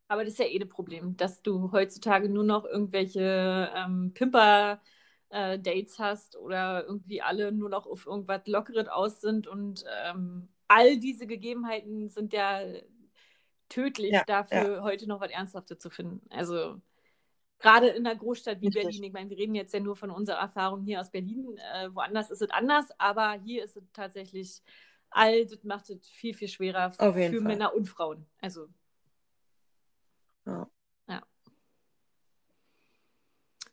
[0.09, 4.81] Aber das ist ja eh das Problem, dass du heutzutage nur noch irgendwelche ähm, Pimper
[5.31, 10.48] äh, Dates hast oder irgendwie alle nur noch auf irgendwas Lockeres aus sind und ähm,
[10.69, 12.61] all diese Gegebenheiten sind ja
[13.69, 14.82] tödlich ja, dafür, ja.
[14.82, 16.20] heute noch was Ernsthaftes zu finden.
[16.31, 16.81] Also
[17.59, 18.82] gerade in einer Großstadt wie Richtig.
[18.85, 21.89] Berlin, ich meine, wir reden jetzt ja nur von unserer Erfahrung hier aus Berlin, äh,
[21.95, 24.62] woanders ist es anders, aber hier ist es tatsächlich,
[25.11, 27.41] all das macht es viel, viel schwerer für Fall.
[27.41, 28.27] Männer und Frauen.
[28.41, 28.69] Also.
[30.47, 30.69] Ja.
[31.09, 31.23] ja.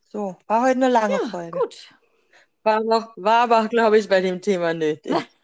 [0.05, 1.59] So, war heute eine lange Folge.
[1.59, 1.93] Gut.
[2.63, 5.13] War, noch, war aber, glaube ich, bei dem Thema nötig.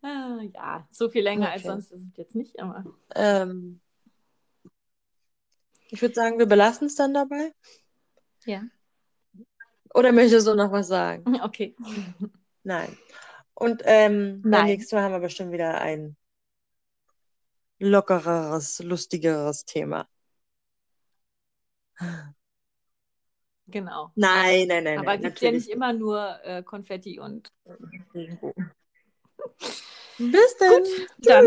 [0.00, 1.54] Ah, ja, so viel länger okay.
[1.54, 2.84] als sonst ist es jetzt nicht, aber.
[3.14, 3.80] Ähm,
[5.90, 7.52] ich würde sagen, wir belassen es dann dabei.
[8.44, 8.62] Ja.
[9.94, 11.24] Oder möchtest du noch was sagen?
[11.42, 11.74] Okay.
[12.62, 12.96] Nein.
[13.54, 14.66] Und ähm, Nein.
[14.66, 16.16] nächstes Mal haben wir bestimmt wieder ein
[17.78, 20.08] lockereres, lustigeres Thema.
[23.66, 24.12] Genau.
[24.14, 24.98] Nein, nein, nein.
[24.98, 27.52] Aber es gibt ja nicht immer nur äh, Konfetti und.
[30.18, 30.70] Bis dann.
[30.82, 30.88] Gut,
[31.18, 31.46] dann